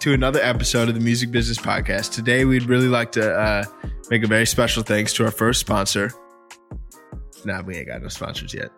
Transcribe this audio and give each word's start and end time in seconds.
to 0.00 0.12
another 0.14 0.40
episode 0.40 0.88
of 0.88 0.94
the 0.94 1.00
Music 1.00 1.30
Business 1.30 1.58
Podcast. 1.58 2.12
Today, 2.14 2.44
we'd 2.44 2.64
really 2.64 2.88
like 2.88 3.12
to 3.12 3.32
uh, 3.34 3.64
make 4.10 4.22
a 4.22 4.26
very 4.26 4.46
special 4.46 4.82
thanks 4.82 5.12
to 5.14 5.24
our 5.24 5.30
first 5.30 5.60
sponsor. 5.60 6.12
Nah, 7.44 7.62
we 7.62 7.76
ain't 7.76 7.88
got 7.88 8.02
no 8.02 8.08
sponsors 8.08 8.54
yet. 8.54 8.70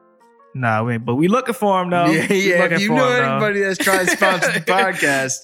Nah, 0.55 0.83
we 0.83 0.95
ain't, 0.95 1.05
but 1.05 1.17
we 1.17 1.29
looking 1.29 1.55
for 1.55 1.79
them 1.81 1.91
though. 1.91 2.07
Yeah, 2.07 2.33
yeah. 2.33 2.65
If 2.65 2.81
you 2.81 2.89
know 2.89 3.07
'em, 3.09 3.23
though. 3.23 3.47
anybody 3.47 3.61
that's 3.61 3.79
trying 3.79 4.07
to 4.07 4.13
sponsor 4.13 4.53
the 4.53 4.61
podcast, 4.67 5.37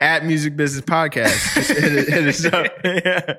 at 0.00 0.24
Music 0.24 0.56
Business 0.56 0.84
Podcast, 0.84 1.54
just 1.54 1.70
hit, 1.70 1.92
it- 1.94 2.08
hit 2.08 2.26
us 2.28 2.44
up. 2.46 2.72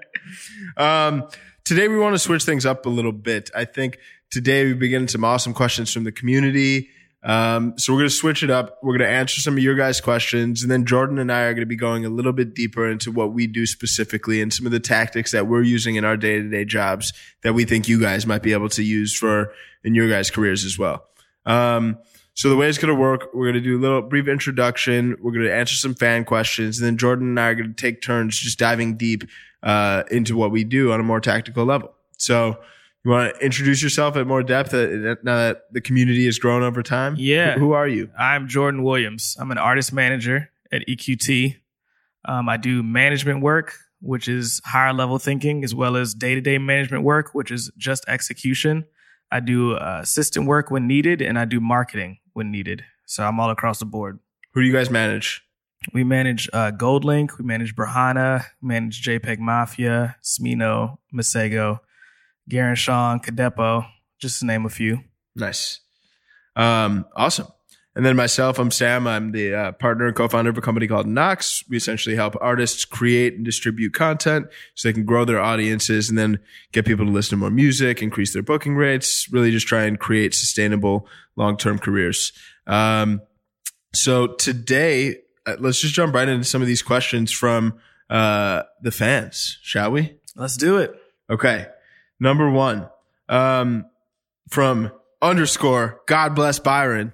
yeah. 0.77 1.07
Um, 1.07 1.27
today 1.65 1.87
we 1.87 1.97
want 1.97 2.13
to 2.15 2.19
switch 2.19 2.43
things 2.43 2.65
up 2.65 2.85
a 2.85 2.89
little 2.89 3.11
bit. 3.11 3.49
I 3.55 3.65
think 3.65 3.97
today 4.31 4.65
we 4.65 4.73
begin 4.73 5.07
some 5.07 5.23
awesome 5.25 5.53
questions 5.53 5.91
from 5.91 6.03
the 6.05 6.11
community. 6.11 6.89
Um, 7.23 7.75
so 7.77 7.93
we're 7.93 7.99
going 7.99 8.09
to 8.09 8.15
switch 8.15 8.43
it 8.43 8.49
up. 8.49 8.79
We're 8.83 8.97
going 8.97 9.09
to 9.09 9.15
answer 9.15 9.39
some 9.39 9.53
of 9.53 9.63
your 9.63 9.75
guys' 9.75 10.01
questions, 10.01 10.61
and 10.61 10.69
then 10.69 10.85
Jordan 10.85 11.19
and 11.19 11.31
I 11.31 11.43
are 11.43 11.53
going 11.53 11.61
to 11.61 11.65
be 11.65 11.77
going 11.77 12.05
a 12.05 12.09
little 12.09 12.33
bit 12.33 12.53
deeper 12.53 12.89
into 12.89 13.11
what 13.11 13.31
we 13.33 13.47
do 13.47 13.65
specifically 13.65 14.41
and 14.41 14.53
some 14.53 14.65
of 14.65 14.73
the 14.73 14.79
tactics 14.79 15.31
that 15.31 15.47
we're 15.47 15.61
using 15.61 15.95
in 15.95 16.03
our 16.03 16.17
day 16.17 16.41
to 16.41 16.49
day 16.49 16.65
jobs 16.65 17.13
that 17.43 17.53
we 17.53 17.63
think 17.63 17.87
you 17.87 17.99
guys 17.99 18.27
might 18.27 18.43
be 18.43 18.51
able 18.51 18.69
to 18.69 18.83
use 18.83 19.15
for 19.17 19.53
in 19.83 19.95
your 19.95 20.09
guys' 20.09 20.29
careers 20.29 20.65
as 20.65 20.77
well. 20.77 21.05
Um, 21.45 21.97
so 22.33 22.49
the 22.49 22.57
way 22.57 22.67
it's 22.67 22.77
going 22.77 22.93
to 22.93 22.99
work, 22.99 23.33
we're 23.33 23.45
going 23.45 23.61
to 23.63 23.69
do 23.69 23.77
a 23.77 23.81
little 23.81 24.01
brief 24.01 24.27
introduction. 24.27 25.15
We're 25.21 25.31
going 25.31 25.45
to 25.45 25.53
answer 25.53 25.75
some 25.75 25.93
fan 25.93 26.25
questions, 26.25 26.79
and 26.79 26.85
then 26.85 26.97
Jordan 26.97 27.29
and 27.29 27.39
I 27.39 27.47
are 27.49 27.55
going 27.55 27.73
to 27.73 27.81
take 27.81 28.01
turns 28.01 28.37
just 28.37 28.59
diving 28.59 28.97
deep 28.97 29.23
uh, 29.61 30.03
into 30.11 30.35
what 30.35 30.51
we 30.51 30.63
do 30.63 30.91
on 30.91 30.99
a 30.99 31.03
more 31.03 31.21
tactical 31.21 31.63
level. 31.63 31.93
So 32.17 32.57
you 33.05 33.11
want 33.11 33.35
to 33.35 33.45
introduce 33.45 33.83
yourself 33.83 34.15
at 34.15 34.25
more 34.27 34.43
depth 34.43 34.73
uh, 34.73 35.15
now 35.23 35.35
that 35.35 35.63
the 35.71 35.81
community 35.81 36.25
has 36.25 36.39
grown 36.39 36.63
over 36.63 36.81
time? 36.81 37.15
Yeah. 37.17 37.57
Who, 37.57 37.73
are 37.73 37.87
you? 37.87 38.09
I'm 38.17 38.47
Jordan 38.47 38.83
Williams. 38.83 39.35
I'm 39.39 39.51
an 39.51 39.57
artist 39.57 39.91
manager 39.91 40.49
at 40.71 40.87
EQT. 40.87 41.57
Um, 42.25 42.47
I 42.47 42.57
do 42.57 42.81
management 42.81 43.41
work, 43.41 43.75
which 44.01 44.27
is 44.27 44.61
higher 44.65 44.93
level 44.93 45.19
thinking, 45.19 45.63
as 45.63 45.75
well 45.75 45.97
as 45.97 46.13
day 46.13 46.35
to 46.35 46.41
day 46.41 46.57
management 46.57 47.03
work, 47.03 47.33
which 47.33 47.51
is 47.51 47.71
just 47.77 48.05
execution. 48.07 48.85
I 49.31 49.41
do 49.41 49.73
uh, 49.73 49.99
assistant 50.03 50.47
work 50.47 50.71
when 50.71 50.87
needed, 50.87 51.21
and 51.21 51.37
I 51.37 51.45
do 51.45 51.59
marketing 51.59 52.19
when 52.33 52.51
needed. 52.51 52.85
So 53.05 53.25
I'm 53.25 53.39
all 53.39 53.49
across 53.49 53.79
the 53.79 53.85
board. 53.85 54.19
Who 54.53 54.61
do 54.61 54.67
you 54.67 54.73
guys 54.73 54.89
manage? 54.89 55.43
We 55.91 56.05
manage 56.05 56.49
uh, 56.53 56.71
GoldLink, 56.71 57.37
we 57.37 57.43
manage 57.43 57.75
Brahana, 57.75 58.45
manage 58.61 59.03
JPEG 59.03 59.39
Mafia, 59.39 60.15
Smino, 60.23 60.99
Masego, 61.13 61.79
Garen 62.49 62.75
Sean, 62.75 63.19
Cadepo, 63.19 63.87
just 64.19 64.39
to 64.39 64.45
name 64.45 64.65
a 64.65 64.69
few. 64.69 64.99
Nice. 65.35 65.79
Um, 66.55 67.05
awesome. 67.15 67.47
And 67.95 68.03
then 68.03 68.15
myself, 68.15 68.57
I'm 68.57 68.71
Sam. 68.71 69.05
I'm 69.05 69.33
the 69.33 69.53
uh, 69.53 69.71
partner 69.73 70.07
and 70.07 70.15
co-founder 70.15 70.49
of 70.49 70.57
a 70.57 70.61
company 70.61 70.87
called 70.87 71.05
Knox. 71.05 71.63
We 71.69 71.77
essentially 71.77 72.15
help 72.15 72.35
artists 72.41 72.85
create 72.85 73.35
and 73.35 73.45
distribute 73.45 73.93
content 73.93 74.47
so 74.73 74.87
they 74.87 74.93
can 74.93 75.05
grow 75.05 75.25
their 75.25 75.39
audiences 75.39 76.09
and 76.09 76.17
then 76.17 76.39
get 76.71 76.85
people 76.85 77.05
to 77.05 77.11
listen 77.11 77.31
to 77.31 77.37
more 77.37 77.51
music, 77.51 78.01
increase 78.01 78.33
their 78.33 78.41
booking 78.41 78.75
rates, 78.75 79.31
really 79.31 79.51
just 79.51 79.67
try 79.67 79.83
and 79.83 79.99
create 79.99 80.33
sustainable 80.33 81.07
long-term 81.35 81.77
careers. 81.77 82.33
Um, 82.65 83.21
so 83.93 84.27
today, 84.27 85.17
uh, 85.45 85.57
let's 85.59 85.79
just 85.79 85.93
jump 85.93 86.15
right 86.15 86.27
into 86.27 86.45
some 86.45 86.63
of 86.63 86.67
these 86.67 86.81
questions 86.81 87.31
from 87.31 87.75
uh, 88.09 88.63
the 88.81 88.91
fans, 88.91 89.59
shall 89.61 89.91
we? 89.91 90.15
Let's 90.35 90.57
do 90.57 90.77
it. 90.77 90.95
Okay. 91.29 91.67
Number 92.23 92.49
one, 92.49 92.87
um, 93.27 93.85
from 94.47 94.93
underscore 95.21 95.99
God 96.07 96.35
bless 96.35 96.57
Byron. 96.57 97.11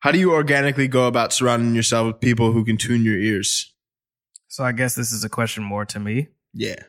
How 0.00 0.10
do 0.10 0.18
you 0.18 0.32
organically 0.32 0.88
go 0.88 1.06
about 1.06 1.32
surrounding 1.32 1.72
yourself 1.72 2.08
with 2.08 2.20
people 2.20 2.50
who 2.50 2.64
can 2.64 2.76
tune 2.76 3.04
your 3.04 3.16
ears? 3.16 3.72
So 4.48 4.64
I 4.64 4.72
guess 4.72 4.96
this 4.96 5.12
is 5.12 5.22
a 5.22 5.28
question 5.28 5.62
more 5.62 5.84
to 5.84 6.00
me. 6.00 6.26
Yeah. 6.52 6.82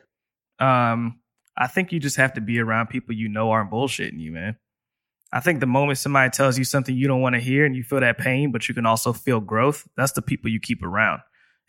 Um, 0.58 1.20
I 1.56 1.68
think 1.68 1.92
you 1.92 2.00
just 2.00 2.16
have 2.16 2.34
to 2.34 2.40
be 2.40 2.58
around 2.58 2.88
people 2.88 3.14
you 3.14 3.28
know 3.28 3.52
aren't 3.52 3.70
bullshitting 3.70 4.18
you, 4.18 4.32
man. 4.32 4.56
I 5.32 5.38
think 5.38 5.60
the 5.60 5.66
moment 5.66 5.98
somebody 5.98 6.30
tells 6.30 6.58
you 6.58 6.64
something 6.64 6.96
you 6.96 7.06
don't 7.06 7.20
want 7.20 7.36
to 7.36 7.40
hear 7.40 7.64
and 7.64 7.76
you 7.76 7.84
feel 7.84 8.00
that 8.00 8.18
pain, 8.18 8.50
but 8.50 8.68
you 8.68 8.74
can 8.74 8.86
also 8.86 9.12
feel 9.12 9.38
growth, 9.38 9.86
that's 9.96 10.12
the 10.12 10.22
people 10.22 10.50
you 10.50 10.58
keep 10.58 10.82
around. 10.82 11.20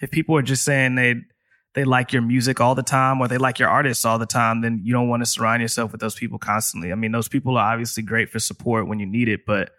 If 0.01 0.09
people 0.09 0.35
are 0.37 0.41
just 0.41 0.65
saying 0.65 0.95
they 0.95 1.21
they 1.73 1.83
like 1.83 2.11
your 2.11 2.21
music 2.21 2.59
all 2.59 2.75
the 2.75 2.83
time 2.83 3.21
or 3.21 3.27
they 3.27 3.37
like 3.37 3.59
your 3.59 3.69
artists 3.69 4.03
all 4.03 4.19
the 4.19 4.25
time, 4.25 4.61
then 4.61 4.81
you 4.83 4.91
don't 4.91 5.07
want 5.07 5.21
to 5.21 5.25
surround 5.25 5.61
yourself 5.61 5.91
with 5.91 6.01
those 6.01 6.15
people 6.15 6.37
constantly. 6.37 6.91
I 6.91 6.95
mean, 6.95 7.11
those 7.11 7.29
people 7.29 7.57
are 7.57 7.73
obviously 7.73 8.03
great 8.03 8.29
for 8.29 8.39
support 8.39 8.87
when 8.87 8.99
you 8.99 9.05
need 9.05 9.29
it, 9.29 9.45
but 9.45 9.71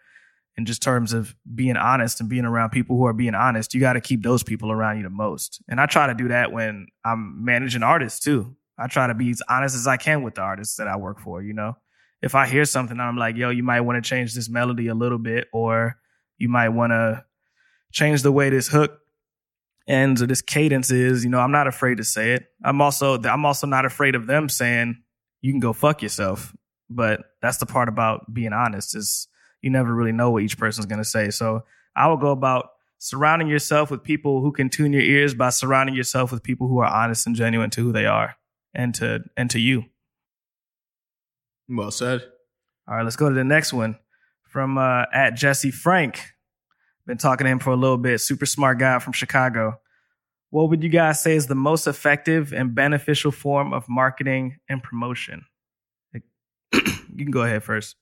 in 0.56 0.64
just 0.64 0.82
terms 0.82 1.12
of 1.12 1.34
being 1.54 1.76
honest 1.76 2.20
and 2.20 2.28
being 2.28 2.44
around 2.44 2.70
people 2.70 2.96
who 2.96 3.06
are 3.06 3.12
being 3.12 3.34
honest, 3.34 3.74
you 3.74 3.80
got 3.80 3.94
to 3.94 4.00
keep 4.00 4.22
those 4.22 4.42
people 4.42 4.70
around 4.70 4.98
you 4.98 5.02
the 5.02 5.10
most. 5.10 5.62
And 5.68 5.80
I 5.80 5.86
try 5.86 6.06
to 6.06 6.14
do 6.14 6.28
that 6.28 6.52
when 6.52 6.86
I'm 7.04 7.44
managing 7.44 7.82
artists 7.82 8.20
too. 8.20 8.56
I 8.78 8.86
try 8.86 9.06
to 9.06 9.14
be 9.14 9.30
as 9.30 9.42
honest 9.48 9.76
as 9.76 9.86
I 9.86 9.96
can 9.96 10.22
with 10.22 10.34
the 10.34 10.42
artists 10.42 10.76
that 10.76 10.88
I 10.88 10.96
work 10.96 11.20
for, 11.20 11.42
you 11.42 11.52
know. 11.52 11.76
If 12.22 12.34
I 12.34 12.46
hear 12.46 12.64
something 12.64 12.98
I'm 13.00 13.16
like, 13.16 13.36
yo, 13.36 13.50
you 13.50 13.62
might 13.62 13.80
want 13.80 14.02
to 14.02 14.08
change 14.08 14.34
this 14.34 14.48
melody 14.48 14.88
a 14.88 14.94
little 14.94 15.18
bit 15.18 15.48
or 15.52 15.96
you 16.38 16.48
might 16.48 16.70
want 16.70 16.92
to 16.92 17.24
change 17.92 18.22
the 18.22 18.32
way 18.32 18.48
this 18.48 18.68
hook 18.68 19.01
ends 19.88 20.22
or 20.22 20.26
this 20.26 20.42
cadence 20.42 20.90
is, 20.90 21.24
you 21.24 21.30
know, 21.30 21.40
I'm 21.40 21.52
not 21.52 21.66
afraid 21.66 21.96
to 21.98 22.04
say 22.04 22.32
it. 22.32 22.46
I'm 22.64 22.80
also 22.80 23.20
I'm 23.22 23.44
also 23.44 23.66
not 23.66 23.84
afraid 23.84 24.14
of 24.14 24.26
them 24.26 24.48
saying 24.48 25.02
you 25.40 25.52
can 25.52 25.60
go 25.60 25.72
fuck 25.72 26.02
yourself. 26.02 26.54
But 26.88 27.20
that's 27.40 27.58
the 27.58 27.66
part 27.66 27.88
about 27.88 28.32
being 28.32 28.52
honest 28.52 28.94
is 28.94 29.28
you 29.62 29.70
never 29.70 29.94
really 29.94 30.12
know 30.12 30.30
what 30.30 30.42
each 30.42 30.58
person's 30.58 30.86
going 30.86 30.98
to 30.98 31.04
say. 31.04 31.30
So 31.30 31.64
I 31.96 32.08
will 32.08 32.16
go 32.16 32.30
about 32.30 32.68
surrounding 32.98 33.48
yourself 33.48 33.90
with 33.90 34.02
people 34.02 34.40
who 34.40 34.52
can 34.52 34.68
tune 34.68 34.92
your 34.92 35.02
ears 35.02 35.34
by 35.34 35.50
surrounding 35.50 35.94
yourself 35.94 36.30
with 36.30 36.42
people 36.42 36.68
who 36.68 36.78
are 36.78 36.86
honest 36.86 37.26
and 37.26 37.34
genuine 37.34 37.70
to 37.70 37.82
who 37.82 37.92
they 37.92 38.06
are 38.06 38.36
and 38.74 38.94
to 38.96 39.24
and 39.36 39.50
to 39.50 39.58
you. 39.58 39.84
Well 41.68 41.90
said. 41.90 42.22
All 42.88 42.96
right, 42.96 43.04
let's 43.04 43.16
go 43.16 43.28
to 43.28 43.34
the 43.34 43.44
next 43.44 43.72
one 43.72 43.98
from 44.48 44.76
uh, 44.76 45.04
at 45.12 45.30
Jesse 45.30 45.70
Frank. 45.70 46.20
Been 47.06 47.18
talking 47.18 47.44
to 47.44 47.50
him 47.50 47.58
for 47.58 47.70
a 47.70 47.76
little 47.76 47.98
bit. 47.98 48.20
Super 48.20 48.46
smart 48.46 48.78
guy 48.78 48.98
from 49.00 49.12
Chicago. 49.12 49.80
What 50.50 50.68
would 50.68 50.82
you 50.82 50.88
guys 50.88 51.22
say 51.22 51.34
is 51.34 51.46
the 51.46 51.54
most 51.54 51.86
effective 51.86 52.52
and 52.52 52.74
beneficial 52.74 53.32
form 53.32 53.72
of 53.72 53.88
marketing 53.88 54.58
and 54.68 54.82
promotion? 54.82 55.44
you 56.72 56.80
can 57.16 57.30
go 57.30 57.42
ahead 57.42 57.64
first. 57.64 57.96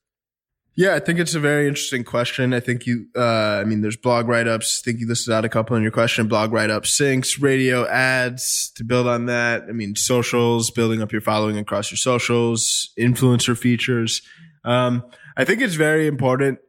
Yeah, 0.77 0.95
I 0.95 1.01
think 1.01 1.19
it's 1.19 1.35
a 1.35 1.41
very 1.41 1.67
interesting 1.67 2.05
question. 2.05 2.55
I 2.55 2.61
think 2.61 2.87
you, 2.87 3.07
uh, 3.17 3.21
I 3.61 3.65
mean, 3.65 3.81
there's 3.81 3.97
blog 3.97 4.29
write-ups. 4.29 4.83
I 4.83 4.85
think 4.85 5.01
you 5.01 5.09
listed 5.09 5.33
out 5.33 5.45
a 5.45 5.49
couple 5.49 5.77
in 5.77 5.83
your 5.83 5.91
question. 5.91 6.29
Blog 6.29 6.53
write-ups, 6.53 6.97
syncs, 6.99 7.43
radio 7.43 7.87
ads 7.89 8.71
to 8.77 8.85
build 8.85 9.07
on 9.07 9.27
that. 9.27 9.65
I 9.69 9.73
mean, 9.73 9.97
socials, 9.97 10.71
building 10.71 11.03
up 11.03 11.13
your 11.13 11.21
following 11.21 11.59
across 11.59 11.91
your 11.91 11.99
socials, 11.99 12.91
influencer 12.99 13.59
features. 13.59 14.23
Um, 14.65 15.05
I 15.37 15.45
think 15.45 15.61
it's 15.61 15.75
very 15.75 16.07
important 16.07 16.61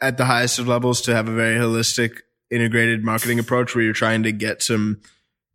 at 0.00 0.16
the 0.18 0.24
highest 0.24 0.58
of 0.58 0.68
levels 0.68 1.00
to 1.02 1.14
have 1.14 1.28
a 1.28 1.34
very 1.34 1.56
holistic, 1.56 2.20
integrated 2.50 3.04
marketing 3.04 3.38
approach 3.38 3.74
where 3.74 3.84
you're 3.84 3.92
trying 3.92 4.22
to 4.22 4.32
get 4.32 4.62
some 4.62 5.00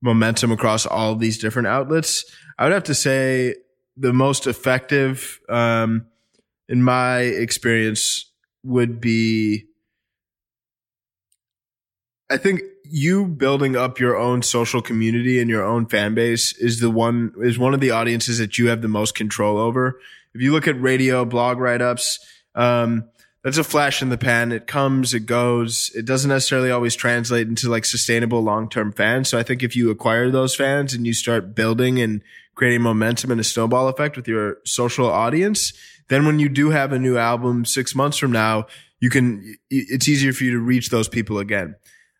momentum 0.01 0.51
across 0.51 0.85
all 0.85 1.15
these 1.15 1.37
different 1.37 1.67
outlets. 1.67 2.25
I 2.57 2.63
would 2.63 2.73
have 2.73 2.83
to 2.85 2.95
say 2.95 3.55
the 3.95 4.13
most 4.13 4.47
effective, 4.47 5.39
um, 5.47 6.07
in 6.67 6.81
my 6.83 7.19
experience 7.19 8.31
would 8.63 9.01
be 9.01 9.65
I 12.31 12.37
think 12.37 12.61
you 12.85 13.25
building 13.25 13.75
up 13.75 13.99
your 13.99 14.15
own 14.15 14.41
social 14.41 14.81
community 14.81 15.41
and 15.41 15.49
your 15.49 15.65
own 15.65 15.85
fan 15.85 16.13
base 16.13 16.57
is 16.57 16.79
the 16.79 16.89
one 16.89 17.33
is 17.41 17.59
one 17.59 17.73
of 17.73 17.81
the 17.81 17.91
audiences 17.91 18.37
that 18.37 18.57
you 18.57 18.69
have 18.69 18.81
the 18.81 18.87
most 18.87 19.15
control 19.15 19.57
over. 19.57 19.99
If 20.33 20.41
you 20.41 20.53
look 20.53 20.65
at 20.65 20.81
radio, 20.81 21.25
blog 21.25 21.57
write 21.57 21.81
ups, 21.81 22.19
um, 22.55 23.09
that's 23.43 23.57
a 23.57 23.63
flash 23.63 24.01
in 24.01 24.09
the 24.09 24.17
pan. 24.17 24.51
It 24.51 24.67
comes, 24.67 25.13
it 25.13 25.25
goes. 25.25 25.91
It 25.95 26.05
doesn't 26.05 26.29
necessarily 26.29 26.69
always 26.69 26.95
translate 26.95 27.47
into 27.47 27.69
like 27.69 27.85
sustainable 27.85 28.41
long 28.41 28.69
term 28.69 28.91
fans. 28.91 29.29
So 29.29 29.39
I 29.39 29.43
think 29.43 29.63
if 29.63 29.75
you 29.75 29.89
acquire 29.89 30.29
those 30.29 30.55
fans 30.55 30.93
and 30.93 31.07
you 31.07 31.13
start 31.13 31.55
building 31.55 31.99
and 31.99 32.21
creating 32.53 32.81
momentum 32.81 33.31
and 33.31 33.39
a 33.39 33.43
snowball 33.43 33.87
effect 33.87 34.15
with 34.15 34.27
your 34.27 34.57
social 34.65 35.07
audience, 35.09 35.73
then 36.09 36.25
when 36.25 36.37
you 36.37 36.49
do 36.49 36.69
have 36.69 36.91
a 36.91 36.99
new 36.99 37.17
album 37.17 37.65
six 37.65 37.95
months 37.95 38.17
from 38.17 38.31
now, 38.31 38.67
you 38.99 39.09
can, 39.09 39.55
it's 39.71 40.07
easier 40.07 40.33
for 40.33 40.43
you 40.43 40.51
to 40.51 40.59
reach 40.59 40.89
those 40.89 41.07
people 41.07 41.39
again. 41.39 41.75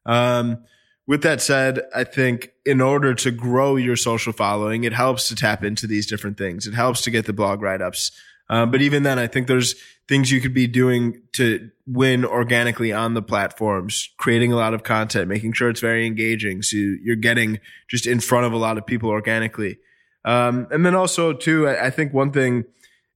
Um, 0.06 0.64
with 1.06 1.22
that 1.24 1.42
said, 1.42 1.82
I 1.94 2.06
think 2.06 2.54
in 2.66 2.82
order 2.82 3.14
to 3.16 3.32
grow 3.32 3.76
your 3.76 3.96
social 3.96 4.34
following, 4.34 4.86
it 4.86 4.94
helps 4.94 5.28
to 5.28 5.36
tap 5.36 5.64
into 5.64 5.86
these 5.86 6.08
different 6.08 6.38
things. 6.38 6.66
It 6.66 6.74
helps 6.74 7.02
to 7.02 7.12
get 7.12 7.26
the 7.26 7.34
blog 7.34 7.62
write 7.62 7.82
ups. 7.82 8.12
Um, 8.50 8.72
but 8.72 8.82
even 8.82 9.04
then, 9.04 9.20
I 9.20 9.28
think 9.28 9.48
there's 9.48 9.76
things 10.12 10.30
you 10.30 10.42
could 10.42 10.54
be 10.54 10.68
doing 10.68 11.22
to 11.32 11.72
win 11.88 12.26
organically 12.26 12.92
on 12.92 13.14
the 13.14 13.22
platforms, 13.22 14.10
creating 14.18 14.52
a 14.52 14.58
lot 14.58 14.74
of 14.74 14.84
content, 14.84 15.30
making 15.30 15.54
sure 15.54 15.70
it's 15.70 15.80
very 15.80 16.06
engaging. 16.06 16.62
So 16.62 16.76
you're 16.76 17.16
getting 17.16 17.60
just 17.90 18.06
in 18.06 18.20
front 18.20 18.46
of 18.46 18.52
a 18.52 18.58
lot 18.58 18.78
of 18.78 18.86
people 18.86 19.10
organically. 19.10 19.80
Um, 20.26 20.68
and 20.70 20.86
then 20.86 20.96
also 20.96 21.32
too, 21.32 21.66
I, 21.66 21.86
I 21.86 21.90
think 21.92 22.14
one 22.14 22.34
thing 22.34 22.66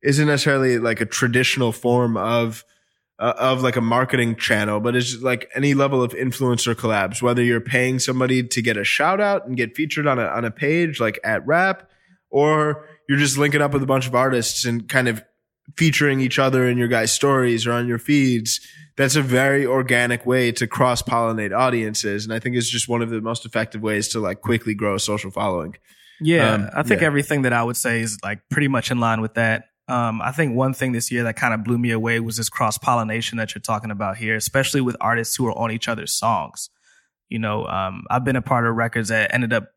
isn't 0.03 0.25
necessarily 0.25 0.79
like 0.79 1.01
a 1.01 1.05
traditional 1.05 1.73
form 1.73 2.15
of 2.15 2.63
uh, 3.19 3.33
of 3.37 3.61
like 3.61 3.75
a 3.75 3.81
marketing 3.81 4.37
channel, 4.37 4.79
but 4.79 4.95
it's 4.95 5.21
like 5.21 5.49
any 5.53 5.73
level 5.73 6.01
of 6.01 6.13
influencer 6.13 6.75
collabs, 6.75 7.21
whether 7.21 7.43
you're 7.43 7.59
paying 7.59 7.99
somebody 7.99 8.41
to 8.41 8.61
get 8.61 8.77
a 8.77 8.85
shout 8.85 9.19
out 9.19 9.45
and 9.45 9.57
get 9.57 9.75
featured 9.75 10.07
on 10.07 10.17
a, 10.17 10.25
on 10.27 10.45
a 10.45 10.51
page 10.51 11.01
like 11.01 11.19
at 11.25 11.45
rap, 11.45 11.89
or 12.29 12.87
you're 13.09 13.19
just 13.19 13.37
linking 13.37 13.61
up 13.61 13.73
with 13.73 13.83
a 13.83 13.85
bunch 13.85 14.07
of 14.07 14.15
artists 14.15 14.63
and 14.63 14.87
kind 14.87 15.09
of 15.09 15.21
featuring 15.77 16.19
each 16.19 16.39
other 16.39 16.67
in 16.67 16.77
your 16.77 16.87
guys' 16.87 17.11
stories 17.11 17.65
or 17.65 17.73
on 17.73 17.87
your 17.87 17.97
feeds. 17.97 18.59
That's 18.97 19.15
a 19.15 19.21
very 19.21 19.65
organic 19.65 20.25
way 20.25 20.51
to 20.53 20.67
cross 20.67 21.01
pollinate 21.01 21.55
audiences. 21.55 22.23
And 22.23 22.33
I 22.33 22.39
think 22.39 22.55
it's 22.55 22.69
just 22.69 22.87
one 22.87 23.01
of 23.01 23.09
the 23.09 23.21
most 23.21 23.45
effective 23.45 23.81
ways 23.81 24.07
to 24.09 24.19
like 24.19 24.41
quickly 24.41 24.73
grow 24.73 24.95
a 24.95 24.99
social 24.99 25.31
following. 25.31 25.75
Yeah. 26.21 26.53
Um, 26.53 26.69
I 26.73 26.83
think 26.83 27.01
yeah. 27.01 27.07
everything 27.07 27.41
that 27.41 27.53
I 27.53 27.63
would 27.63 27.75
say 27.75 28.01
is 28.01 28.17
like 28.23 28.39
pretty 28.49 28.69
much 28.69 28.91
in 28.91 28.99
line 28.99 29.21
with 29.21 29.33
that. 29.33 29.65
Um, 29.87 30.21
I 30.21 30.31
think 30.31 30.55
one 30.55 30.73
thing 30.73 30.93
this 30.93 31.11
year 31.11 31.23
that 31.23 31.35
kind 31.35 31.53
of 31.53 31.63
blew 31.63 31.77
me 31.77 31.91
away 31.91 32.19
was 32.19 32.37
this 32.37 32.49
cross 32.49 32.77
pollination 32.77 33.37
that 33.37 33.53
you're 33.53 33.61
talking 33.61 33.91
about 33.91 34.17
here, 34.17 34.35
especially 34.35 34.81
with 34.81 34.95
artists 34.99 35.35
who 35.35 35.45
are 35.45 35.57
on 35.57 35.71
each 35.71 35.87
other's 35.87 36.11
songs. 36.11 36.69
You 37.29 37.39
know, 37.39 37.65
um, 37.65 38.03
I've 38.09 38.23
been 38.23 38.35
a 38.35 38.41
part 38.41 38.65
of 38.65 38.75
records 38.75 39.09
that 39.09 39.33
ended 39.33 39.53
up, 39.53 39.67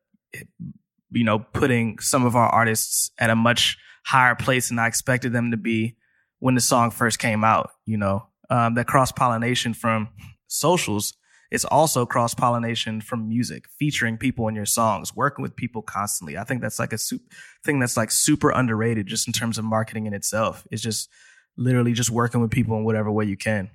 you 1.10 1.24
know, 1.24 1.40
putting 1.40 1.98
some 1.98 2.24
of 2.24 2.36
our 2.36 2.48
artists 2.48 3.10
at 3.18 3.30
a 3.30 3.36
much 3.36 3.76
higher 4.08 4.34
place 4.34 4.68
than 4.68 4.78
I 4.78 4.86
expected 4.86 5.32
them 5.32 5.50
to 5.50 5.56
be 5.56 5.96
when 6.38 6.54
the 6.54 6.60
song 6.60 6.90
first 6.90 7.18
came 7.18 7.44
out. 7.44 7.70
You 7.86 7.98
know, 7.98 8.26
um, 8.50 8.74
that 8.74 8.86
cross 8.86 9.12
pollination 9.12 9.74
from 9.74 10.08
socials 10.46 11.14
it's 11.50 11.64
also 11.64 12.04
cross 12.04 12.34
pollination 12.34 13.00
from 13.00 13.28
music, 13.28 13.66
featuring 13.78 14.18
people 14.18 14.48
in 14.48 14.54
your 14.54 14.66
songs, 14.66 15.16
working 15.16 15.42
with 15.42 15.56
people 15.56 15.80
constantly. 15.80 16.36
I 16.36 16.44
think 16.44 16.60
that's 16.60 16.78
like 16.78 16.92
a 16.92 16.98
super 16.98 17.24
thing 17.64 17.78
that's 17.78 17.96
like 17.96 18.10
super 18.10 18.50
underrated 18.50 19.06
just 19.06 19.26
in 19.26 19.32
terms 19.32 19.56
of 19.56 19.64
marketing 19.64 20.06
in 20.06 20.12
itself. 20.12 20.66
It's 20.70 20.82
just 20.82 21.08
literally 21.56 21.92
just 21.92 22.10
working 22.10 22.42
with 22.42 22.50
people 22.50 22.76
in 22.76 22.84
whatever 22.84 23.10
way 23.10 23.24
you 23.24 23.36
can. 23.36 23.70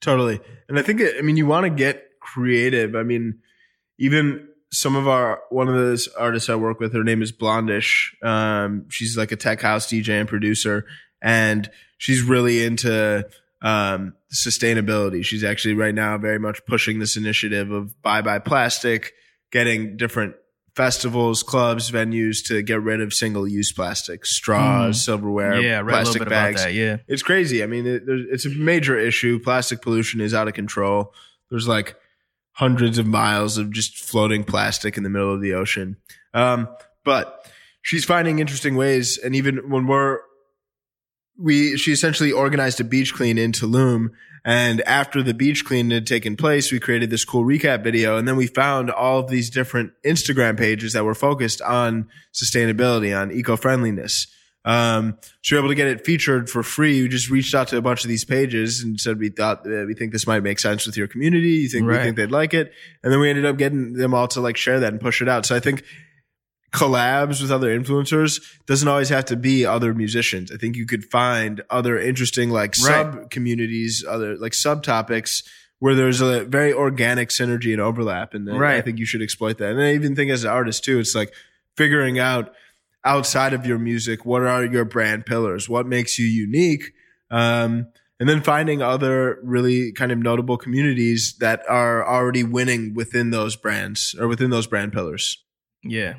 Totally. 0.00 0.40
And 0.68 0.78
I 0.78 0.82
think, 0.82 1.00
I 1.00 1.20
mean, 1.22 1.36
you 1.36 1.46
want 1.46 1.64
to 1.64 1.70
get 1.70 2.04
creative. 2.20 2.96
I 2.96 3.04
mean, 3.04 3.40
even 3.98 4.47
some 4.72 4.96
of 4.96 5.08
our, 5.08 5.40
one 5.50 5.68
of 5.68 5.74
those 5.74 6.08
artists 6.08 6.48
I 6.48 6.54
work 6.54 6.80
with, 6.80 6.92
her 6.92 7.04
name 7.04 7.22
is 7.22 7.32
Blondish. 7.32 8.12
Um, 8.22 8.86
she's 8.88 9.16
like 9.16 9.32
a 9.32 9.36
tech 9.36 9.60
house 9.60 9.86
DJ 9.86 10.20
and 10.20 10.28
producer 10.28 10.86
and 11.22 11.70
she's 11.96 12.22
really 12.22 12.64
into, 12.64 13.26
um, 13.62 14.14
sustainability. 14.32 15.24
She's 15.24 15.44
actually 15.44 15.74
right 15.74 15.94
now 15.94 16.18
very 16.18 16.38
much 16.38 16.64
pushing 16.66 16.98
this 16.98 17.16
initiative 17.16 17.70
of 17.70 18.00
bye 18.02 18.22
bye 18.22 18.38
plastic, 18.38 19.12
getting 19.50 19.96
different 19.96 20.34
festivals, 20.76 21.42
clubs, 21.42 21.90
venues 21.90 22.46
to 22.46 22.62
get 22.62 22.80
rid 22.82 23.00
of 23.00 23.12
single 23.12 23.48
use 23.48 23.72
plastic, 23.72 24.24
straws, 24.24 24.96
mm. 24.96 25.04
silverware, 25.04 25.60
yeah, 25.60 25.82
plastic 25.82 26.28
bags. 26.28 26.62
That, 26.62 26.74
yeah, 26.74 26.98
it's 27.08 27.22
crazy. 27.22 27.62
I 27.62 27.66
mean, 27.66 27.86
it, 27.86 28.04
it's 28.06 28.46
a 28.46 28.50
major 28.50 28.96
issue. 28.98 29.40
Plastic 29.40 29.82
pollution 29.82 30.20
is 30.20 30.34
out 30.34 30.46
of 30.46 30.54
control. 30.54 31.12
There's 31.50 31.66
like 31.66 31.96
hundreds 32.58 32.98
of 32.98 33.06
miles 33.06 33.56
of 33.56 33.70
just 33.70 33.96
floating 33.96 34.42
plastic 34.42 34.96
in 34.96 35.04
the 35.04 35.08
middle 35.08 35.32
of 35.32 35.40
the 35.40 35.54
ocean. 35.54 35.96
Um, 36.34 36.68
but 37.04 37.46
she's 37.82 38.04
finding 38.04 38.40
interesting 38.40 38.74
ways, 38.74 39.16
and 39.16 39.36
even 39.36 39.70
when 39.70 39.86
we're 39.86 40.18
we 41.38 41.76
she 41.76 41.92
essentially 41.92 42.32
organized 42.32 42.80
a 42.80 42.84
beach 42.84 43.14
clean 43.14 43.38
in 43.38 43.52
Tulum. 43.52 44.10
And 44.44 44.80
after 44.82 45.22
the 45.22 45.34
beach 45.34 45.64
clean 45.64 45.90
had 45.90 46.06
taken 46.06 46.36
place, 46.36 46.72
we 46.72 46.80
created 46.80 47.10
this 47.10 47.24
cool 47.24 47.44
recap 47.44 47.84
video. 47.84 48.16
And 48.16 48.26
then 48.26 48.36
we 48.36 48.46
found 48.46 48.90
all 48.90 49.18
of 49.18 49.28
these 49.28 49.50
different 49.50 49.92
Instagram 50.04 50.56
pages 50.56 50.94
that 50.94 51.04
were 51.04 51.14
focused 51.14 51.60
on 51.60 52.08
sustainability, 52.32 53.16
on 53.16 53.30
eco 53.30 53.56
friendliness. 53.56 54.26
Um, 54.68 55.16
so 55.40 55.56
are 55.56 55.60
able 55.60 55.70
to 55.70 55.74
get 55.74 55.86
it 55.86 56.04
featured 56.04 56.50
for 56.50 56.62
free. 56.62 57.00
We 57.00 57.08
just 57.08 57.30
reached 57.30 57.54
out 57.54 57.68
to 57.68 57.78
a 57.78 57.80
bunch 57.80 58.04
of 58.04 58.08
these 58.08 58.26
pages 58.26 58.82
and 58.82 59.00
said 59.00 59.18
we 59.18 59.30
thought 59.30 59.60
uh, 59.66 59.84
we 59.86 59.94
think 59.94 60.12
this 60.12 60.26
might 60.26 60.42
make 60.42 60.58
sense 60.58 60.84
with 60.84 60.94
your 60.94 61.08
community. 61.08 61.52
You 61.52 61.68
think 61.70 61.86
right. 61.86 61.96
we 61.96 62.04
think 62.04 62.16
they'd 62.16 62.30
like 62.30 62.52
it, 62.52 62.70
and 63.02 63.10
then 63.10 63.18
we 63.18 63.30
ended 63.30 63.46
up 63.46 63.56
getting 63.56 63.94
them 63.94 64.12
all 64.12 64.28
to 64.28 64.42
like 64.42 64.58
share 64.58 64.78
that 64.80 64.92
and 64.92 65.00
push 65.00 65.22
it 65.22 65.28
out. 65.28 65.46
So 65.46 65.56
I 65.56 65.60
think 65.60 65.84
collabs 66.70 67.40
with 67.40 67.50
other 67.50 67.78
influencers 67.78 68.42
doesn't 68.66 68.88
always 68.88 69.08
have 69.08 69.24
to 69.24 69.36
be 69.36 69.64
other 69.64 69.94
musicians. 69.94 70.52
I 70.52 70.58
think 70.58 70.76
you 70.76 70.84
could 70.84 71.06
find 71.06 71.62
other 71.70 71.98
interesting 71.98 72.50
like 72.50 72.74
right. 72.84 73.12
sub 73.14 73.30
communities, 73.30 74.04
other 74.06 74.36
like 74.36 74.52
subtopics 74.52 75.44
where 75.78 75.94
there's 75.94 76.20
a 76.20 76.44
very 76.44 76.74
organic 76.74 77.30
synergy 77.30 77.72
and 77.72 77.80
overlap. 77.80 78.34
And 78.34 78.46
right. 78.46 78.76
I 78.76 78.82
think 78.82 78.98
you 78.98 79.06
should 79.06 79.22
exploit 79.22 79.56
that. 79.58 79.70
And 79.70 79.80
I 79.80 79.94
even 79.94 80.14
think 80.14 80.30
as 80.30 80.44
an 80.44 80.50
artist 80.50 80.84
too, 80.84 80.98
it's 80.98 81.14
like 81.14 81.32
figuring 81.74 82.18
out 82.18 82.52
outside 83.04 83.52
of 83.52 83.66
your 83.66 83.78
music, 83.78 84.24
what 84.24 84.42
are 84.42 84.64
your 84.64 84.84
brand 84.84 85.26
pillars? 85.26 85.68
What 85.68 85.86
makes 85.86 86.18
you 86.18 86.26
unique? 86.26 86.92
Um, 87.30 87.88
and 88.20 88.28
then 88.28 88.42
finding 88.42 88.82
other 88.82 89.38
really 89.42 89.92
kind 89.92 90.10
of 90.10 90.18
notable 90.18 90.56
communities 90.56 91.36
that 91.38 91.62
are 91.68 92.06
already 92.06 92.42
winning 92.42 92.94
within 92.94 93.30
those 93.30 93.54
brands 93.54 94.14
or 94.18 94.26
within 94.26 94.50
those 94.50 94.66
brand 94.66 94.92
pillars. 94.92 95.44
Yeah, 95.84 96.14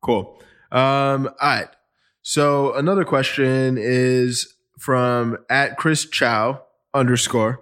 Cool. 0.00 0.40
Um, 0.70 1.26
all 1.26 1.34
right. 1.40 1.68
So 2.22 2.74
another 2.74 3.04
question 3.04 3.78
is 3.78 4.54
from 4.78 5.38
at 5.48 5.76
Chris 5.76 6.08
Chow 6.08 6.62
underscore. 6.94 7.60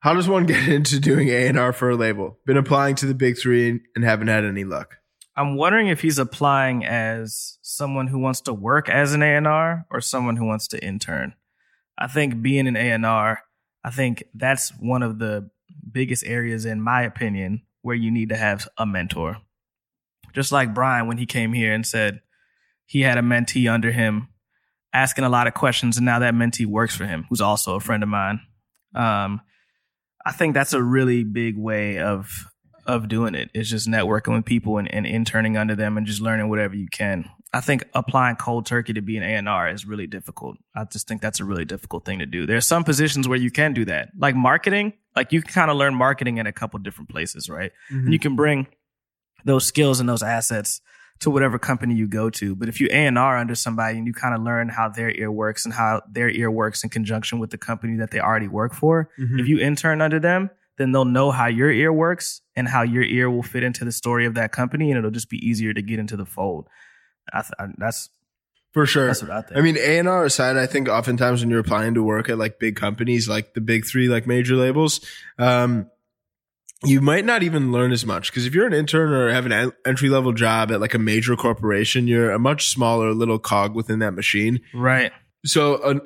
How 0.00 0.14
does 0.14 0.28
one 0.28 0.46
get 0.46 0.68
into 0.68 1.00
doing 1.00 1.28
A 1.28 1.46
and 1.46 1.58
R 1.58 1.72
for 1.72 1.90
a 1.90 1.96
label? 1.96 2.38
Been 2.46 2.56
applying 2.56 2.94
to 2.96 3.06
the 3.06 3.14
big 3.14 3.38
three 3.38 3.80
and 3.94 4.04
haven't 4.04 4.28
had 4.28 4.44
any 4.44 4.64
luck. 4.64 4.96
I'm 5.36 5.56
wondering 5.56 5.88
if 5.88 6.00
he's 6.00 6.18
applying 6.18 6.84
as 6.84 7.58
someone 7.60 8.06
who 8.06 8.18
wants 8.18 8.40
to 8.42 8.54
work 8.54 8.88
as 8.88 9.12
an 9.12 9.22
A&R 9.22 9.86
or 9.90 10.00
someone 10.00 10.36
who 10.36 10.46
wants 10.46 10.68
to 10.68 10.82
intern. 10.82 11.34
I 11.98 12.06
think 12.06 12.40
being 12.40 12.66
an 12.66 12.76
A&R, 12.76 13.42
I 13.84 13.90
think 13.90 14.24
that's 14.34 14.70
one 14.80 15.02
of 15.02 15.18
the 15.18 15.50
biggest 15.92 16.24
areas 16.24 16.64
in 16.64 16.80
my 16.80 17.02
opinion 17.02 17.62
where 17.82 17.94
you 17.94 18.10
need 18.10 18.30
to 18.30 18.36
have 18.36 18.66
a 18.78 18.86
mentor. 18.86 19.36
Just 20.34 20.52
like 20.52 20.74
Brian 20.74 21.06
when 21.06 21.18
he 21.18 21.26
came 21.26 21.52
here 21.52 21.72
and 21.72 21.86
said 21.86 22.22
he 22.86 23.02
had 23.02 23.18
a 23.18 23.22
mentee 23.22 23.70
under 23.70 23.92
him 23.92 24.28
asking 24.92 25.24
a 25.24 25.28
lot 25.28 25.46
of 25.46 25.54
questions, 25.54 25.98
and 25.98 26.06
now 26.06 26.18
that 26.18 26.34
mentee 26.34 26.66
works 26.66 26.96
for 26.96 27.04
him, 27.04 27.26
who's 27.28 27.40
also 27.42 27.76
a 27.76 27.80
friend 27.80 28.02
of 28.02 28.08
mine. 28.08 28.40
Um, 28.94 29.42
I 30.24 30.32
think 30.32 30.54
that's 30.54 30.72
a 30.72 30.82
really 30.82 31.22
big 31.22 31.56
way 31.56 31.98
of 31.98 32.46
of 32.86 33.08
doing 33.08 33.34
it. 33.34 33.50
It's 33.54 33.68
just 33.68 33.88
networking 33.88 34.34
with 34.34 34.44
people 34.44 34.78
and, 34.78 34.92
and 34.92 35.06
interning 35.06 35.56
under 35.56 35.74
them 35.74 35.96
and 35.96 36.06
just 36.06 36.20
learning 36.20 36.48
whatever 36.48 36.74
you 36.74 36.88
can. 36.88 37.28
I 37.52 37.60
think 37.60 37.84
applying 37.94 38.36
cold 38.36 38.66
turkey 38.66 38.92
to 38.94 39.00
be 39.00 39.16
an 39.16 39.46
A&R 39.46 39.70
is 39.70 39.86
really 39.86 40.06
difficult. 40.06 40.56
I 40.74 40.84
just 40.84 41.08
think 41.08 41.22
that's 41.22 41.40
a 41.40 41.44
really 41.44 41.64
difficult 41.64 42.04
thing 42.04 42.18
to 42.18 42.26
do. 42.26 42.46
There 42.46 42.56
are 42.56 42.62
some 42.62 42.84
positions 42.84 43.28
where 43.28 43.38
you 43.38 43.50
can 43.50 43.72
do 43.72 43.84
that. 43.86 44.10
Like 44.18 44.34
marketing, 44.34 44.92
like 45.14 45.32
you 45.32 45.42
can 45.42 45.52
kind 45.52 45.70
of 45.70 45.76
learn 45.76 45.94
marketing 45.94 46.38
in 46.38 46.46
a 46.46 46.52
couple 46.52 46.78
different 46.80 47.08
places, 47.08 47.48
right? 47.48 47.72
Mm-hmm. 47.90 48.04
And 48.04 48.12
you 48.12 48.18
can 48.18 48.36
bring 48.36 48.66
those 49.44 49.64
skills 49.64 50.00
and 50.00 50.08
those 50.08 50.22
assets 50.22 50.80
to 51.20 51.30
whatever 51.30 51.58
company 51.58 51.94
you 51.94 52.06
go 52.06 52.28
to. 52.28 52.54
But 52.54 52.68
if 52.68 52.80
you 52.80 52.88
A 52.90 53.06
and 53.06 53.18
R 53.18 53.38
under 53.38 53.54
somebody 53.54 53.96
and 53.96 54.06
you 54.06 54.12
kind 54.12 54.34
of 54.34 54.42
learn 54.42 54.68
how 54.68 54.88
their 54.88 55.10
ear 55.10 55.30
works 55.30 55.64
and 55.64 55.72
how 55.72 56.02
their 56.10 56.28
ear 56.28 56.50
works 56.50 56.84
in 56.84 56.90
conjunction 56.90 57.38
with 57.38 57.50
the 57.50 57.58
company 57.58 57.96
that 57.98 58.10
they 58.10 58.20
already 58.20 58.48
work 58.48 58.74
for, 58.74 59.08
mm-hmm. 59.18 59.38
if 59.38 59.48
you 59.48 59.58
intern 59.58 60.02
under 60.02 60.20
them, 60.20 60.50
then 60.78 60.92
they'll 60.92 61.04
know 61.04 61.30
how 61.30 61.46
your 61.46 61.70
ear 61.70 61.92
works 61.92 62.42
and 62.54 62.68
how 62.68 62.82
your 62.82 63.02
ear 63.02 63.30
will 63.30 63.42
fit 63.42 63.62
into 63.62 63.84
the 63.84 63.92
story 63.92 64.26
of 64.26 64.34
that 64.34 64.52
company, 64.52 64.90
and 64.90 64.98
it'll 64.98 65.10
just 65.10 65.30
be 65.30 65.38
easier 65.38 65.72
to 65.72 65.82
get 65.82 65.98
into 65.98 66.16
the 66.16 66.26
fold. 66.26 66.68
I 67.32 67.42
th- 67.42 67.52
I, 67.58 67.66
that's 67.78 68.10
for 68.72 68.86
sure. 68.86 69.06
That's 69.06 69.22
what 69.22 69.30
I 69.30 69.42
think. 69.42 69.56
I 69.56 69.62
mean, 69.62 69.76
A 69.78 69.98
and 69.98 70.08
R 70.08 70.24
aside, 70.24 70.56
I 70.56 70.66
think 70.66 70.88
oftentimes 70.88 71.40
when 71.40 71.50
you're 71.50 71.60
applying 71.60 71.94
to 71.94 72.02
work 72.02 72.28
at 72.28 72.38
like 72.38 72.58
big 72.58 72.76
companies, 72.76 73.28
like 73.28 73.54
the 73.54 73.60
big 73.60 73.86
three, 73.86 74.08
like 74.08 74.26
major 74.26 74.54
labels, 74.54 75.00
um, 75.38 75.90
you 76.84 77.00
might 77.00 77.24
not 77.24 77.42
even 77.42 77.72
learn 77.72 77.90
as 77.90 78.04
much 78.04 78.30
because 78.30 78.44
if 78.44 78.54
you're 78.54 78.66
an 78.66 78.74
intern 78.74 79.12
or 79.12 79.30
have 79.30 79.46
an 79.46 79.72
entry 79.86 80.10
level 80.10 80.32
job 80.32 80.70
at 80.70 80.80
like 80.80 80.92
a 80.92 80.98
major 80.98 81.36
corporation, 81.36 82.06
you're 82.06 82.30
a 82.30 82.38
much 82.38 82.68
smaller 82.68 83.14
little 83.14 83.38
cog 83.38 83.74
within 83.74 84.00
that 84.00 84.12
machine. 84.12 84.60
Right. 84.74 85.10
So 85.44 85.82
an 85.82 86.02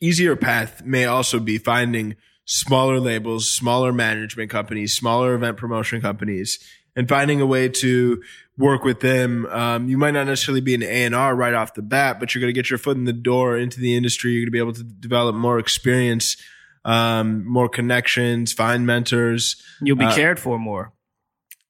easier 0.00 0.36
path 0.36 0.84
may 0.84 1.06
also 1.06 1.40
be 1.40 1.58
finding 1.58 2.16
smaller 2.44 2.98
labels, 3.00 3.50
smaller 3.50 3.92
management 3.92 4.50
companies, 4.50 4.94
smaller 4.94 5.34
event 5.34 5.56
promotion 5.56 6.00
companies, 6.00 6.58
and 6.96 7.08
finding 7.08 7.40
a 7.40 7.46
way 7.46 7.68
to 7.68 8.22
work 8.58 8.84
with 8.84 9.00
them. 9.00 9.46
Um, 9.46 9.88
you 9.88 9.96
might 9.96 10.10
not 10.10 10.26
necessarily 10.26 10.60
be 10.60 10.74
an 10.74 10.82
A 10.82 11.04
and 11.04 11.14
R 11.14 11.34
right 11.34 11.54
off 11.54 11.74
the 11.74 11.82
bat, 11.82 12.18
but 12.20 12.34
you're 12.34 12.40
going 12.40 12.52
to 12.52 12.58
get 12.58 12.68
your 12.68 12.78
foot 12.78 12.96
in 12.96 13.04
the 13.04 13.12
door 13.12 13.56
into 13.56 13.80
the 13.80 13.96
industry. 13.96 14.32
You're 14.32 14.40
going 14.40 14.46
to 14.46 14.50
be 14.52 14.58
able 14.58 14.74
to 14.74 14.82
develop 14.82 15.34
more 15.34 15.58
experience 15.58 16.36
um, 16.84 17.46
more 17.46 17.68
connections, 17.68 18.52
find 18.52 18.86
mentors. 18.86 19.62
You'll 19.82 19.96
be 19.96 20.04
uh, 20.06 20.14
cared 20.14 20.40
for 20.40 20.58
more. 20.58 20.92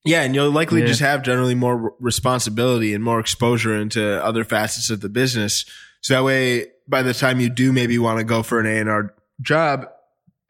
Yeah, 0.05 0.23
and 0.23 0.35
you'll 0.35 0.50
likely 0.50 0.81
Yeah. 0.81 0.87
just 0.87 1.00
have 1.00 1.23
generally 1.23 1.55
more 1.55 1.95
responsibility 2.00 2.95
and 2.95 3.05
more 3.05 3.21
exposure 3.21 3.75
into 3.77 4.25
other 4.25 4.45
facets 4.45 4.89
of 4.89 5.00
the 5.00 5.09
business. 5.09 5.65
So 6.00 6.15
that 6.15 6.25
way, 6.25 6.67
by 6.89 7.03
the 7.03 7.12
time 7.12 7.41
you 7.41 7.50
do 7.50 7.73
maybe 7.73 7.99
want 7.99 8.19
to 8.19 8.25
go 8.25 8.43
for 8.43 8.61
an 8.61 8.67
A 8.67 8.79
and 8.79 8.89
R 8.89 9.15
job 9.43 9.87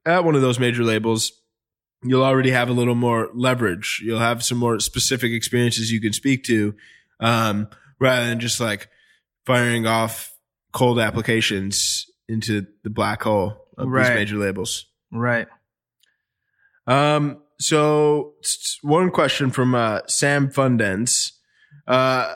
at 0.06 0.24
one 0.24 0.34
of 0.34 0.42
those 0.42 0.58
major 0.58 0.82
labels, 0.84 1.32
you'll 2.02 2.24
already 2.24 2.50
have 2.50 2.68
a 2.68 2.72
little 2.72 2.94
more 2.94 3.28
leverage. 3.34 4.00
You'll 4.04 4.18
have 4.20 4.42
some 4.42 4.58
more 4.58 4.80
specific 4.80 5.32
experiences 5.32 5.90
you 5.92 6.00
can 6.00 6.12
speak 6.12 6.44
to, 6.44 6.74
um, 7.20 7.68
rather 7.98 8.26
than 8.26 8.40
just 8.40 8.60
like 8.60 8.88
firing 9.46 9.86
off 9.86 10.32
cold 10.72 10.98
applications 10.98 12.06
into 12.28 12.66
the 12.84 12.90
black 12.90 13.22
hole 13.22 13.66
of 13.76 13.88
Right. 13.88 14.08
these 14.08 14.14
major 14.14 14.36
labels. 14.36 14.86
Right. 15.12 15.48
Um, 16.86 17.42
so 17.58 18.34
one 18.82 19.10
question 19.10 19.50
from 19.50 19.74
uh, 19.74 20.00
Sam 20.06 20.50
Fundens. 20.50 21.32
Uh, 21.86 22.34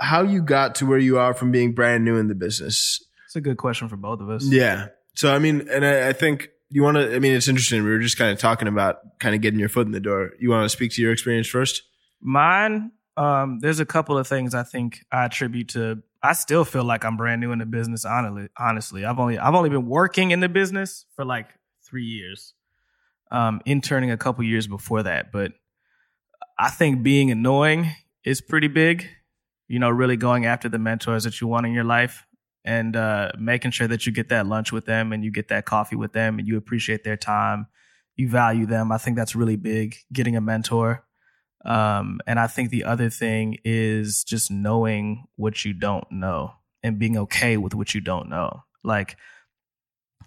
how 0.00 0.22
you 0.22 0.42
got 0.42 0.74
to 0.76 0.86
where 0.86 0.98
you 0.98 1.18
are 1.18 1.34
from 1.34 1.50
being 1.52 1.72
brand 1.74 2.04
new 2.04 2.16
in 2.16 2.26
the 2.28 2.34
business? 2.34 3.00
It's 3.26 3.36
a 3.36 3.40
good 3.40 3.56
question 3.56 3.88
for 3.88 3.96
both 3.96 4.20
of 4.20 4.28
us. 4.28 4.44
Yeah. 4.44 4.88
So 5.14 5.32
I 5.32 5.38
mean, 5.38 5.68
and 5.70 5.84
I, 5.84 6.08
I 6.08 6.12
think 6.12 6.48
you 6.74 6.82
want 6.82 6.96
to. 6.96 7.14
I 7.14 7.20
mean, 7.20 7.34
it's 7.34 7.46
interesting. 7.46 7.84
We 7.84 7.90
were 7.90 8.00
just 8.00 8.18
kind 8.18 8.32
of 8.32 8.38
talking 8.38 8.66
about 8.66 8.98
kind 9.20 9.32
of 9.32 9.40
getting 9.40 9.60
your 9.60 9.68
foot 9.68 9.86
in 9.86 9.92
the 9.92 10.00
door. 10.00 10.32
You 10.40 10.50
want 10.50 10.64
to 10.64 10.68
speak 10.68 10.90
to 10.94 11.02
your 11.02 11.12
experience 11.12 11.46
first? 11.46 11.84
Mine, 12.20 12.90
um, 13.16 13.60
there's 13.60 13.78
a 13.78 13.86
couple 13.86 14.18
of 14.18 14.26
things 14.26 14.56
I 14.56 14.64
think 14.64 15.04
I 15.12 15.26
attribute 15.26 15.68
to. 15.68 16.02
I 16.20 16.32
still 16.32 16.64
feel 16.64 16.82
like 16.82 17.04
I'm 17.04 17.16
brand 17.16 17.40
new 17.40 17.52
in 17.52 17.60
the 17.60 17.64
business. 17.64 18.04
Honestly, 18.04 18.48
honestly, 18.58 19.04
I've 19.04 19.20
only 19.20 19.38
I've 19.38 19.54
only 19.54 19.70
been 19.70 19.86
working 19.86 20.32
in 20.32 20.40
the 20.40 20.48
business 20.48 21.06
for 21.14 21.24
like 21.24 21.46
three 21.88 22.06
years, 22.06 22.54
um, 23.30 23.60
interning 23.64 24.10
a 24.10 24.16
couple 24.16 24.42
years 24.42 24.66
before 24.66 25.04
that. 25.04 25.30
But 25.30 25.52
I 26.58 26.70
think 26.70 27.04
being 27.04 27.30
annoying 27.30 27.92
is 28.24 28.40
pretty 28.40 28.68
big. 28.68 29.06
You 29.68 29.78
know, 29.78 29.90
really 29.90 30.16
going 30.16 30.44
after 30.44 30.68
the 30.68 30.80
mentors 30.80 31.22
that 31.22 31.40
you 31.40 31.46
want 31.46 31.66
in 31.66 31.72
your 31.72 31.84
life 31.84 32.26
and 32.64 32.96
uh, 32.96 33.32
making 33.38 33.72
sure 33.72 33.86
that 33.88 34.06
you 34.06 34.12
get 34.12 34.30
that 34.30 34.46
lunch 34.46 34.72
with 34.72 34.86
them 34.86 35.12
and 35.12 35.24
you 35.24 35.30
get 35.30 35.48
that 35.48 35.66
coffee 35.66 35.96
with 35.96 36.12
them 36.12 36.38
and 36.38 36.48
you 36.48 36.56
appreciate 36.56 37.04
their 37.04 37.16
time, 37.16 37.66
you 38.16 38.28
value 38.28 38.66
them. 38.66 38.90
I 38.90 38.98
think 38.98 39.16
that's 39.16 39.36
really 39.36 39.56
big. 39.56 39.96
Getting 40.12 40.36
a 40.36 40.40
mentor. 40.40 41.04
Um, 41.64 42.20
and 42.26 42.38
I 42.38 42.46
think 42.46 42.70
the 42.70 42.84
other 42.84 43.10
thing 43.10 43.58
is 43.64 44.24
just 44.24 44.50
knowing 44.50 45.24
what 45.36 45.64
you 45.64 45.72
don't 45.72 46.10
know 46.10 46.52
and 46.82 46.98
being 46.98 47.16
okay 47.18 47.56
with 47.56 47.74
what 47.74 47.94
you 47.94 48.00
don't 48.00 48.28
know. 48.28 48.64
Like, 48.82 49.16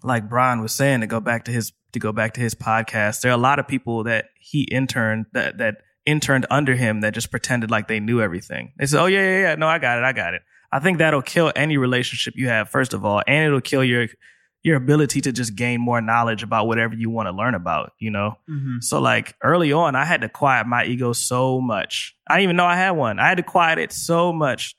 like 0.03 0.29
Brian 0.29 0.61
was 0.61 0.73
saying, 0.73 1.01
to 1.01 1.07
go 1.07 1.19
back 1.19 1.45
to 1.45 1.51
his 1.51 1.73
to 1.93 1.99
go 1.99 2.11
back 2.11 2.33
to 2.33 2.41
his 2.41 2.53
podcast, 2.53 3.21
there 3.21 3.31
are 3.31 3.35
a 3.35 3.41
lot 3.41 3.59
of 3.59 3.67
people 3.67 4.03
that 4.03 4.25
he 4.39 4.63
interned 4.63 5.25
that 5.33 5.57
that 5.59 5.77
interned 6.05 6.45
under 6.49 6.75
him 6.75 7.01
that 7.01 7.13
just 7.13 7.31
pretended 7.31 7.69
like 7.71 7.87
they 7.87 7.99
knew 7.99 8.21
everything. 8.21 8.73
They 8.77 8.85
said, 8.85 9.01
"Oh 9.01 9.05
yeah, 9.05 9.21
yeah, 9.21 9.41
yeah, 9.41 9.55
no, 9.55 9.67
I 9.67 9.79
got 9.79 9.97
it, 9.97 10.03
I 10.03 10.13
got 10.13 10.33
it." 10.33 10.41
I 10.71 10.79
think 10.79 10.97
that'll 10.97 11.21
kill 11.21 11.51
any 11.55 11.77
relationship 11.77 12.33
you 12.35 12.49
have, 12.49 12.69
first 12.69 12.93
of 12.93 13.05
all, 13.05 13.21
and 13.27 13.45
it'll 13.45 13.61
kill 13.61 13.83
your 13.83 14.07
your 14.63 14.75
ability 14.75 15.21
to 15.21 15.31
just 15.31 15.55
gain 15.55 15.79
more 15.79 16.01
knowledge 16.01 16.43
about 16.43 16.67
whatever 16.67 16.93
you 16.95 17.09
want 17.09 17.27
to 17.27 17.31
learn 17.31 17.55
about. 17.55 17.93
You 17.99 18.11
know, 18.11 18.37
mm-hmm. 18.49 18.77
so 18.81 18.99
like 18.99 19.35
early 19.43 19.71
on, 19.71 19.95
I 19.95 20.03
had 20.03 20.21
to 20.21 20.29
quiet 20.29 20.67
my 20.67 20.83
ego 20.85 21.13
so 21.13 21.61
much. 21.61 22.15
I 22.29 22.35
didn't 22.35 22.43
even 22.43 22.55
know 22.57 22.65
I 22.65 22.75
had 22.75 22.91
one. 22.91 23.19
I 23.19 23.27
had 23.29 23.37
to 23.37 23.43
quiet 23.43 23.79
it 23.79 23.91
so 23.93 24.33
much 24.33 24.75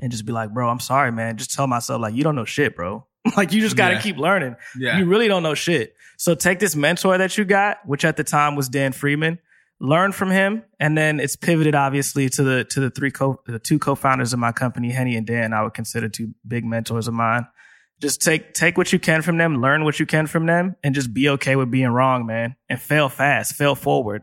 and 0.00 0.10
just 0.10 0.24
be 0.24 0.32
like, 0.32 0.52
bro, 0.52 0.68
I'm 0.68 0.80
sorry, 0.80 1.12
man. 1.12 1.36
Just 1.36 1.52
tell 1.52 1.66
myself 1.66 2.00
like, 2.00 2.14
you 2.14 2.24
don't 2.24 2.34
know 2.34 2.44
shit, 2.46 2.74
bro. 2.74 3.06
like 3.36 3.52
you 3.52 3.60
just 3.60 3.76
got 3.76 3.88
to 3.88 3.94
Yeah. 3.96 4.00
keep 4.00 4.16
learning. 4.16 4.56
Yeah. 4.76 4.98
You 4.98 5.04
really 5.04 5.28
don't 5.28 5.42
know 5.42 5.54
shit. 5.54 5.94
So 6.16 6.34
take 6.34 6.58
this 6.58 6.74
mentor 6.74 7.18
that 7.18 7.36
you 7.38 7.44
got, 7.44 7.78
which 7.86 8.04
at 8.04 8.16
the 8.16 8.24
time 8.24 8.56
was 8.56 8.68
Dan 8.68 8.92
Freeman, 8.92 9.38
learn 9.80 10.12
from 10.12 10.30
him, 10.30 10.62
and 10.78 10.96
then 10.96 11.18
it's 11.18 11.36
pivoted 11.36 11.74
obviously 11.74 12.28
to 12.28 12.42
the 12.42 12.64
to 12.64 12.80
the 12.80 12.90
three 12.90 13.10
co 13.10 13.40
the 13.46 13.58
two 13.58 13.78
co-founders 13.78 14.32
of 14.32 14.38
my 14.38 14.52
company, 14.52 14.90
Henny 14.90 15.16
and 15.16 15.26
Dan. 15.26 15.52
I 15.52 15.62
would 15.62 15.74
consider 15.74 16.08
two 16.08 16.34
big 16.46 16.64
mentors 16.64 17.08
of 17.08 17.14
mine. 17.14 17.46
Just 18.00 18.22
take 18.22 18.54
take 18.54 18.78
what 18.78 18.92
you 18.92 18.98
can 18.98 19.22
from 19.22 19.38
them, 19.38 19.60
learn 19.60 19.84
what 19.84 19.98
you 19.98 20.06
can 20.06 20.26
from 20.26 20.46
them, 20.46 20.76
and 20.84 20.94
just 20.94 21.12
be 21.12 21.28
okay 21.30 21.56
with 21.56 21.70
being 21.70 21.88
wrong, 21.88 22.26
man. 22.26 22.56
And 22.68 22.80
fail 22.80 23.08
fast, 23.08 23.54
fail 23.54 23.74
forward. 23.74 24.22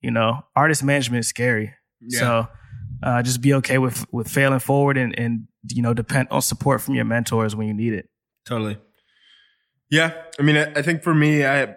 You 0.00 0.10
know, 0.10 0.44
artist 0.56 0.82
management 0.82 1.20
is 1.20 1.28
scary. 1.28 1.72
Yeah. 2.00 2.18
So 2.18 2.48
uh, 3.02 3.22
just 3.22 3.40
be 3.40 3.54
okay 3.54 3.78
with 3.78 4.10
with 4.12 4.28
failing 4.28 4.58
forward 4.58 4.96
and 4.96 5.18
and 5.18 5.46
you 5.70 5.82
know 5.82 5.94
depend 5.94 6.28
on 6.30 6.42
support 6.42 6.80
from 6.80 6.94
your 6.94 7.04
mentors 7.04 7.54
when 7.54 7.66
you 7.66 7.74
need 7.74 7.92
it. 7.92 8.08
Totally. 8.46 8.78
Yeah, 9.90 10.12
I 10.38 10.42
mean, 10.42 10.56
I, 10.56 10.72
I 10.76 10.82
think 10.82 11.02
for 11.02 11.14
me, 11.14 11.44
I 11.44 11.76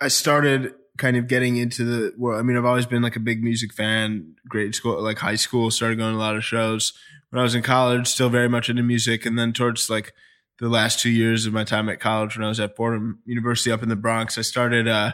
I 0.00 0.08
started 0.08 0.74
kind 0.98 1.16
of 1.16 1.28
getting 1.28 1.56
into 1.56 1.84
the. 1.84 2.14
Well, 2.18 2.38
I 2.38 2.42
mean, 2.42 2.56
I've 2.56 2.64
always 2.64 2.86
been 2.86 3.02
like 3.02 3.16
a 3.16 3.20
big 3.20 3.42
music 3.42 3.72
fan. 3.72 4.34
Grade 4.48 4.74
school, 4.74 5.00
like 5.00 5.18
high 5.18 5.36
school, 5.36 5.70
started 5.70 5.98
going 5.98 6.12
to 6.12 6.18
a 6.18 6.20
lot 6.20 6.36
of 6.36 6.44
shows. 6.44 6.92
When 7.30 7.40
I 7.40 7.42
was 7.42 7.54
in 7.54 7.62
college, 7.62 8.06
still 8.06 8.28
very 8.28 8.48
much 8.48 8.68
into 8.68 8.82
music, 8.82 9.24
and 9.24 9.38
then 9.38 9.52
towards 9.52 9.88
like 9.88 10.12
the 10.58 10.68
last 10.68 10.98
two 10.98 11.10
years 11.10 11.46
of 11.46 11.52
my 11.52 11.64
time 11.64 11.88
at 11.88 12.00
college, 12.00 12.36
when 12.36 12.44
I 12.44 12.48
was 12.48 12.60
at 12.60 12.76
Fordham 12.76 13.20
University 13.24 13.70
up 13.70 13.82
in 13.82 13.88
the 13.88 13.96
Bronx, 13.96 14.36
I 14.36 14.42
started 14.42 14.88
uh, 14.88 15.12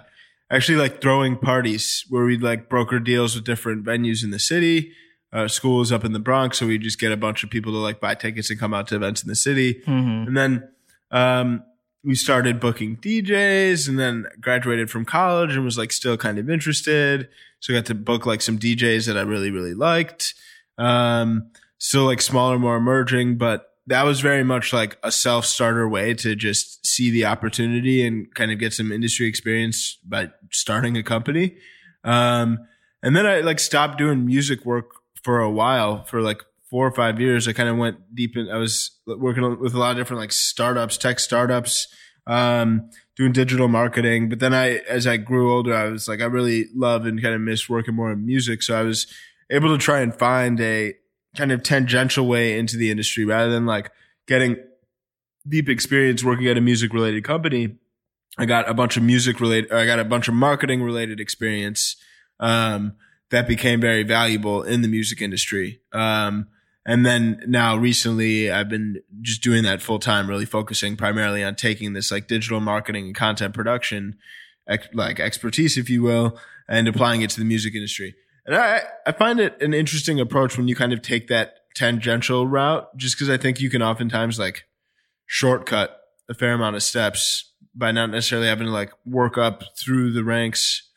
actually 0.50 0.78
like 0.78 1.00
throwing 1.00 1.36
parties 1.36 2.04
where 2.08 2.24
we'd 2.24 2.42
like 2.42 2.68
broker 2.68 2.98
deals 2.98 3.34
with 3.34 3.44
different 3.44 3.84
venues 3.84 4.24
in 4.24 4.30
the 4.30 4.38
city. 4.38 4.92
Uh, 5.32 5.48
school 5.48 5.78
was 5.78 5.90
up 5.90 6.04
in 6.04 6.12
the 6.12 6.20
Bronx, 6.20 6.58
so 6.58 6.66
we 6.66 6.78
just 6.78 7.00
get 7.00 7.10
a 7.10 7.16
bunch 7.16 7.42
of 7.42 7.50
people 7.50 7.72
to 7.72 7.78
like 7.78 8.00
buy 8.00 8.14
tickets 8.14 8.50
and 8.50 8.60
come 8.60 8.72
out 8.72 8.86
to 8.86 8.96
events 8.96 9.22
in 9.22 9.28
the 9.28 9.34
city. 9.34 9.82
Mm-hmm. 9.86 10.28
And 10.28 10.36
then 10.36 10.68
um, 11.10 11.64
we 12.04 12.14
started 12.14 12.60
booking 12.60 12.96
DJs 12.98 13.88
and 13.88 13.98
then 13.98 14.26
graduated 14.40 14.90
from 14.90 15.04
college 15.04 15.54
and 15.54 15.64
was 15.64 15.78
like 15.78 15.92
still 15.92 16.16
kind 16.16 16.38
of 16.38 16.50
interested. 16.50 17.28
So 17.60 17.72
I 17.72 17.76
got 17.78 17.86
to 17.86 17.94
book 17.94 18.26
like 18.26 18.42
some 18.42 18.58
DJs 18.58 19.06
that 19.06 19.16
I 19.16 19.22
really, 19.22 19.50
really 19.50 19.74
liked. 19.74 20.34
Um, 20.76 21.50
still 21.78 22.04
like 22.04 22.20
smaller, 22.20 22.58
more 22.58 22.76
emerging, 22.76 23.38
but 23.38 23.70
that 23.86 24.04
was 24.04 24.20
very 24.20 24.44
much 24.44 24.72
like 24.72 24.98
a 25.02 25.10
self 25.10 25.46
starter 25.46 25.88
way 25.88 26.14
to 26.14 26.34
just 26.34 26.86
see 26.86 27.10
the 27.10 27.24
opportunity 27.24 28.06
and 28.06 28.32
kind 28.34 28.50
of 28.50 28.58
get 28.58 28.72
some 28.72 28.92
industry 28.92 29.26
experience 29.26 29.98
by 30.04 30.30
starting 30.50 30.96
a 30.96 31.02
company. 31.02 31.56
Um, 32.02 32.58
and 33.02 33.16
then 33.16 33.26
I 33.26 33.40
like 33.40 33.58
stopped 33.58 33.98
doing 33.98 34.26
music 34.26 34.64
work 34.64 34.90
for 35.22 35.40
a 35.40 35.50
while 35.50 36.04
for 36.04 36.20
like 36.20 36.42
four 36.74 36.88
or 36.88 36.90
five 36.90 37.20
years. 37.20 37.46
I 37.46 37.52
kind 37.52 37.68
of 37.68 37.76
went 37.76 37.98
deep 38.12 38.36
in, 38.36 38.50
I 38.50 38.58
was 38.58 38.98
working 39.06 39.60
with 39.60 39.74
a 39.74 39.78
lot 39.78 39.92
of 39.92 39.96
different 39.96 40.18
like 40.20 40.32
startups, 40.32 40.98
tech 40.98 41.20
startups, 41.20 41.86
um, 42.26 42.90
doing 43.16 43.30
digital 43.30 43.68
marketing. 43.68 44.28
But 44.28 44.40
then 44.40 44.52
I, 44.52 44.78
as 44.88 45.06
I 45.06 45.18
grew 45.18 45.54
older, 45.54 45.72
I 45.72 45.84
was 45.84 46.08
like, 46.08 46.20
I 46.20 46.24
really 46.24 46.66
love 46.74 47.06
and 47.06 47.22
kind 47.22 47.32
of 47.32 47.40
miss 47.40 47.68
working 47.68 47.94
more 47.94 48.10
in 48.10 48.26
music. 48.26 48.60
So 48.60 48.76
I 48.76 48.82
was 48.82 49.06
able 49.50 49.68
to 49.68 49.78
try 49.78 50.00
and 50.00 50.12
find 50.12 50.60
a 50.60 50.94
kind 51.36 51.52
of 51.52 51.62
tangential 51.62 52.26
way 52.26 52.58
into 52.58 52.76
the 52.76 52.90
industry 52.90 53.24
rather 53.24 53.52
than 53.52 53.66
like 53.66 53.92
getting 54.26 54.56
deep 55.48 55.68
experience 55.68 56.24
working 56.24 56.48
at 56.48 56.58
a 56.58 56.60
music 56.60 56.92
related 56.92 57.22
company. 57.22 57.76
I 58.36 58.46
got 58.46 58.68
a 58.68 58.74
bunch 58.74 58.96
of 58.96 59.04
music 59.04 59.38
related, 59.38 59.70
I 59.70 59.86
got 59.86 60.00
a 60.00 60.04
bunch 60.04 60.26
of 60.26 60.34
marketing 60.34 60.82
related 60.82 61.20
experience. 61.20 61.94
Um, 62.40 62.94
that 63.30 63.48
became 63.48 63.80
very 63.80 64.02
valuable 64.02 64.62
in 64.62 64.82
the 64.82 64.88
music 64.88 65.22
industry. 65.22 65.80
Um, 65.92 66.48
and 66.86 67.04
then 67.04 67.42
now 67.46 67.76
recently 67.76 68.50
I've 68.50 68.68
been 68.68 69.00
just 69.22 69.42
doing 69.42 69.62
that 69.64 69.80
full 69.80 69.98
time, 69.98 70.28
really 70.28 70.44
focusing 70.44 70.96
primarily 70.96 71.42
on 71.42 71.54
taking 71.54 71.92
this 71.92 72.10
like 72.10 72.28
digital 72.28 72.60
marketing 72.60 73.06
and 73.06 73.14
content 73.14 73.54
production, 73.54 74.18
ex- 74.68 74.88
like 74.92 75.18
expertise, 75.18 75.78
if 75.78 75.88
you 75.88 76.02
will, 76.02 76.38
and 76.68 76.86
applying 76.86 77.22
it 77.22 77.30
to 77.30 77.38
the 77.38 77.46
music 77.46 77.74
industry. 77.74 78.14
And 78.46 78.54
I, 78.54 78.82
I 79.06 79.12
find 79.12 79.40
it 79.40 79.60
an 79.62 79.72
interesting 79.72 80.20
approach 80.20 80.58
when 80.58 80.68
you 80.68 80.76
kind 80.76 80.92
of 80.92 81.00
take 81.00 81.28
that 81.28 81.54
tangential 81.74 82.46
route, 82.46 82.94
just 82.96 83.16
because 83.16 83.30
I 83.30 83.38
think 83.38 83.60
you 83.60 83.70
can 83.70 83.82
oftentimes 83.82 84.38
like 84.38 84.64
shortcut 85.26 85.98
a 86.28 86.34
fair 86.34 86.52
amount 86.52 86.76
of 86.76 86.82
steps 86.82 87.52
by 87.74 87.92
not 87.92 88.10
necessarily 88.10 88.48
having 88.48 88.66
to 88.66 88.72
like 88.72 88.92
work 89.06 89.38
up 89.38 89.64
through 89.76 90.12
the 90.12 90.24
ranks. 90.24 90.88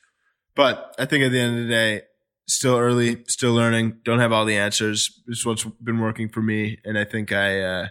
But 0.55 0.95
I 0.99 1.05
think 1.05 1.23
at 1.23 1.31
the 1.31 1.39
end 1.39 1.57
of 1.57 1.63
the 1.63 1.69
day, 1.69 2.01
still 2.47 2.77
early, 2.77 3.23
still 3.27 3.53
learning, 3.53 3.99
don't 4.03 4.19
have 4.19 4.31
all 4.31 4.45
the 4.45 4.57
answers. 4.57 5.21
It's 5.27 5.45
what's 5.45 5.63
been 5.63 5.99
working 5.99 6.29
for 6.29 6.41
me. 6.41 6.79
And 6.85 6.97
I 6.97 7.03
think 7.03 7.31
I, 7.31 7.61
uh, 7.61 7.87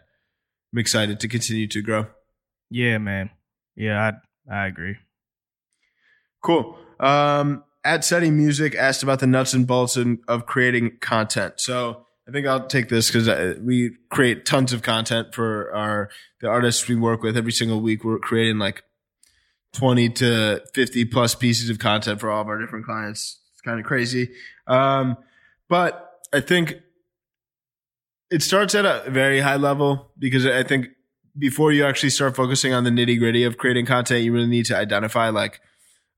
I'm 0.72 0.78
excited 0.78 1.20
to 1.20 1.28
continue 1.28 1.66
to 1.68 1.82
grow. 1.82 2.06
Yeah, 2.70 2.98
man. 2.98 3.30
Yeah, 3.76 4.12
I 4.48 4.54
I 4.54 4.66
agree. 4.66 4.96
Cool. 6.42 6.78
Um, 6.98 7.64
at 7.84 8.04
SETI 8.04 8.30
Music 8.30 8.74
asked 8.74 9.02
about 9.02 9.20
the 9.20 9.26
nuts 9.26 9.52
and 9.54 9.66
bolts 9.66 9.96
in, 9.96 10.20
of 10.26 10.46
creating 10.46 10.98
content. 11.00 11.54
So 11.60 12.06
I 12.28 12.32
think 12.32 12.46
I'll 12.46 12.66
take 12.66 12.88
this 12.88 13.10
because 13.10 13.58
we 13.60 13.92
create 14.10 14.44
tons 14.46 14.72
of 14.72 14.82
content 14.82 15.34
for 15.34 15.72
our 15.72 16.10
the 16.40 16.48
artists 16.48 16.88
we 16.88 16.96
work 16.96 17.22
with 17.22 17.36
every 17.36 17.52
single 17.52 17.80
week. 17.80 18.02
We're 18.02 18.18
creating 18.18 18.58
like 18.58 18.82
twenty 19.72 20.08
to 20.10 20.64
fifty 20.74 21.04
plus 21.04 21.34
pieces 21.34 21.70
of 21.70 21.78
content 21.78 22.20
for 22.20 22.30
all 22.30 22.42
of 22.42 22.48
our 22.48 22.58
different 22.58 22.86
clients. 22.86 23.40
Kind 23.66 23.80
of 23.80 23.84
crazy, 23.84 24.30
um, 24.68 25.16
but 25.68 26.20
I 26.32 26.38
think 26.40 26.76
it 28.30 28.40
starts 28.42 28.76
at 28.76 28.84
a 28.84 29.10
very 29.10 29.40
high 29.40 29.56
level 29.56 30.12
because 30.16 30.46
I 30.46 30.62
think 30.62 30.90
before 31.36 31.72
you 31.72 31.84
actually 31.84 32.10
start 32.10 32.36
focusing 32.36 32.72
on 32.72 32.84
the 32.84 32.90
nitty 32.90 33.18
gritty 33.18 33.42
of 33.42 33.58
creating 33.58 33.86
content, 33.86 34.22
you 34.22 34.32
really 34.32 34.46
need 34.46 34.66
to 34.66 34.76
identify 34.76 35.30
like 35.30 35.60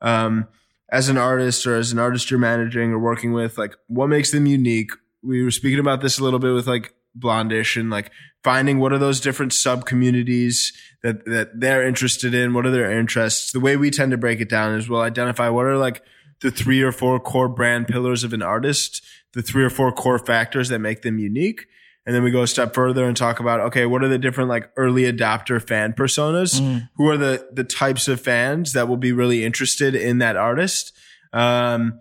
um, 0.02 0.46
as 0.90 1.08
an 1.08 1.16
artist 1.16 1.66
or 1.66 1.76
as 1.76 1.90
an 1.90 1.98
artist 1.98 2.30
you're 2.30 2.38
managing 2.38 2.92
or 2.92 2.98
working 2.98 3.32
with, 3.32 3.56
like 3.56 3.74
what 3.86 4.08
makes 4.08 4.30
them 4.30 4.44
unique? 4.44 4.90
We 5.22 5.42
were 5.42 5.50
speaking 5.50 5.80
about 5.80 6.02
this 6.02 6.18
a 6.18 6.24
little 6.24 6.38
bit 6.38 6.52
with 6.52 6.66
like 6.66 6.94
Blondish 7.18 7.80
and 7.80 7.90
like 7.90 8.10
finding 8.44 8.78
what 8.78 8.92
are 8.92 8.98
those 8.98 9.20
different 9.20 9.52
sub 9.54 9.86
communities 9.86 10.72
that, 11.02 11.24
that 11.24 11.60
they're 11.60 11.86
interested 11.86 12.34
in? 12.34 12.54
What 12.54 12.66
are 12.66 12.70
their 12.70 12.92
interests? 12.92 13.52
The 13.52 13.60
way 13.60 13.76
we 13.76 13.90
tend 13.90 14.12
to 14.12 14.18
break 14.18 14.40
it 14.40 14.48
down 14.48 14.74
is 14.74 14.88
we'll 14.88 15.00
identify 15.00 15.48
what 15.48 15.66
are 15.66 15.76
like 15.76 16.02
the 16.40 16.50
three 16.50 16.82
or 16.82 16.92
four 16.92 17.18
core 17.18 17.48
brand 17.48 17.88
pillars 17.88 18.24
of 18.24 18.32
an 18.32 18.42
artist, 18.42 19.04
the 19.32 19.42
three 19.42 19.64
or 19.64 19.70
four 19.70 19.92
core 19.92 20.18
factors 20.18 20.68
that 20.68 20.78
make 20.78 21.02
them 21.02 21.18
unique. 21.18 21.66
And 22.06 22.14
then 22.14 22.22
we 22.22 22.30
go 22.30 22.42
a 22.42 22.46
step 22.46 22.74
further 22.74 23.04
and 23.04 23.14
talk 23.14 23.38
about, 23.38 23.60
okay, 23.60 23.84
what 23.84 24.02
are 24.02 24.08
the 24.08 24.18
different 24.18 24.48
like 24.48 24.70
early 24.76 25.02
adopter 25.02 25.62
fan 25.62 25.92
personas? 25.92 26.58
Mm. 26.58 26.88
Who 26.96 27.08
are 27.08 27.18
the, 27.18 27.48
the 27.52 27.64
types 27.64 28.08
of 28.08 28.20
fans 28.20 28.72
that 28.72 28.88
will 28.88 28.96
be 28.96 29.12
really 29.12 29.44
interested 29.44 29.94
in 29.94 30.18
that 30.18 30.36
artist? 30.36 30.96
Um, 31.34 32.00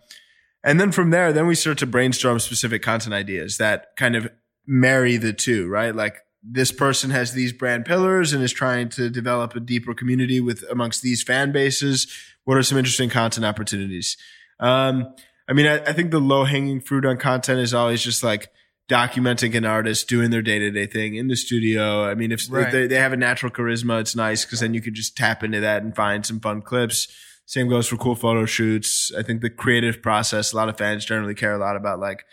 and 0.64 0.80
then 0.80 0.92
from 0.92 1.10
there, 1.10 1.34
then 1.34 1.46
we 1.46 1.56
start 1.56 1.78
to 1.80 1.86
brainstorm 1.86 2.40
specific 2.40 2.82
content 2.82 3.14
ideas 3.14 3.58
that 3.58 3.88
kind 3.98 4.16
of 4.16 4.30
marry 4.66 5.18
the 5.18 5.34
two, 5.34 5.68
right? 5.68 5.94
Like 5.94 6.22
this 6.42 6.72
person 6.72 7.10
has 7.10 7.34
these 7.34 7.52
brand 7.52 7.86
pillars 7.86 8.32
and 8.32 8.44
is 8.44 8.54
trying 8.54 8.90
to 8.90 9.10
develop 9.10 9.56
a 9.56 9.60
deeper 9.60 9.94
community 9.94 10.40
with 10.40 10.64
amongst 10.70 11.02
these 11.02 11.24
fan 11.24 11.52
bases. 11.52 12.08
What 12.48 12.58
are 12.58 12.64
some 12.64 12.78
interesting 12.78 13.10
content 13.10 13.46
opportunities? 13.46 14.16
Um, 14.62 15.14
I 15.50 15.52
mean, 15.52 15.68
I, 15.68 15.84
I 15.84 15.92
think 15.92 16.12
the 16.12 16.20
low 16.20 16.46
hanging 16.46 16.80
fruit 16.80 17.06
on 17.06 17.18
content 17.18 17.60
is 17.60 17.74
always 17.74 18.02
just 18.02 18.24
like 18.24 18.48
documenting 18.90 19.54
an 19.54 19.66
artist 19.66 20.08
doing 20.08 20.32
their 20.32 20.42
day 20.42 20.58
to 20.58 20.72
day 20.72 20.86
thing 20.86 21.16
in 21.16 21.28
the 21.28 21.36
studio. 21.36 22.06
I 22.06 22.16
mean, 22.16 22.32
if, 22.32 22.50
Right. 22.50 22.68
if 22.68 22.72
they, 22.72 22.88
they 22.88 22.96
have 22.96 23.12
a 23.12 23.18
natural 23.18 23.52
charisma, 23.52 24.00
it's 24.00 24.16
nice 24.16 24.46
because 24.46 24.62
then 24.62 24.74
you 24.74 24.80
could 24.80 24.94
just 24.94 25.18
tap 25.18 25.44
into 25.44 25.60
that 25.60 25.84
and 25.84 25.94
find 25.94 26.26
some 26.26 26.40
fun 26.40 26.62
clips. 26.62 27.10
Same 27.46 27.68
goes 27.68 27.86
for 27.90 27.98
cool 27.98 28.16
photo 28.16 28.46
shoots. 28.46 29.12
I 29.18 29.24
think 29.24 29.42
the 29.42 29.50
creative 29.50 30.02
process, 30.02 30.54
a 30.54 30.56
lot 30.56 30.70
of 30.70 30.78
fans 30.78 31.04
generally 31.04 31.36
care 31.36 31.54
a 31.54 31.60
lot 31.60 31.76
about 31.76 32.00
like 32.00 32.24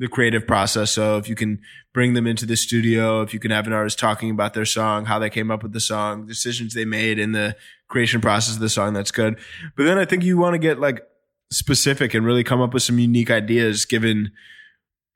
the 0.00 0.08
creative 0.08 0.46
process. 0.46 0.90
So 0.92 1.18
if 1.18 1.28
you 1.28 1.34
can 1.34 1.60
bring 1.92 2.14
them 2.14 2.26
into 2.26 2.46
the 2.46 2.56
studio, 2.56 3.20
if 3.20 3.34
you 3.34 3.38
can 3.38 3.50
have 3.50 3.66
an 3.66 3.74
artist 3.74 3.98
talking 3.98 4.30
about 4.30 4.54
their 4.54 4.64
song, 4.64 5.04
how 5.04 5.18
they 5.18 5.28
came 5.28 5.50
up 5.50 5.62
with 5.62 5.74
the 5.74 5.80
song, 5.80 6.26
decisions 6.26 6.72
they 6.72 6.86
made 6.86 7.18
in 7.18 7.32
the 7.32 7.54
creation 7.86 8.22
process 8.22 8.54
of 8.54 8.60
the 8.60 8.70
song, 8.70 8.94
that's 8.94 9.10
good. 9.10 9.38
But 9.76 9.84
then 9.84 9.98
I 9.98 10.06
think 10.06 10.24
you 10.24 10.38
want 10.38 10.54
to 10.54 10.58
get 10.58 10.80
like 10.80 11.06
specific 11.52 12.14
and 12.14 12.24
really 12.24 12.42
come 12.42 12.62
up 12.62 12.72
with 12.72 12.82
some 12.82 12.98
unique 12.98 13.30
ideas 13.30 13.84
given 13.84 14.32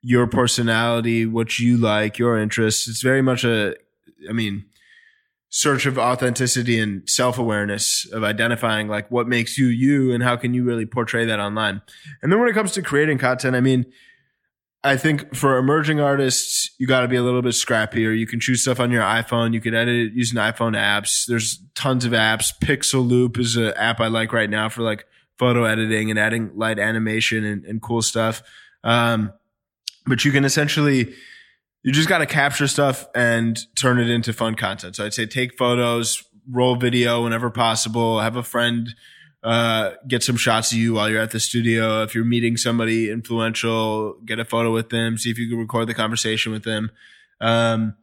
your 0.03 0.27
personality, 0.27 1.25
what 1.25 1.57
you 1.57 1.77
like, 1.77 2.19
your 2.19 2.37
interests. 2.37 2.87
It's 2.87 3.01
very 3.01 3.23
much 3.23 3.43
a, 3.43 3.73
I 4.29 4.33
mean, 4.33 4.65
search 5.49 5.87
of 5.87 5.97
authenticity 5.97 6.77
and 6.77 7.09
self 7.09 7.39
awareness 7.39 8.07
of 8.13 8.23
identifying 8.23 8.87
like 8.87 9.09
what 9.09 9.27
makes 9.27 9.57
you 9.57 9.65
you 9.65 10.11
and 10.11 10.21
how 10.21 10.35
can 10.35 10.53
you 10.53 10.63
really 10.63 10.85
portray 10.85 11.25
that 11.25 11.39
online. 11.39 11.81
And 12.21 12.31
then 12.31 12.39
when 12.39 12.49
it 12.49 12.53
comes 12.53 12.73
to 12.73 12.83
creating 12.83 13.17
content, 13.17 13.55
I 13.55 13.61
mean, 13.61 13.87
I 14.85 14.97
think 14.97 15.35
for 15.35 15.57
emerging 15.57 15.99
artists, 15.99 16.69
you 16.77 16.85
got 16.85 17.01
to 17.01 17.07
be 17.07 17.15
a 17.15 17.23
little 17.23 17.41
bit 17.41 17.53
scrappier. 17.53 18.15
You 18.15 18.27
can 18.27 18.39
choose 18.39 18.61
stuff 18.61 18.79
on 18.79 18.91
your 18.91 19.01
iPhone. 19.01 19.53
You 19.53 19.59
can 19.59 19.73
edit 19.73 19.95
it 19.95 20.13
using 20.13 20.37
iPhone 20.37 20.77
apps. 20.77 21.25
There's 21.25 21.59
tons 21.73 22.05
of 22.05 22.11
apps. 22.11 22.53
Pixaloop 22.59 23.39
is 23.39 23.55
an 23.55 23.73
app 23.77 23.99
I 23.99 24.07
like 24.07 24.31
right 24.31 24.49
now 24.49 24.69
for 24.69 24.83
like 24.83 25.05
photo 25.39 25.63
editing 25.63 26.11
and 26.11 26.19
adding 26.19 26.51
light 26.55 26.77
animation 26.77 27.43
and, 27.43 27.65
and 27.65 27.81
cool 27.81 28.03
stuff. 28.03 28.43
Um, 28.83 29.33
but 30.05 30.23
you 30.23 30.31
can 30.31 30.45
essentially, 30.45 31.15
you 31.81 31.91
just 31.91 32.07
got 32.07 32.19
to 32.19 32.27
capture 32.27 32.67
stuff 32.67 33.07
and 33.15 33.59
turn 33.75 33.99
it 33.99 34.09
into 34.09 34.33
fun 34.33 34.53
content. 34.53 34.95
So 34.95 35.05
I'd 35.05 35.15
say 35.15 35.25
take 35.25 35.57
photos, 35.57 36.23
roll 36.47 36.75
video 36.75 37.23
whenever 37.23 37.49
possible, 37.49 38.19
have 38.19 38.35
a 38.35 38.43
friend 38.43 38.93
uh, 39.45 39.91
get 40.07 40.23
some 40.23 40.37
shots 40.37 40.71
of 40.71 40.79
you 40.79 40.95
while 40.95 41.07
you're 41.07 41.21
at 41.21 41.29
the 41.29 41.39
studio. 41.39 42.01
If 42.01 42.15
you're 42.15 42.25
meeting 42.25 42.57
somebody 42.57 43.11
influential, 43.11 44.15
get 44.25 44.39
a 44.39 44.45
photo 44.45 44.73
with 44.73 44.89
them, 44.89 45.19
see 45.19 45.29
if 45.29 45.37
you 45.37 45.47
can 45.47 45.59
record 45.59 45.87
the 45.87 45.93
conversation 45.93 46.51
with 46.51 46.63
them. 46.63 46.89
Um, 47.39 47.95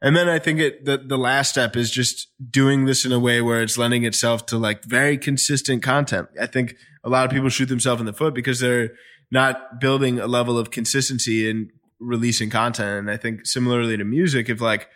and 0.00 0.14
then 0.14 0.28
I 0.28 0.38
think 0.38 0.60
it, 0.60 0.84
the, 0.84 0.98
the 0.98 1.18
last 1.18 1.50
step 1.50 1.74
is 1.74 1.90
just 1.90 2.28
doing 2.48 2.84
this 2.84 3.04
in 3.04 3.10
a 3.10 3.18
way 3.18 3.40
where 3.40 3.60
it's 3.60 3.76
lending 3.76 4.04
itself 4.04 4.46
to 4.46 4.56
like 4.56 4.84
very 4.84 5.18
consistent 5.18 5.82
content. 5.82 6.28
I 6.40 6.46
think 6.46 6.76
a 7.02 7.08
lot 7.08 7.24
of 7.24 7.32
people 7.32 7.48
shoot 7.48 7.66
themselves 7.66 8.00
in 8.00 8.06
the 8.06 8.12
foot 8.12 8.32
because 8.32 8.60
they're 8.60 8.90
not 9.32 9.80
building 9.80 10.20
a 10.20 10.28
level 10.28 10.56
of 10.56 10.70
consistency 10.70 11.50
in 11.50 11.70
releasing 11.98 12.50
content. 12.50 13.00
And 13.00 13.10
I 13.10 13.16
think 13.16 13.46
similarly 13.46 13.96
to 13.96 14.04
music, 14.04 14.48
if 14.48 14.60
like, 14.60 14.88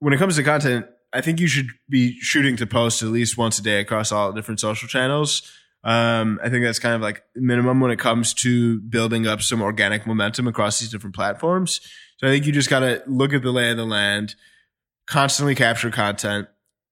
when 0.00 0.12
it 0.12 0.18
comes 0.18 0.34
to 0.34 0.42
content, 0.42 0.86
I 1.12 1.20
think 1.20 1.40
you 1.40 1.46
should 1.46 1.68
be 1.88 2.18
shooting 2.20 2.56
to 2.56 2.66
post 2.66 3.02
at 3.02 3.08
least 3.08 3.38
once 3.38 3.58
a 3.58 3.62
day 3.62 3.80
across 3.80 4.12
all 4.12 4.32
different 4.32 4.60
social 4.60 4.88
channels. 4.88 5.50
Um, 5.84 6.40
I 6.42 6.48
think 6.48 6.64
that's 6.64 6.80
kind 6.80 6.94
of 6.94 7.00
like 7.00 7.22
minimum 7.36 7.80
when 7.80 7.92
it 7.92 7.98
comes 7.98 8.34
to 8.34 8.80
building 8.80 9.26
up 9.26 9.40
some 9.40 9.62
organic 9.62 10.06
momentum 10.06 10.48
across 10.48 10.80
these 10.80 10.90
different 10.90 11.14
platforms. 11.14 11.80
So 12.18 12.26
I 12.26 12.30
think 12.30 12.44
you 12.44 12.52
just 12.52 12.70
got 12.70 12.80
to 12.80 13.02
look 13.06 13.32
at 13.32 13.42
the 13.42 13.52
lay 13.52 13.70
of 13.70 13.76
the 13.76 13.84
land, 13.84 14.34
constantly 15.06 15.54
capture 15.54 15.90
content, 15.90 16.48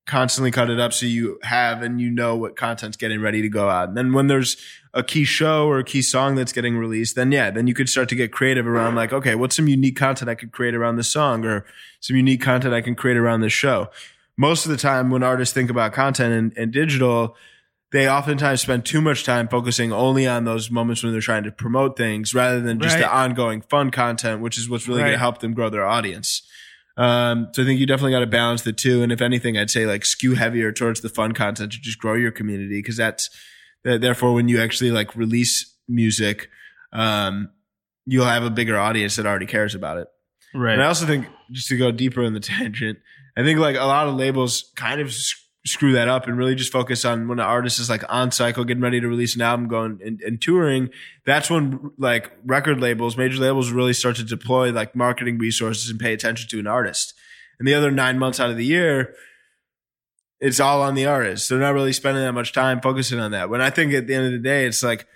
constantly 0.06 0.50
cut 0.50 0.68
it 0.68 0.78
up 0.78 0.92
so 0.92 1.06
you 1.06 1.38
have 1.42 1.82
and 1.82 2.00
you 2.00 2.10
know 2.10 2.36
what 2.36 2.56
content's 2.56 2.96
getting 2.96 3.20
ready 3.20 3.40
to 3.40 3.48
go 3.48 3.70
out. 3.70 3.88
And 3.88 3.96
then 3.96 4.12
when 4.12 4.26
there's 4.26 4.56
a 4.92 5.02
key 5.02 5.24
show 5.24 5.66
or 5.66 5.78
a 5.78 5.84
key 5.84 6.02
song 6.02 6.34
that's 6.34 6.52
getting 6.52 6.76
released, 6.76 7.16
then 7.16 7.32
yeah, 7.32 7.50
then 7.50 7.66
you 7.66 7.74
could 7.74 7.88
start 7.88 8.08
to 8.10 8.14
get 8.14 8.30
creative 8.30 8.66
around 8.66 8.94
like, 8.94 9.12
okay, 9.12 9.34
what's 9.34 9.56
some 9.56 9.66
unique 9.66 9.96
content 9.96 10.28
I 10.28 10.34
could 10.34 10.52
create 10.52 10.74
around 10.74 10.96
this 10.96 11.10
song 11.10 11.44
or 11.44 11.64
some 12.00 12.16
unique 12.16 12.42
content 12.42 12.74
I 12.74 12.82
can 12.82 12.94
create 12.94 13.16
around 13.16 13.40
this 13.40 13.52
show. 13.52 13.88
Most 14.36 14.66
of 14.66 14.70
the 14.70 14.76
time 14.76 15.10
when 15.10 15.22
artists 15.22 15.54
think 15.54 15.70
about 15.70 15.92
content 15.92 16.34
and, 16.34 16.58
and 16.58 16.72
digital, 16.72 17.36
they 17.92 18.08
oftentimes 18.08 18.60
spend 18.60 18.84
too 18.84 19.00
much 19.00 19.24
time 19.24 19.48
focusing 19.48 19.92
only 19.92 20.26
on 20.26 20.44
those 20.44 20.70
moments 20.70 21.02
when 21.02 21.12
they're 21.12 21.20
trying 21.20 21.44
to 21.44 21.52
promote 21.52 21.96
things 21.96 22.34
rather 22.34 22.60
than 22.60 22.80
just 22.80 22.98
the 22.98 23.08
ongoing 23.10 23.62
fun 23.62 23.90
content, 23.90 24.42
which 24.42 24.58
is 24.58 24.68
what's 24.68 24.86
really 24.86 25.00
going 25.00 25.12
to 25.12 25.18
help 25.18 25.38
them 25.38 25.54
grow 25.54 25.70
their 25.70 25.86
audience. 25.86 26.42
Um, 26.96 27.48
so 27.52 27.62
I 27.62 27.64
think 27.64 27.80
you 27.80 27.86
definitely 27.86 28.12
got 28.12 28.20
to 28.20 28.26
balance 28.26 28.62
the 28.62 28.72
two. 28.72 29.02
And 29.02 29.10
if 29.10 29.20
anything, 29.20 29.58
I'd 29.58 29.70
say 29.70 29.86
like 29.86 30.04
skew 30.04 30.34
heavier 30.34 30.72
towards 30.72 31.00
the 31.00 31.08
fun 31.08 31.32
content 31.32 31.72
to 31.72 31.80
just 31.80 31.98
grow 31.98 32.14
your 32.14 32.30
community. 32.30 32.80
Cause 32.82 32.96
that's, 32.96 33.30
that 33.82 34.00
therefore 34.00 34.32
when 34.32 34.48
you 34.48 34.60
actually 34.60 34.90
like 34.90 35.16
release 35.16 35.76
music, 35.88 36.48
um, 36.92 37.50
you'll 38.06 38.26
have 38.26 38.44
a 38.44 38.50
bigger 38.50 38.78
audience 38.78 39.16
that 39.16 39.26
already 39.26 39.46
cares 39.46 39.74
about 39.74 39.98
it. 39.98 40.08
Right. 40.54 40.74
And 40.74 40.82
I 40.82 40.86
also 40.86 41.06
think 41.06 41.26
just 41.50 41.68
to 41.68 41.76
go 41.76 41.90
deeper 41.90 42.22
in 42.22 42.32
the 42.32 42.40
tangent, 42.40 42.98
I 43.36 43.42
think 43.42 43.58
like 43.58 43.76
a 43.76 43.84
lot 43.84 44.06
of 44.06 44.14
labels 44.14 44.72
kind 44.76 45.00
of 45.00 45.12
screw 45.66 45.92
that 45.92 46.08
up 46.08 46.26
and 46.26 46.36
really 46.36 46.54
just 46.54 46.70
focus 46.70 47.04
on 47.04 47.26
when 47.26 47.38
an 47.38 47.46
artist 47.46 47.78
is 47.78 47.88
like 47.88 48.04
on 48.08 48.30
cycle, 48.30 48.64
getting 48.64 48.82
ready 48.82 49.00
to 49.00 49.08
release 49.08 49.34
an 49.34 49.40
album, 49.40 49.66
going 49.66 49.98
and, 50.04 50.20
and 50.20 50.40
touring. 50.40 50.90
That's 51.24 51.48
when 51.48 51.90
like 51.96 52.30
record 52.44 52.80
labels, 52.80 53.16
major 53.16 53.40
labels 53.40 53.70
really 53.70 53.94
start 53.94 54.16
to 54.16 54.24
deploy 54.24 54.72
like 54.72 54.94
marketing 54.94 55.38
resources 55.38 55.88
and 55.88 55.98
pay 55.98 56.12
attention 56.12 56.48
to 56.50 56.58
an 56.58 56.66
artist. 56.66 57.14
And 57.58 57.66
the 57.66 57.74
other 57.74 57.90
nine 57.90 58.18
months 58.18 58.40
out 58.40 58.50
of 58.50 58.56
the 58.56 58.64
year, 58.64 59.14
it's 60.40 60.60
all 60.60 60.82
on 60.82 60.94
the 60.94 61.06
artist. 61.06 61.48
They're 61.48 61.58
not 61.58 61.72
really 61.72 61.94
spending 61.94 62.22
that 62.22 62.32
much 62.32 62.52
time 62.52 62.82
focusing 62.82 63.18
on 63.18 63.30
that. 63.30 63.48
When 63.48 63.62
I 63.62 63.70
think 63.70 63.94
at 63.94 64.06
the 64.06 64.14
end 64.14 64.26
of 64.26 64.32
the 64.32 64.38
day, 64.38 64.66
it's 64.66 64.82
like 64.82 65.06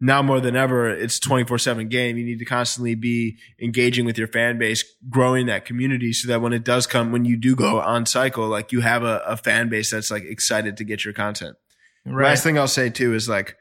now 0.00 0.22
more 0.22 0.40
than 0.40 0.56
ever, 0.56 0.88
it's 0.90 1.18
24 1.18 1.58
seven 1.58 1.88
game. 1.88 2.16
You 2.18 2.24
need 2.24 2.38
to 2.38 2.44
constantly 2.44 2.94
be 2.94 3.38
engaging 3.60 4.04
with 4.04 4.18
your 4.18 4.28
fan 4.28 4.58
base, 4.58 4.84
growing 5.08 5.46
that 5.46 5.64
community 5.64 6.12
so 6.12 6.28
that 6.28 6.40
when 6.42 6.52
it 6.52 6.64
does 6.64 6.86
come, 6.86 7.12
when 7.12 7.24
you 7.24 7.36
do 7.36 7.56
go 7.56 7.80
on 7.80 8.04
cycle, 8.06 8.46
like 8.46 8.72
you 8.72 8.80
have 8.82 9.02
a, 9.02 9.22
a 9.26 9.36
fan 9.36 9.68
base 9.68 9.90
that's 9.90 10.10
like 10.10 10.24
excited 10.24 10.76
to 10.76 10.84
get 10.84 11.04
your 11.04 11.14
content. 11.14 11.56
right. 12.04 12.26
Last 12.28 12.42
thing 12.42 12.58
I'll 12.58 12.68
say 12.68 12.90
too 12.90 13.14
is 13.14 13.28
like, 13.28 13.56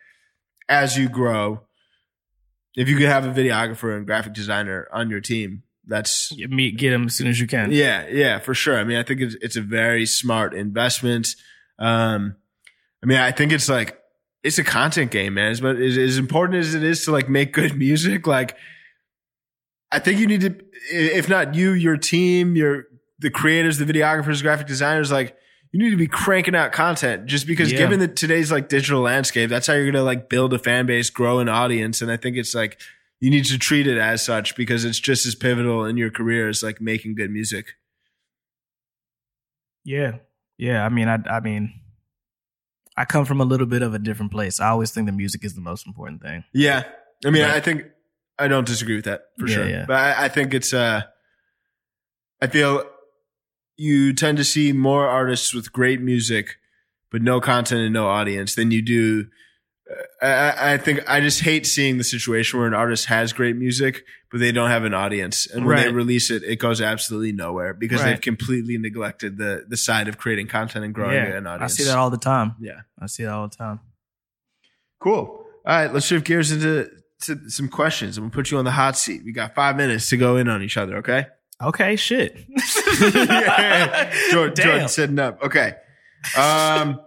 as 0.67 0.97
you 0.97 1.07
grow, 1.07 1.61
if 2.75 2.89
you 2.89 2.97
could 2.97 3.07
have 3.07 3.25
a 3.25 3.29
videographer 3.29 3.95
and 3.95 4.05
graphic 4.05 4.33
designer 4.33 4.87
on 4.91 5.09
your 5.09 5.21
team, 5.21 5.63
that's 5.87 6.31
You 6.31 6.49
meet, 6.49 6.77
get 6.77 6.89
them 6.89 7.05
as 7.05 7.15
soon 7.15 7.27
as 7.27 7.39
you 7.39 7.47
can. 7.47 7.71
yeah, 7.71 8.07
yeah, 8.09 8.39
for 8.39 8.53
sure. 8.53 8.77
I 8.77 8.83
mean, 8.83 8.97
I 8.97 9.03
think 9.03 9.21
it's, 9.21 9.35
it's 9.39 9.55
a 9.55 9.61
very 9.61 10.05
smart 10.05 10.53
investment. 10.53 11.29
Um, 11.79 12.35
I 13.01 13.05
mean, 13.05 13.19
I 13.19 13.31
think 13.31 13.51
it's 13.53 13.69
like, 13.69 14.01
it's 14.45 14.59
a 14.59 14.63
content 14.63 15.09
game, 15.09 15.33
man. 15.33 15.51
As, 15.51 15.59
but 15.59 15.77
as, 15.77 16.17
important 16.17 16.59
as 16.59 16.75
it 16.75 16.83
is 16.83 17.03
to 17.05 17.11
like 17.11 17.27
make 17.27 17.51
good 17.51 17.75
music, 17.75 18.27
like, 18.27 18.55
I 19.91 19.97
think 19.97 20.19
you 20.19 20.27
need 20.27 20.41
to, 20.41 20.55
if 20.91 21.27
not 21.27 21.55
you, 21.55 21.71
your 21.71 21.97
team, 21.97 22.55
your, 22.55 22.85
the 23.17 23.31
creators, 23.31 23.79
the 23.79 23.85
videographers, 23.85 24.43
graphic 24.43 24.67
designers, 24.67 25.11
like, 25.11 25.35
you 25.71 25.79
need 25.79 25.89
to 25.89 25.97
be 25.97 26.07
cranking 26.07 26.55
out 26.55 26.71
content 26.71 27.25
just 27.25 27.47
because 27.47 27.71
Yeah. 27.71 27.79
given 27.79 27.99
the 27.99 28.07
today's 28.07 28.51
like 28.51 28.69
digital 28.69 29.01
landscape, 29.01 29.49
that's 29.49 29.67
how 29.67 29.73
you're 29.73 29.83
going 29.85 29.95
to 29.95 30.03
like 30.03 30.29
build 30.29 30.53
a 30.53 30.59
fan 30.59 30.85
base, 30.85 31.09
grow 31.09 31.39
an 31.39 31.49
audience. 31.49 32.01
And 32.01 32.11
I 32.11 32.17
think 32.17 32.37
it's 32.37 32.53
like, 32.53 32.79
you 33.19 33.31
need 33.31 33.45
to 33.45 33.57
treat 33.57 33.87
it 33.87 33.97
as 33.97 34.23
such 34.23 34.55
because 34.55 34.85
it's 34.85 34.99
just 34.99 35.25
as 35.25 35.33
pivotal 35.33 35.85
in 35.85 35.97
your 35.97 36.11
career 36.11 36.47
as 36.47 36.61
like 36.61 36.79
making 36.79 37.15
good 37.15 37.31
music. 37.31 37.73
Yeah. 39.83 40.17
Yeah. 40.57 40.85
I 40.85 40.89
mean, 40.89 41.07
I, 41.07 41.17
I 41.29 41.39
mean, 41.39 41.73
I 42.97 43.05
come 43.05 43.25
from 43.25 43.41
a 43.41 43.45
little 43.45 43.65
bit 43.67 43.81
of 43.81 43.93
a 43.93 43.99
different 43.99 44.31
place. 44.31 44.59
I 44.59 44.69
always 44.69 44.91
think 44.91 45.05
the 45.07 45.11
music 45.11 45.43
is 45.43 45.53
the 45.53 45.61
most 45.61 45.85
important 45.85 46.21
thing. 46.21 46.43
Yeah. 46.53 46.83
I 47.25 47.29
mean. 47.29 47.43
I 47.43 47.59
think 47.59 47.83
I 48.39 48.47
don't 48.47 48.65
disagree 48.65 48.95
with 48.95 49.05
that 49.05 49.21
for 49.39 49.47
Yeah, 49.47 49.55
sure. 49.55 49.67
yeah. 49.69 49.85
But 49.87 49.95
I, 49.97 50.25
I 50.25 50.29
think 50.29 50.53
it's, 50.53 50.73
uh, 50.73 51.01
I 52.41 52.47
feel 52.47 52.83
you 53.77 54.13
tend 54.13 54.37
to 54.37 54.43
see 54.43 54.71
more 54.71 55.07
artists 55.07 55.53
with 55.53 55.73
great 55.73 56.01
music, 56.01 56.55
but 57.11 57.21
no 57.21 57.39
content 57.41 57.81
and 57.81 57.93
no 57.93 58.07
audience 58.07 58.55
than 58.55 58.71
you 58.71 58.81
do 58.81 59.27
I, 60.21 60.73
I 60.73 60.77
think 60.77 61.07
I 61.07 61.19
just 61.21 61.41
hate 61.41 61.65
seeing 61.67 61.97
the 61.99 62.03
situation 62.03 62.57
where 62.57 62.67
an 62.67 62.73
artist 62.73 63.05
has 63.05 63.33
great 63.33 63.55
music, 63.55 64.03
but 64.31 64.39
they 64.39 64.51
don't 64.51 64.69
have 64.71 64.83
an 64.83 64.93
audience, 64.95 65.45
and 65.45 65.65
when 65.65 65.77
they 65.77 65.91
release 65.91 66.31
it, 66.31 66.41
it 66.43 66.55
goes 66.57 66.81
absolutely 66.81 67.31
nowhere 67.33 67.73
because 67.73 68.01
Right. 68.01 68.11
they've 68.11 68.21
completely 68.21 68.77
neglected 68.79 69.37
the 69.37 69.63
the 69.67 69.77
side 69.77 70.07
of 70.07 70.17
creating 70.17 70.47
content 70.47 70.85
and 70.85 70.93
growing 70.93 71.17
an 71.17 71.45
audience. 71.45 71.73
I 71.73 71.75
see 71.75 71.83
that 71.89 71.97
all 71.97 72.09
the 72.09 72.17
time. 72.17 72.55
yeah, 72.59 72.81
I 72.99 73.05
see 73.05 73.23
that 73.25 73.31
all 73.33 73.47
the 73.47 73.55
time. 73.55 73.79
cool. 74.99 75.45
All 75.67 75.75
right, 75.75 75.93
let's 75.93 76.05
shift 76.07 76.25
gears 76.25 76.51
into 76.51 76.89
to 77.21 77.49
some 77.49 77.69
questions. 77.69 78.17
I'm 78.17 78.25
gonna 78.25 78.33
put 78.33 78.49
you 78.51 78.57
on 78.57 78.65
the 78.65 78.71
hot 78.71 78.97
seat. 78.97 79.21
We 79.23 79.31
got 79.33 79.53
five 79.55 79.75
minutes 79.77 80.09
to 80.09 80.17
go 80.17 80.37
in 80.37 80.47
on 80.47 80.61
each 80.63 80.77
other. 80.77 80.97
Okay. 80.97 81.27
Okay, 81.61 81.95
shit. 81.95 82.35
Jordan, 82.99 83.27
Damn. 83.27 84.53
Jordan 84.55 84.87
setting 84.89 85.19
up. 85.19 85.41
Okay. 85.43 85.73
Um, 86.37 86.99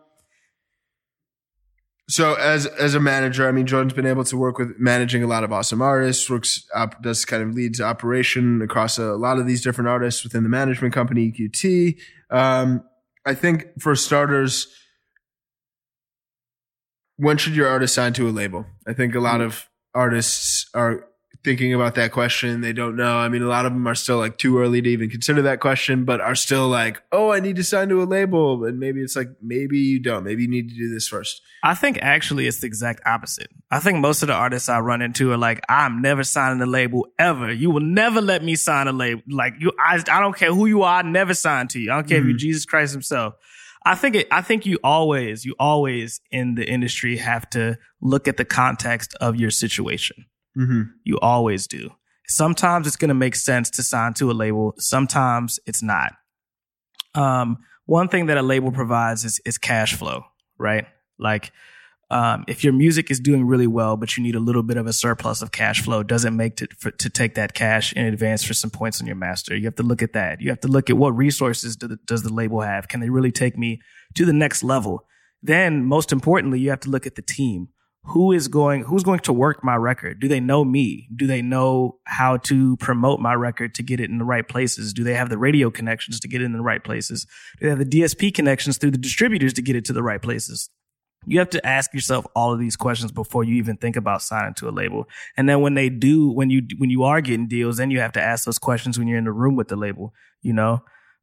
so 2.09 2.35
as 2.35 2.66
as 2.66 2.94
a 2.94 3.01
manager, 3.01 3.47
I 3.47 3.53
mean, 3.53 3.66
Jordan's 3.66 3.92
been 3.92 4.07
able 4.07 4.25
to 4.25 4.37
work 4.37 4.59
with 4.59 4.79
managing 4.79 5.23
a 5.23 5.27
lot 5.27 5.44
of 5.44 5.53
awesome 5.53 5.83
artists. 5.83 6.29
Works 6.31 6.66
up, 6.75 7.03
does 7.03 7.25
kind 7.27 7.42
of 7.42 7.55
leads 7.55 7.81
operation 7.81 8.62
across 8.62 8.99
a 8.99 9.14
lot 9.14 9.38
of 9.38 9.47
these 9.47 9.62
different 9.62 9.88
artists 9.88 10.25
within 10.25 10.42
the 10.42 10.49
management 10.49 10.94
company 10.94 11.31
EQT. 11.31 11.99
Um, 12.31 12.83
I 13.27 13.35
think 13.35 13.66
for 13.79 13.94
starters, 13.94 14.68
when 17.16 17.37
should 17.37 17.55
your 17.55 17.68
artist 17.68 17.94
sign 17.94 18.14
to 18.14 18.29
a 18.29 18.31
label? 18.31 18.64
I 18.87 18.94
think 18.94 19.14
a 19.14 19.21
lot 19.21 19.42
of 19.42 19.68
artists 19.94 20.71
are 20.73 21.08
thinking 21.44 21.72
about 21.72 21.94
that 21.94 22.12
question. 22.12 22.61
They 22.61 22.72
don't 22.72 22.96
know. 22.96 23.18
I 23.18 23.29
mean, 23.29 23.42
a 23.42 23.48
lot 23.48 23.66
of 23.66 23.72
them 23.72 23.87
are 23.87 23.94
still 23.94 24.18
like 24.18 24.38
too 24.38 24.59
early 24.59 24.83
to 24.83 24.88
even 24.88 25.09
consider 25.09 25.42
that 25.42 25.61
question, 25.61 26.05
but 26.05 26.20
are 26.20 26.35
still 26.35 26.68
like, 26.68 27.03
oh, 27.12 27.33
I 27.33 27.40
need 27.40 27.57
to 27.57 27.64
sign 27.64 27.88
to 27.88 28.03
a 28.03 28.05
label. 28.05 28.64
And 28.64 28.79
maybe 28.79 29.01
it's 29.01 29.16
like, 29.16 29.29
maybe 29.40 29.79
you 29.79 30.01
don't. 30.01 30.24
Maybe 30.24 30.42
you 30.42 30.48
need 30.48 30.68
to 30.68 30.74
do 30.74 30.92
this 30.92 31.09
first. 31.09 31.42
I 31.62 31.74
think 31.74 31.98
actually 32.03 32.46
it's 32.46 32.61
the 32.61 32.66
exact 32.66 33.03
opposite. 33.07 33.51
I 33.70 33.81
think 33.81 33.98
most 33.98 34.22
of 34.22 34.29
the 34.29 34.35
artists 34.35 34.68
I 34.68 34.81
run 34.81 35.03
into 35.03 35.33
are 35.33 35.37
like, 35.37 35.64
I'm 35.68 36.03
never 36.03 36.24
signing 36.24 36.61
a 36.61 36.66
label 36.66 37.07
ever. 37.18 37.53
You 37.53 37.70
will 37.70 37.81
never 37.81 38.20
let 38.20 38.42
me 38.42 38.57
sign 38.57 38.88
a 38.88 38.92
label. 38.92 39.22
Like 39.29 39.55
you, 39.59 39.72
I, 39.79 40.03
I 40.11 40.20
don't 40.20 40.37
care 40.37 40.53
who 40.53 40.66
you 40.66 40.83
are. 40.83 40.98
I 40.98 41.03
never 41.03 41.35
sign 41.35 41.68
to 41.68 41.81
you. 41.81 41.92
I 41.92 41.96
don't 41.96 42.09
care 42.09 42.18
if 42.18 42.24
you're 42.24 42.33
mm-hmm. 42.33 42.38
Jesus 42.38 42.64
Christ 42.64 42.92
himself. 42.92 43.35
I 43.85 43.94
think 43.94 44.16
it, 44.16 44.29
I 44.31 44.42
think 44.42 44.66
you 44.66 44.79
always, 44.83 45.44
you 45.44 45.55
always 45.59 46.20
in 46.31 46.57
the 46.57 46.68
industry 46.68 47.16
have 47.18 47.48
to 47.51 47.79
look 48.03 48.29
at 48.29 48.37
the 48.37 48.44
context 48.44 49.14
of 49.20 49.37
your 49.37 49.51
situation. 49.51 50.27
Mm-hmm. 50.59 50.83
You 51.05 51.18
always 51.21 51.66
do. 51.66 51.90
Sometimes 52.27 52.87
it's 52.87 52.97
going 52.97 53.09
to 53.09 53.14
make 53.14 53.37
sense 53.37 53.71
to 53.71 53.83
sign 53.83 54.14
to 54.14 54.31
a 54.31 54.33
label. 54.33 54.75
Sometimes 54.79 55.59
it's 55.66 55.83
not. 55.83 56.12
Um, 57.14 57.59
one 57.87 58.09
thing 58.09 58.27
that 58.27 58.37
a 58.37 58.42
label 58.42 58.71
provides 58.71 59.25
is, 59.25 59.40
is 59.47 59.57
cash 59.57 59.94
flow, 59.94 60.25
right? 60.59 60.87
Like, 61.18 61.53
um, 62.11 62.44
if 62.49 62.64
your 62.64 62.73
music 62.73 63.11
is 63.11 63.21
doing 63.21 63.47
really 63.47 63.66
well, 63.66 63.97
but 63.97 64.16
you 64.16 64.23
need 64.23 64.35
a 64.35 64.40
little 64.40 64.62
bit 64.62 64.77
of 64.77 64.87
a 64.87 64.92
surplus 64.92 65.42
of 65.42 65.53
cash 65.53 65.83
flow, 65.83 66.03
does 66.03 66.25
it 66.25 66.31
make 66.31 66.57
to, 66.57 66.68
for, 66.79 66.90
to 66.90 67.11
take 67.11 67.35
that 67.35 67.55
cash 67.55 67.92
in 67.92 68.05
advance 68.05 68.42
for 68.42 68.55
some 68.55 68.71
points 68.71 69.01
on 69.01 69.07
your 69.07 69.16
master? 69.16 69.57
You 69.57 69.64
have 69.66 69.77
to 69.77 69.83
look 69.83 70.03
at 70.03 70.14
that. 70.14 70.40
You 70.40 70.49
have 70.51 70.61
to 70.61 70.68
look 70.68 70.88
at 70.88 70.97
what 70.97 71.16
resources 71.16 71.77
do 71.77 71.87
the, 71.87 71.99
does 72.07 72.23
the 72.23 72.33
label 72.33 72.61
have? 72.61 72.88
Can 72.88 73.01
they 73.01 73.11
really 73.11 73.33
take 73.33 73.59
me 73.59 73.81
to 74.14 74.25
the 74.25 74.33
next 74.33 74.62
level? 74.62 75.05
Then, 75.42 75.85
most 75.85 76.11
importantly, 76.11 76.61
you 76.61 76.71
have 76.71 76.81
to 76.81 76.90
look 76.90 77.07
at 77.07 77.14
the 77.14 77.23
team 77.23 77.68
who 78.05 78.33
is 78.33 78.49
going 78.49 78.85
who's 78.85 79.03
going 79.03 79.19
to 79.21 79.33
work 79.33 79.63
my 79.63 79.77
record? 79.77 80.21
Do 80.21 80.29
they 80.29 80.41
know 80.41 80.65
me? 80.65 81.09
Do 81.15 81.27
they 81.27 81.43
know 81.43 81.99
how 82.05 82.39
to 82.39 82.77
promote 82.79 83.21
my 83.21 83.35
record 83.35 83.75
to 83.75 83.83
get 83.83 84.01
it 84.01 84.09
in 84.09 84.19
the 84.19 84.25
right 84.25 84.47
places? 84.47 84.93
Do 84.93 85.05
they 85.05 85.15
have 85.15 85.29
the 85.29 85.39
radio 85.39 85.71
connections 85.71 86.19
to 86.21 86.29
get 86.29 86.41
it 86.41 86.47
in 86.47 86.53
the 86.53 86.63
right 86.63 86.83
places? 86.83 87.27
Do 87.59 87.67
they 87.67 87.71
have 87.71 87.79
the 87.79 87.85
dsp 87.85 88.35
connections 88.35 88.79
through 88.79 88.93
the 88.93 88.99
distributors 88.99 89.53
to 89.55 89.63
get 89.63 89.77
it 89.77 89.85
to 89.87 89.93
the 89.93 90.03
right 90.03 90.23
places? 90.23 90.71
You 91.27 91.39
have 91.41 91.51
to 91.51 91.67
ask 91.67 91.93
yourself 91.93 92.25
all 92.35 92.53
of 92.53 92.59
these 92.59 92.77
questions 92.77 93.13
before 93.13 93.45
you 93.45 93.57
even 93.57 93.77
think 93.77 93.97
about 93.97 94.23
signing 94.23 94.55
to 94.55 94.69
a 94.69 94.71
label. 94.71 95.07
And 95.37 95.49
then 95.49 95.61
when 95.61 95.75
they 95.75 95.91
do 95.91 96.31
when 96.31 96.49
you 96.49 96.63
when 96.79 96.89
you 96.91 97.03
are 97.03 97.21
getting 97.21 97.49
deals 97.49 97.77
then 97.77 97.91
you 97.91 98.01
have 98.01 98.13
to 98.13 98.23
ask 98.23 98.45
those 98.45 98.59
questions 98.59 98.99
when 98.99 99.09
you're 99.09 99.19
in 99.19 99.25
the 99.25 99.33
room 99.33 99.57
with 99.57 99.69
the 99.69 99.77
label 99.77 100.15
you 100.41 100.53
know? 100.53 100.83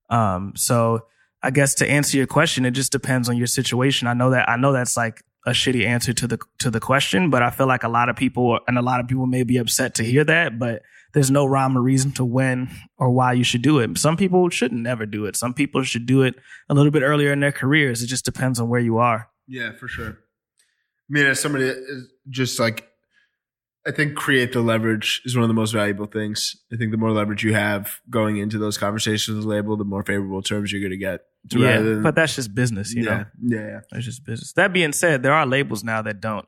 Um 0.10 0.54
so 0.56 1.08
i 1.42 1.50
guess 1.50 1.74
to 1.76 1.90
answer 1.90 2.18
your 2.18 2.28
question 2.28 2.66
it 2.66 2.72
just 2.72 2.92
depends 2.92 3.28
on 3.28 3.38
your 3.38 3.48
situation. 3.48 4.08
I 4.08 4.14
know 4.14 4.30
that 4.30 4.48
i 4.48 4.56
know 4.56 4.72
that's 4.72 4.96
like 4.96 5.24
a 5.46 5.52
shitty 5.52 5.86
answer 5.86 6.12
to 6.14 6.28
the 6.28 6.40
to 6.60 6.72
the 6.72 6.80
question, 6.80 7.30
but 7.30 7.44
I 7.44 7.52
feel 7.52 7.68
like 7.68 7.84
a 7.84 7.90
lot 7.90 8.10
of 8.10 8.16
people 8.16 8.60
and 8.68 8.78
a 8.78 8.82
lot 8.82 9.00
of 9.00 9.08
people 9.08 9.28
may 9.28 9.44
be 9.44 9.58
upset 9.58 9.96
to 9.96 10.04
hear 10.04 10.24
that, 10.24 10.58
but 10.58 10.82
there's 11.14 11.32
no 11.32 11.46
rhyme 11.46 11.78
or 11.78 11.82
reason 11.82 12.12
to 12.14 12.26
when 12.26 12.70
or 12.98 13.10
why 13.10 13.34
you 13.34 13.44
should 13.44 13.62
do 13.62 13.80
it. 13.80 13.98
Some 13.98 14.18
people 14.18 14.50
shouldn't 14.50 14.82
never 14.82 15.06
do 15.06 15.26
it. 15.26 15.38
Some 15.38 15.54
people 15.54 15.84
should 15.84 16.06
do 16.06 16.24
it 16.24 16.36
a 16.68 16.74
little 16.74 16.92
bit 16.92 17.04
earlier 17.04 17.32
in 17.32 17.40
their 17.40 17.54
careers. 17.54 18.04
It 18.04 18.08
just 18.08 18.26
depends 18.26 18.60
on 18.60 18.68
where 18.68 18.82
you 18.82 18.98
are. 18.98 19.30
Yeah, 19.48 19.72
for 19.74 19.88
sure. 19.88 20.10
I 20.10 21.10
mean, 21.10 21.26
as 21.28 21.40
somebody 21.40 21.74
just 22.30 22.60
like, 22.60 22.90
I 23.88 23.92
think 23.92 24.16
create 24.16 24.52
the 24.54 24.62
leverage 24.62 25.22
is 25.26 25.36
one 25.36 25.44
of 25.44 25.48
the 25.48 25.54
most 25.54 25.72
valuable 25.72 26.08
things. 26.08 26.56
I 26.74 26.76
think 26.76 26.92
the 26.92 26.98
more 26.98 27.12
leverage 27.12 27.44
you 27.44 27.54
have 27.54 28.00
going 28.10 28.38
into 28.38 28.58
those 28.58 28.78
conversations 28.78 29.36
with 29.36 29.44
the 29.44 29.50
label, 29.50 29.78
the 29.78 29.84
more 29.84 30.02
favorable 30.04 30.42
terms 30.42 30.72
you're 30.72 30.82
going 30.82 30.92
to 30.92 30.98
get. 30.98 31.22
Yeah, 31.52 31.80
than- 31.82 32.02
but 32.02 32.16
that's 32.16 32.36
just 32.36 32.56
business, 32.56 32.94
you 32.96 33.04
yeah, 33.04 33.18
know. 33.18 33.26
yeah, 33.58 33.68
yeah. 33.68 33.80
That's 33.92 34.06
just 34.06 34.26
business. 34.26 34.54
That 34.54 34.74
being 34.74 34.92
said, 34.92 35.22
there 35.22 35.34
are 35.34 35.46
labels 35.46 35.84
now 35.84 36.02
that 36.02 36.20
don't. 36.20 36.48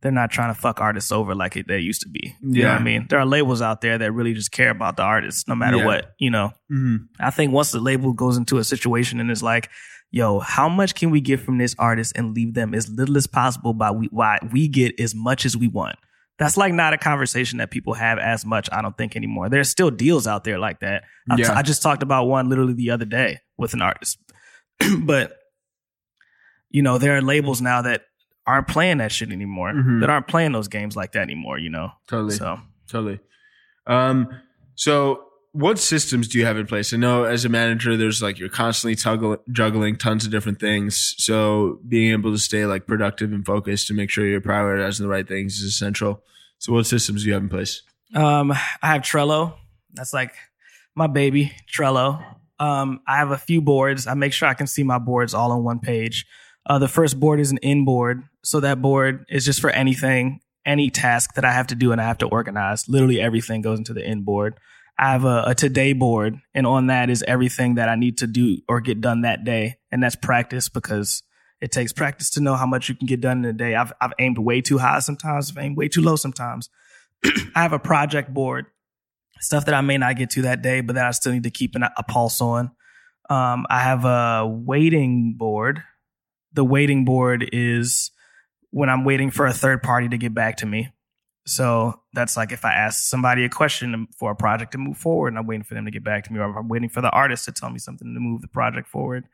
They're 0.00 0.12
not 0.12 0.30
trying 0.30 0.54
to 0.54 0.58
fuck 0.58 0.80
artists 0.80 1.10
over 1.12 1.34
like 1.34 1.56
it, 1.56 1.66
they 1.66 1.80
used 1.80 2.02
to 2.02 2.08
be. 2.08 2.20
You 2.40 2.62
know 2.62 2.68
what 2.68 2.74
Yeah. 2.74 2.76
I 2.76 2.82
mean? 2.82 3.06
There 3.10 3.18
are 3.18 3.26
labels 3.26 3.60
out 3.60 3.80
there 3.80 3.98
that 3.98 4.12
really 4.12 4.32
just 4.32 4.52
care 4.52 4.70
about 4.70 4.96
the 4.96 5.02
artists, 5.02 5.46
no 5.48 5.56
matter 5.56 5.78
Yeah. 5.78 5.84
what. 5.86 6.14
You 6.18 6.30
know, 6.30 6.52
Mm-hmm. 6.72 6.96
I 7.20 7.30
think 7.30 7.52
once 7.52 7.72
the 7.72 7.80
label 7.80 8.12
goes 8.12 8.36
into 8.36 8.58
a 8.58 8.64
situation 8.64 9.18
and 9.20 9.30
is 9.30 9.42
like, 9.42 9.68
yo, 10.12 10.38
how 10.38 10.68
much 10.68 10.94
can 10.94 11.10
we 11.10 11.20
get 11.20 11.40
from 11.40 11.58
this 11.58 11.74
artist 11.78 12.12
and 12.16 12.32
leave 12.32 12.54
them 12.54 12.74
as 12.74 12.88
little 12.88 13.16
as 13.18 13.26
possible 13.26 13.74
by 13.74 13.90
we, 13.90 14.06
why 14.12 14.38
we 14.52 14.68
get 14.68 14.98
as 15.00 15.14
much 15.16 15.44
as 15.44 15.56
we 15.56 15.66
want? 15.68 15.96
That's 16.38 16.56
like 16.56 16.72
not 16.72 16.92
a 16.92 16.98
conversation 16.98 17.58
that 17.58 17.70
people 17.70 17.94
have 17.94 18.18
as 18.18 18.44
much, 18.46 18.68
I 18.70 18.80
don't 18.80 18.96
think 18.96 19.16
anymore. 19.16 19.48
There's 19.48 19.68
still 19.68 19.90
deals 19.90 20.26
out 20.26 20.44
there 20.44 20.58
like 20.58 20.80
that. 20.80 21.02
I, 21.30 21.36
Yeah. 21.36 21.52
I 21.52 21.62
just 21.62 21.82
talked 21.82 22.02
about 22.02 22.26
one 22.26 22.48
literally 22.48 22.74
the 22.74 22.90
other 22.90 23.04
day 23.04 23.40
with 23.56 23.74
an 23.74 23.82
artist. 23.82 24.18
but, 25.00 25.32
you 26.70 26.82
know, 26.82 26.98
there 26.98 27.16
are 27.16 27.22
labels 27.22 27.60
now 27.60 27.82
that 27.82 28.02
aren't 28.46 28.68
playing 28.68 28.98
that 28.98 29.10
shit 29.12 29.30
anymore, 29.32 29.72
Mhm. 29.72 30.00
that 30.00 30.10
aren't 30.10 30.28
playing 30.28 30.52
those 30.52 30.68
games 30.68 30.96
like 30.96 31.12
that 31.12 31.22
anymore, 31.22 31.58
you 31.58 31.70
know? 31.70 31.90
Totally. 32.06 32.34
So, 32.36 32.60
Totally. 32.86 33.20
Um, 33.86 34.28
so 34.76 35.24
what 35.58 35.76
systems 35.80 36.28
do 36.28 36.38
you 36.38 36.46
have 36.46 36.56
in 36.56 36.68
place? 36.68 36.94
I 36.94 36.98
know 36.98 37.24
as 37.24 37.44
a 37.44 37.48
manager, 37.48 37.96
there's 37.96 38.22
like 38.22 38.38
you're 38.38 38.48
constantly 38.48 38.94
tuggle- 38.94 39.40
juggling 39.50 39.96
tons 39.96 40.24
of 40.24 40.30
different 40.30 40.60
things. 40.60 41.16
So 41.18 41.80
being 41.88 42.12
able 42.12 42.30
to 42.30 42.38
stay 42.38 42.64
like 42.64 42.86
productive 42.86 43.32
and 43.32 43.44
focused 43.44 43.88
to 43.88 43.94
make 43.94 44.08
sure 44.08 44.24
you're 44.24 44.40
prioritizing 44.40 45.00
the 45.00 45.08
right 45.08 45.26
things 45.26 45.58
is 45.58 45.64
essential. 45.74 46.22
So 46.58 46.72
what 46.72 46.86
systems 46.86 47.22
do 47.22 47.28
you 47.28 47.34
have 47.34 47.42
in 47.42 47.48
place? 47.48 47.82
Um, 48.14 48.52
I 48.52 48.92
have 48.92 49.02
Trello. 49.02 49.54
That's 49.94 50.12
like 50.12 50.32
my 50.94 51.08
baby, 51.08 51.50
Trello. 51.68 52.24
Um, 52.60 53.00
I 53.08 53.16
have 53.16 53.32
a 53.32 53.38
few 53.38 53.60
boards. 53.60 54.06
I 54.06 54.14
make 54.14 54.32
sure 54.32 54.46
I 54.46 54.54
can 54.54 54.68
see 54.68 54.84
my 54.84 55.00
boards 55.00 55.34
all 55.34 55.50
on 55.50 55.64
one 55.64 55.80
page. 55.80 56.24
Uh, 56.66 56.78
the 56.78 56.86
first 56.88 57.18
board 57.18 57.40
is 57.40 57.50
an 57.50 57.58
in 57.62 57.84
board. 57.84 58.22
So 58.44 58.60
that 58.60 58.80
board 58.80 59.26
is 59.28 59.44
just 59.44 59.60
for 59.60 59.70
anything, 59.70 60.38
any 60.64 60.88
task 60.88 61.34
that 61.34 61.44
I 61.44 61.50
have 61.50 61.66
to 61.68 61.74
do 61.74 61.90
and 61.90 62.00
I 62.00 62.04
have 62.04 62.18
to 62.18 62.26
organize. 62.26 62.88
Literally 62.88 63.20
everything 63.20 63.60
goes 63.60 63.78
into 63.78 63.92
the 63.92 64.08
in 64.08 64.22
board. 64.22 64.54
I 64.98 65.12
have 65.12 65.24
a, 65.24 65.44
a 65.46 65.54
today 65.54 65.92
board, 65.92 66.38
and 66.54 66.66
on 66.66 66.88
that 66.88 67.08
is 67.08 67.24
everything 67.26 67.76
that 67.76 67.88
I 67.88 67.94
need 67.94 68.18
to 68.18 68.26
do 68.26 68.58
or 68.68 68.80
get 68.80 69.00
done 69.00 69.20
that 69.20 69.44
day. 69.44 69.76
And 69.92 70.02
that's 70.02 70.16
practice 70.16 70.68
because 70.68 71.22
it 71.60 71.70
takes 71.70 71.92
practice 71.92 72.30
to 72.30 72.40
know 72.40 72.56
how 72.56 72.66
much 72.66 72.88
you 72.88 72.94
can 72.94 73.06
get 73.06 73.20
done 73.20 73.38
in 73.38 73.44
a 73.44 73.52
day. 73.52 73.74
I've, 73.74 73.92
I've 74.00 74.12
aimed 74.18 74.38
way 74.38 74.60
too 74.60 74.78
high 74.78 74.98
sometimes, 75.00 75.50
I've 75.50 75.62
aimed 75.62 75.76
way 75.76 75.88
too 75.88 76.02
low 76.02 76.16
sometimes. 76.16 76.68
I 77.24 77.62
have 77.62 77.72
a 77.72 77.78
project 77.78 78.34
board, 78.34 78.66
stuff 79.40 79.66
that 79.66 79.74
I 79.74 79.80
may 79.80 79.98
not 79.98 80.16
get 80.16 80.30
to 80.30 80.42
that 80.42 80.62
day, 80.62 80.80
but 80.80 80.96
that 80.96 81.06
I 81.06 81.10
still 81.12 81.32
need 81.32 81.44
to 81.44 81.50
keep 81.50 81.76
an, 81.76 81.84
a 81.84 82.02
pulse 82.02 82.40
on. 82.40 82.72
Um, 83.30 83.66
I 83.70 83.80
have 83.80 84.04
a 84.04 84.46
waiting 84.46 85.34
board. 85.36 85.82
The 86.54 86.64
waiting 86.64 87.04
board 87.04 87.48
is 87.52 88.10
when 88.70 88.88
I'm 88.88 89.04
waiting 89.04 89.30
for 89.30 89.46
a 89.46 89.52
third 89.52 89.82
party 89.82 90.08
to 90.08 90.18
get 90.18 90.34
back 90.34 90.56
to 90.58 90.66
me. 90.66 90.90
So 91.48 92.00
that's 92.12 92.36
like 92.36 92.52
if 92.52 92.64
I 92.64 92.72
ask 92.72 93.08
somebody 93.08 93.44
a 93.44 93.48
question 93.48 94.06
for 94.18 94.30
a 94.30 94.36
project 94.36 94.72
to 94.72 94.78
move 94.78 94.98
forward 94.98 95.28
and 95.28 95.38
I'm 95.38 95.46
waiting 95.46 95.64
for 95.64 95.74
them 95.74 95.86
to 95.86 95.90
get 95.90 96.04
back 96.04 96.24
to 96.24 96.32
me, 96.32 96.38
or 96.38 96.58
I'm 96.58 96.68
waiting 96.68 96.90
for 96.90 97.00
the 97.00 97.10
artist 97.10 97.46
to 97.46 97.52
tell 97.52 97.70
me 97.70 97.78
something 97.78 98.12
to 98.12 98.20
move 98.20 98.42
the 98.42 98.48
project 98.48 98.86
forward. 98.86 99.24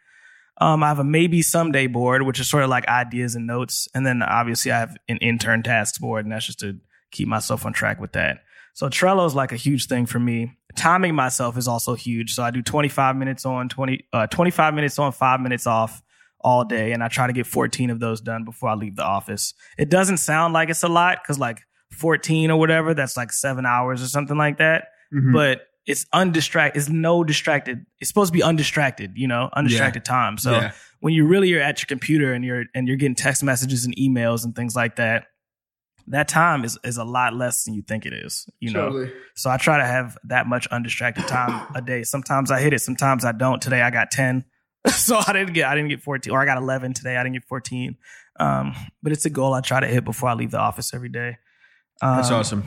Um, 0.59 0.85
I 0.85 0.89
have 0.89 1.01
a 1.01 1.05
maybe 1.05 1.43
someday 1.43 1.89
board, 1.89 2.23
which 2.23 2.39
is 2.39 2.49
sort 2.49 2.63
of 2.63 2.71
like 2.71 2.87
ideas 2.87 3.35
and 3.35 3.49
notes. 3.49 3.89
And 3.95 4.07
then 4.07 4.23
obviously 4.23 4.71
I 4.71 4.79
have 4.79 4.97
an 5.09 5.17
intern 5.17 5.65
tasks 5.65 5.99
board, 5.99 6.25
and 6.25 6.33
that's 6.33 6.47
just 6.47 6.61
to 6.61 6.79
keep 7.11 7.27
myself 7.27 7.67
on 7.67 7.73
track 7.73 8.01
with 8.01 8.13
that. 8.13 8.45
So 8.75 8.89
Trello 8.89 9.27
is 9.27 9.35
like 9.35 9.51
a 9.51 9.57
huge 9.57 9.87
thing 9.87 10.07
for 10.07 10.21
me. 10.21 10.57
Timing 10.77 11.17
myself 11.17 11.59
is 11.59 11.67
also 11.67 11.95
huge. 11.95 12.35
So 12.35 12.45
I 12.45 12.53
do 12.53 12.63
25 12.63 13.17
minutes 13.17 13.45
on, 13.45 13.69
20, 13.69 14.07
uh, 14.13 14.27
25 14.29 14.75
minutes 14.75 14.99
on, 15.01 15.11
five 15.11 15.41
minutes 15.41 15.67
off 15.67 16.01
all 16.41 16.65
day. 16.65 16.93
And 16.93 17.03
I 17.03 17.09
try 17.09 17.27
to 17.27 17.33
get 17.33 17.47
14 17.47 17.91
of 17.91 17.99
those 17.99 18.21
done 18.21 18.45
before 18.45 18.69
I 18.69 18.75
leave 18.75 18.95
the 18.95 19.05
office. 19.05 19.55
It 19.77 19.91
doesn't 19.91 20.19
sound 20.19 20.55
like 20.55 20.71
it's 20.71 20.85
a 20.85 20.89
lot 20.89 21.19
because 21.23 21.41
like 21.41 21.63
14 21.95 22.51
or 22.51 22.59
whatever, 22.59 22.95
that's 22.95 23.17
like 23.17 23.33
seven 23.33 23.65
hours 23.67 24.03
or 24.03 24.07
something 24.07 24.37
like 24.37 24.59
that. 24.59 24.89
Mm-hmm. 25.13 25.33
But 25.33 25.63
it's 25.87 26.07
undistracted. 26.13 26.81
It's 26.81 26.91
no 26.91 27.25
distracted. 27.25 27.85
It's 28.01 28.09
supposed 28.09 28.33
to 28.33 28.37
be 28.37 28.43
undistracted, 28.43 29.13
you 29.17 29.29
know, 29.29 29.51
undistracted 29.53 30.05
time. 30.05 30.39
So 30.39 30.53
Yeah. 30.53 30.73
when 31.01 31.13
you 31.15 31.27
really 31.27 31.53
are 31.55 31.61
at 31.61 31.81
your 31.81 31.87
computer 31.87 32.33
and 32.33 32.45
you're 32.45 32.65
and 32.75 32.89
you're 32.89 32.97
getting 32.97 33.15
text 33.15 33.43
messages 33.43 33.85
and 33.85 33.95
emails 33.97 34.45
and 34.45 34.57
things 34.57 34.75
like 34.75 34.97
that, 34.97 35.27
that 36.09 36.27
time 36.29 36.65
is 36.65 36.79
is 36.85 36.97
a 36.97 37.05
lot 37.05 37.35
less 37.35 37.65
than 37.65 37.75
you 37.75 37.83
think 37.83 38.07
it 38.07 38.13
is. 38.15 38.49
You 38.61 38.73
know, 38.73 39.09
so 39.35 39.51
I 39.51 39.57
try 39.59 39.77
to 39.79 39.85
have 39.85 40.17
that 40.25 40.47
much 40.47 40.67
undistracted 40.69 41.27
time 41.29 41.67
a 41.75 41.83
day. 41.83 42.03
Sometimes 42.03 42.51
I 42.51 42.61
hit 42.61 42.73
it, 42.73 42.79
sometimes 42.81 43.25
I 43.25 43.33
don't. 43.33 43.61
Today 43.61 43.83
I 43.83 43.91
got 43.91 44.11
ten, 44.11 44.45
so 44.89 45.21
I 45.27 45.33
didn't 45.35 45.53
get 45.53 45.67
I 45.69 45.75
didn't 45.75 45.91
get 45.91 46.01
fourteen, 46.03 46.33
or 46.33 46.41
I 46.41 46.47
got 46.47 46.57
eleven 46.59 46.95
today. 46.95 47.17
I 47.17 47.23
didn't 47.23 47.35
get 47.35 47.45
fourteen. 47.45 47.97
Um, 48.41 48.75
but 49.03 49.13
it's 49.13 49.27
a 49.27 49.31
goal 49.31 49.53
I 49.55 49.61
try 49.61 49.81
to 49.81 49.87
hit 49.87 50.05
before 50.05 50.29
I 50.31 50.35
leave 50.35 50.51
the 50.51 50.59
office 50.59 50.93
every 50.95 51.09
day. 51.11 51.37
Um, 52.03 52.17
That's 52.17 52.31
awesome. 52.31 52.65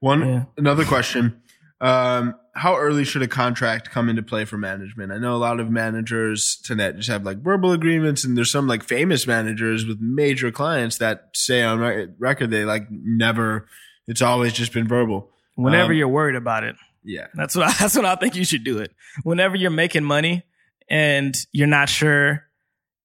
One 0.00 0.20
yeah. 0.26 0.44
another 0.56 0.84
question. 0.84 1.42
Um, 1.80 2.34
how 2.54 2.76
early 2.76 3.04
should 3.04 3.22
a 3.22 3.28
contract 3.28 3.90
come 3.90 4.08
into 4.08 4.22
play 4.22 4.44
for 4.44 4.58
management? 4.58 5.12
I 5.12 5.18
know 5.18 5.34
a 5.34 5.38
lot 5.38 5.60
of 5.60 5.70
managers 5.70 6.56
to 6.64 6.74
just 6.74 7.08
have 7.08 7.24
like 7.24 7.38
verbal 7.38 7.72
agreements, 7.72 8.24
and 8.24 8.36
there's 8.36 8.50
some 8.50 8.66
like 8.66 8.82
famous 8.82 9.26
managers 9.26 9.86
with 9.86 9.98
major 10.00 10.50
clients 10.50 10.98
that 10.98 11.28
say 11.34 11.62
on 11.62 11.78
re- 11.78 12.08
record 12.18 12.50
they 12.50 12.64
like 12.64 12.88
never. 12.90 13.68
It's 14.08 14.22
always 14.22 14.52
just 14.52 14.72
been 14.72 14.88
verbal. 14.88 15.30
Whenever 15.54 15.92
Um, 15.92 15.98
you're 15.98 16.08
worried 16.08 16.36
about 16.36 16.64
it, 16.64 16.76
Yeah, 17.04 17.26
That's 17.34 17.54
what 17.54 17.68
I, 17.68 17.72
that's 17.78 17.94
what 17.94 18.04
I 18.04 18.16
think 18.16 18.34
you 18.34 18.44
should 18.44 18.64
do 18.64 18.78
it. 18.78 18.92
Whenever 19.22 19.54
you're 19.56 19.70
making 19.70 20.04
money 20.04 20.44
and 20.88 21.36
you're 21.52 21.66
not 21.66 21.88
sure 21.88 22.44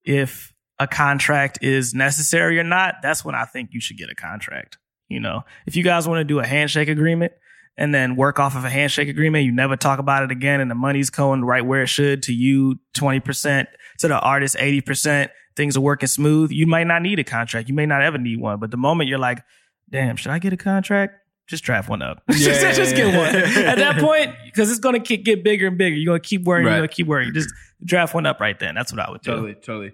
if 0.03 0.53
a 0.79 0.88
contract 0.88 1.60
is 1.62 1.93
necessary 1.93 2.60
or 2.60 2.63
not, 2.63 2.95
that's 3.03 3.23
when 3.23 3.36
I 3.36 3.45
think 3.45 3.69
you 3.73 3.82
should 3.82 3.97
get 3.97 4.10
a 4.10 4.15
contract. 4.15 4.77
You 5.13 5.19
know, 5.19 5.43
if 5.65 5.76
you 5.76 5.84
guys 5.84 6.08
want 6.08 6.19
to 6.19 6.23
do 6.23 6.39
a 6.39 6.45
handshake 6.45 6.89
agreement 6.89 7.32
and 7.78 7.93
then 7.93 8.15
work 8.15 8.39
off 8.39 8.56
of 8.56 8.65
a 8.65 8.69
handshake 8.69 9.08
agreement, 9.08 9.45
you 9.45 9.52
never 9.52 9.76
talk 9.78 9.99
about 9.99 10.23
it 10.23 10.32
again 10.32 10.60
and 10.60 10.69
the 10.69 10.76
money's 10.76 11.10
going 11.10 11.43
right 11.43 11.65
where 11.65 11.84
it 11.84 11.88
should 11.88 12.23
to 12.23 12.34
you 12.34 12.80
20%, 12.95 13.67
to 13.99 14.08
the 14.08 14.19
artist 14.19 14.56
80%, 14.58 15.30
things 15.56 15.78
are 15.78 15.82
working 15.82 16.08
smooth, 16.08 16.52
you 16.52 16.67
might 16.67 16.88
not 16.88 17.02
need 17.02 17.19
a 17.19 17.23
contract. 17.23 17.69
You 17.69 17.76
may 17.76 17.86
not 17.86 18.02
ever 18.02 18.17
need 18.17 18.39
one. 18.39 18.60
But 18.60 18.71
the 18.71 18.78
moment 18.78 19.10
you're 19.10 19.19
like, 19.19 19.43
damn, 19.89 20.15
should 20.15 20.32
I 20.32 20.39
get 20.39 20.54
a 20.54 20.58
contract? 20.58 21.15
Just 21.47 21.63
draft 21.63 21.89
one 21.89 22.02
up. 22.02 22.23
Yeah, 22.34 22.60
just, 22.60 22.78
just 22.78 22.95
get 22.95 23.08
one. 23.15 23.36
At 23.65 23.76
that 23.76 23.99
point, 23.99 24.32
because 24.45 24.71
it's 24.71 24.80
going 24.80 25.02
to 25.02 25.17
get 25.17 25.43
bigger 25.43 25.67
and 25.67 25.78
bigger. 25.78 25.95
You're 25.95 26.12
going 26.12 26.21
to 26.21 26.28
keep 26.28 26.43
worrying. 26.43 26.65
Right. 26.65 26.73
You're 26.73 26.80
going 26.80 26.89
to 26.89 26.95
keep 26.95 27.08
worrying. 27.08 27.34
Just 27.34 27.54
draft 27.84 28.13
one 28.15 28.26
up 28.26 28.39
right 28.39 28.58
then. 28.58 28.76
That's 28.76 28.91
what 28.93 28.99
I 29.06 29.12
would 29.12 29.21
do. 29.21 29.32
totally, 29.32 29.54
totally. 29.56 29.93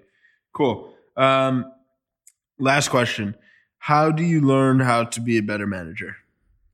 Cool. 0.53 0.93
Um, 1.17 1.65
last 2.59 2.89
question: 2.89 3.35
How 3.79 4.11
do 4.11 4.23
you 4.23 4.41
learn 4.41 4.79
how 4.79 5.05
to 5.05 5.21
be 5.21 5.37
a 5.37 5.41
better 5.41 5.65
manager? 5.67 6.15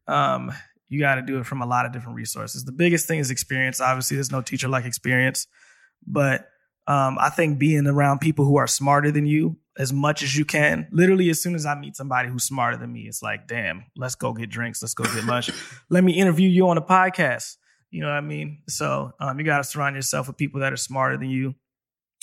um, 0.07 0.51
you 0.87 0.99
got 0.99 1.15
to 1.15 1.21
do 1.21 1.39
it 1.39 1.45
from 1.45 1.61
a 1.61 1.65
lot 1.65 1.85
of 1.85 1.91
different 1.91 2.15
resources. 2.15 2.63
The 2.63 2.71
biggest 2.71 3.07
thing 3.07 3.19
is 3.19 3.31
experience. 3.31 3.81
Obviously, 3.81 4.15
there's 4.17 4.31
no 4.31 4.41
teacher 4.41 4.67
like 4.67 4.85
experience, 4.85 5.47
but 6.05 6.47
um, 6.87 7.17
I 7.19 7.29
think 7.29 7.57
being 7.57 7.87
around 7.87 8.19
people 8.19 8.45
who 8.45 8.57
are 8.57 8.67
smarter 8.67 9.11
than 9.11 9.25
you 9.25 9.57
as 9.77 9.91
much 9.91 10.21
as 10.21 10.37
you 10.37 10.45
can. 10.45 10.87
Literally, 10.91 11.29
as 11.29 11.41
soon 11.41 11.55
as 11.55 11.65
I 11.65 11.75
meet 11.75 11.95
somebody 11.95 12.29
who's 12.29 12.43
smarter 12.43 12.77
than 12.77 12.93
me, 12.93 13.01
it's 13.01 13.23
like, 13.23 13.47
damn, 13.47 13.85
let's 13.97 14.15
go 14.15 14.31
get 14.31 14.49
drinks, 14.49 14.81
let's 14.81 14.93
go 14.93 15.03
get 15.03 15.25
lunch. 15.25 15.49
Let 15.89 16.03
me 16.03 16.13
interview 16.13 16.47
you 16.47 16.69
on 16.69 16.77
a 16.77 16.81
podcast. 16.81 17.57
You 17.89 18.01
know 18.01 18.07
what 18.07 18.15
I 18.17 18.21
mean? 18.21 18.61
So 18.69 19.11
um, 19.19 19.39
you 19.39 19.45
got 19.45 19.57
to 19.57 19.63
surround 19.63 19.95
yourself 19.95 20.27
with 20.27 20.37
people 20.37 20.61
that 20.61 20.71
are 20.71 20.77
smarter 20.77 21.17
than 21.17 21.29
you. 21.29 21.55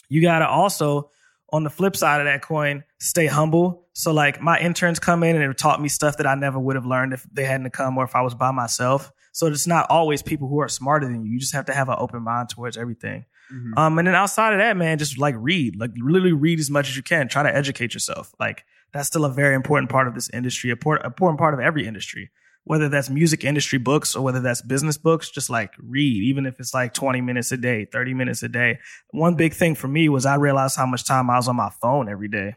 You 0.08 0.22
got 0.22 0.38
to 0.40 0.48
also 0.48 1.10
on 1.52 1.64
the 1.64 1.70
flip 1.70 1.94
side 1.96 2.20
of 2.20 2.26
that 2.26 2.42
coin, 2.42 2.82
stay 2.98 3.26
humble. 3.26 3.86
So 3.92 4.12
like 4.12 4.40
my 4.40 4.58
interns 4.58 4.98
come 4.98 5.22
in 5.22 5.36
and 5.36 5.44
have 5.44 5.56
taught 5.56 5.80
me 5.82 5.88
stuff 5.88 6.16
that 6.16 6.26
I 6.26 6.34
never 6.34 6.58
would 6.58 6.76
have 6.76 6.86
learned 6.86 7.12
if 7.12 7.26
they 7.32 7.44
hadn't 7.44 7.70
come 7.72 7.98
or 7.98 8.04
if 8.04 8.16
I 8.16 8.22
was 8.22 8.34
by 8.34 8.50
myself. 8.50 9.12
So 9.32 9.46
it's 9.46 9.66
not 9.66 9.86
always 9.90 10.22
people 10.22 10.48
who 10.48 10.60
are 10.60 10.68
smarter 10.68 11.06
than 11.06 11.24
you. 11.24 11.32
You 11.32 11.38
just 11.38 11.54
have 11.54 11.66
to 11.66 11.74
have 11.74 11.88
an 11.88 11.96
open 11.98 12.22
mind 12.22 12.48
towards 12.50 12.76
everything. 12.76 13.24
Mhm. 13.52 13.78
Um, 13.78 13.98
and 13.98 14.08
then 14.08 14.14
outside 14.14 14.52
of 14.54 14.58
that, 14.60 14.76
man, 14.76 14.98
just 14.98 15.18
like 15.18 15.34
read, 15.38 15.76
like 15.76 15.90
literally 15.96 16.32
read 16.32 16.58
as 16.58 16.70
much 16.70 16.88
as 16.88 16.96
you 16.96 17.02
can. 17.02 17.28
Try 17.28 17.42
to 17.42 17.54
educate 17.54 17.92
yourself. 17.94 18.32
Like 18.40 18.64
that's 18.92 19.08
still 19.08 19.24
a 19.24 19.32
very 19.32 19.54
important 19.54 19.90
part 19.90 20.08
of 20.08 20.14
this 20.14 20.30
industry, 20.30 20.70
a 20.70 20.76
por- 20.76 21.04
important 21.04 21.38
part 21.38 21.54
of 21.54 21.60
every 21.60 21.86
industry. 21.86 22.30
Whether 22.64 22.88
that's 22.88 23.10
music 23.10 23.44
industry 23.44 23.78
books 23.78 24.14
or 24.14 24.22
whether 24.22 24.40
that's 24.40 24.62
business 24.62 24.96
books, 24.96 25.30
just 25.30 25.50
like 25.50 25.72
read, 25.78 26.22
even 26.22 26.46
if 26.46 26.60
it's 26.60 26.72
like 26.72 26.94
20 26.94 27.20
minutes 27.20 27.50
a 27.50 27.56
day, 27.56 27.86
30 27.86 28.14
minutes 28.14 28.42
a 28.42 28.48
day. 28.48 28.78
One 29.10 29.34
big 29.34 29.52
thing 29.52 29.74
for 29.74 29.88
me 29.88 30.08
was 30.08 30.26
I 30.26 30.36
realized 30.36 30.76
how 30.76 30.86
much 30.86 31.04
time 31.04 31.28
I 31.28 31.36
was 31.36 31.48
on 31.48 31.56
my 31.56 31.70
phone 31.80 32.08
every 32.08 32.28
day. 32.28 32.54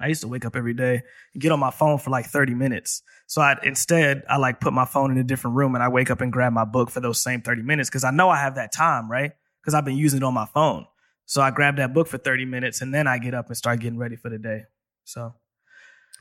I 0.00 0.08
used 0.08 0.22
to 0.22 0.28
wake 0.28 0.46
up 0.46 0.56
every 0.56 0.72
day 0.72 1.02
and 1.34 1.42
get 1.42 1.52
on 1.52 1.60
my 1.60 1.70
phone 1.70 1.98
for 1.98 2.10
like 2.10 2.26
30 2.26 2.54
minutes. 2.54 3.02
So 3.26 3.42
I 3.42 3.56
instead 3.62 4.24
I 4.28 4.38
like 4.38 4.60
put 4.60 4.72
my 4.72 4.86
phone 4.86 5.10
in 5.10 5.18
a 5.18 5.24
different 5.24 5.56
room 5.56 5.74
and 5.74 5.84
I 5.84 5.88
wake 5.88 6.10
up 6.10 6.20
and 6.20 6.32
grab 6.32 6.52
my 6.52 6.64
book 6.64 6.90
for 6.90 7.00
those 7.00 7.22
same 7.22 7.42
30 7.42 7.62
minutes 7.62 7.90
because 7.90 8.04
I 8.04 8.10
know 8.10 8.30
I 8.30 8.38
have 8.38 8.54
that 8.54 8.72
time, 8.72 9.10
right? 9.10 9.32
Because 9.60 9.74
I've 9.74 9.84
been 9.84 9.98
using 9.98 10.18
it 10.18 10.24
on 10.24 10.34
my 10.34 10.46
phone. 10.46 10.86
So 11.26 11.42
I 11.42 11.50
grab 11.50 11.76
that 11.76 11.94
book 11.94 12.08
for 12.08 12.18
30 12.18 12.46
minutes 12.46 12.80
and 12.80 12.92
then 12.92 13.06
I 13.06 13.18
get 13.18 13.34
up 13.34 13.48
and 13.48 13.56
start 13.56 13.80
getting 13.80 13.98
ready 13.98 14.16
for 14.16 14.30
the 14.30 14.38
day. 14.38 14.64
So 15.04 15.34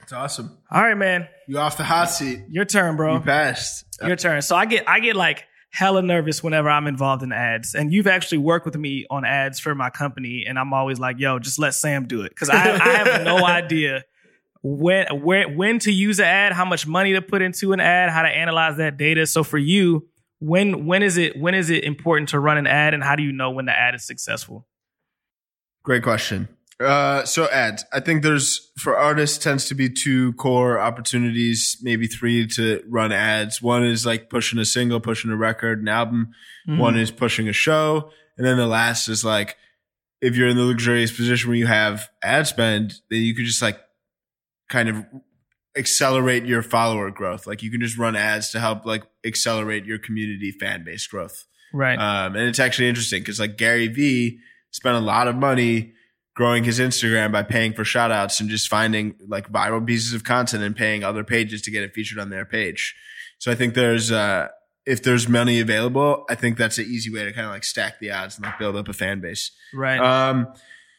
It's 0.01 0.13
awesome. 0.13 0.57
all 0.71 0.81
right, 0.81 0.97
man. 0.97 1.27
You 1.47 1.59
off 1.59 1.77
the 1.77 1.83
hot 1.83 2.09
seat. 2.09 2.41
Your 2.49 2.65
turn, 2.65 2.95
bro. 2.95 3.15
You 3.15 3.19
passed. 3.21 3.85
Your 4.05 4.15
turn. 4.15 4.41
So 4.41 4.55
I 4.55 4.65
get 4.65 4.88
I 4.88 4.99
get 4.99 5.15
like 5.15 5.45
hella 5.71 6.01
nervous 6.01 6.43
whenever 6.43 6.69
I'm 6.69 6.88
involved 6.88 7.21
in 7.23 7.31
ads. 7.31 7.75
And 7.75 7.93
you've 7.93 8.07
actually 8.07 8.39
worked 8.39 8.65
with 8.65 8.75
me 8.75 9.05
on 9.09 9.25
ads 9.25 9.59
for 9.59 9.75
my 9.75 9.89
company, 9.89 10.45
and 10.47 10.57
I'm 10.57 10.73
always 10.73 10.99
like, 10.99 11.19
yo, 11.19 11.39
just 11.39 11.59
let 11.59 11.73
Sam 11.73 12.07
do 12.07 12.23
it. 12.23 12.35
Cause 12.35 12.49
I, 12.49 12.73
I 12.73 12.89
have 12.89 13.23
no 13.23 13.38
idea 13.45 14.03
when 14.62 15.23
where 15.23 15.47
when 15.47 15.79
to 15.79 15.91
use 15.91 16.19
an 16.19 16.25
ad, 16.25 16.53
how 16.53 16.65
much 16.65 16.85
money 16.88 17.13
to 17.13 17.21
put 17.21 17.41
into 17.41 17.73
an 17.73 17.79
ad, 17.79 18.09
how 18.09 18.23
to 18.23 18.29
analyze 18.29 18.77
that 18.77 18.97
data. 18.97 19.25
So 19.25 19.43
for 19.43 19.57
you, 19.57 20.07
when 20.39 20.85
when 20.85 21.03
is 21.03 21.17
it 21.17 21.38
when 21.39 21.53
is 21.53 21.69
it 21.69 21.83
important 21.83 22.29
to 22.29 22.39
run 22.39 22.57
an 22.57 22.67
ad 22.67 22.93
and 22.93 23.03
how 23.03 23.15
do 23.15 23.23
you 23.23 23.31
know 23.31 23.51
when 23.51 23.65
the 23.65 23.77
ad 23.77 23.95
is 23.95 24.05
successful? 24.05 24.67
Great 25.83 26.03
question. 26.03 26.49
Uh, 26.80 27.26
so 27.26 27.50
ads. 27.50 27.84
I 27.92 28.00
think 28.00 28.24
there's 28.24 28.72
for 28.78 28.98
artists 28.98 29.38
tends 29.38 29.65
to 29.65 29.76
be 29.76 29.89
two 29.89 30.32
core 30.34 30.80
opportunities, 30.80 31.78
maybe 31.82 32.08
three 32.08 32.48
to 32.48 32.82
run 32.88 33.12
ads. 33.12 33.62
One 33.62 33.84
is 33.84 34.06
like 34.06 34.30
pushing 34.30 34.60
a 34.60 34.65
single, 34.65 35.02
pushing 35.02 35.30
a 35.30 35.36
record, 35.36 35.82
an 35.82 35.89
album. 35.89 36.32
One 36.65 36.98
is 36.98 37.12
pushing 37.12 37.50
a 37.50 37.54
show, 37.54 38.12
and 38.38 38.46
then 38.46 38.58
the 38.58 38.68
last 38.68 39.10
is 39.10 39.26
like 39.26 39.58
if 40.22 40.36
you're 40.36 40.48
in 40.48 40.58
the 40.58 40.63
luxurious 40.63 41.12
position 41.12 41.50
where 41.50 41.58
you 41.58 41.68
have 41.68 42.10
ad 42.24 42.48
spend, 42.48 43.02
then 43.10 43.22
you 43.22 43.36
could 43.36 43.46
just 43.46 43.62
like 43.62 43.80
kind 44.70 44.89
of 44.89 45.06
accelerate 45.78 46.46
your 46.46 46.62
follower 46.62 47.12
growth. 47.12 47.48
Like 47.48 47.63
you 47.63 47.72
can 47.72 47.82
just 47.82 47.98
run 47.98 48.15
ads 48.15 48.52
to 48.52 48.60
help 48.60 48.86
like 48.86 49.04
accelerate 49.26 49.86
your 49.86 49.98
community 49.98 50.52
fan 50.52 50.84
base 50.84 51.08
growth. 51.08 51.46
right. 51.74 51.98
Um, 51.98 52.36
and 52.36 52.48
it's 52.48 52.60
actually 52.60 52.89
interesting 52.89 53.22
because 53.22 53.39
like 53.39 53.58
Gary 53.58 53.88
Vee 53.88 54.39
spent 54.72 54.96
a 54.96 55.02
lot 55.02 55.28
of 55.28 55.36
money 55.36 55.94
growing 56.39 56.63
his 56.63 56.80
Instagram 56.80 57.34
by 57.34 57.43
paying 57.43 57.73
for 57.73 57.84
shout 57.84 58.12
outs 58.13 58.39
and 58.39 58.49
just 58.49 58.69
finding 58.69 59.13
like 59.28 59.52
viral 59.52 59.86
pieces 59.86 60.13
of 60.13 60.23
content 60.23 60.63
and 60.63 60.73
paying 60.73 61.04
other 61.04 61.21
pages 61.21 61.62
to 61.62 61.69
get 61.69 61.84
it 61.84 61.93
featured 61.93 62.17
on 62.17 62.30
their 62.30 62.45
page. 62.45 62.95
So 63.39 63.52
I 63.52 63.56
think 63.56 63.73
there's, 63.73 64.10
uh, 64.10 64.47
if 64.86 65.04
there's 65.04 65.28
money 65.28 65.60
available, 65.60 66.23
I 66.30 66.36
think 66.36 66.58
that's 66.58 66.78
an 66.78 66.86
easy 66.86 67.13
way 67.13 67.25
to 67.25 67.34
kind 67.34 67.45
of 67.45 67.52
like 67.52 67.65
stack 67.65 67.99
the 67.99 68.12
odds 68.12 68.38
and 68.38 68.45
like 68.45 68.58
build 68.58 68.78
up 68.78 68.88
a 68.88 68.93
fan 68.93 69.19
base. 69.19 69.52
right. 69.73 69.99
Um, 69.99 70.47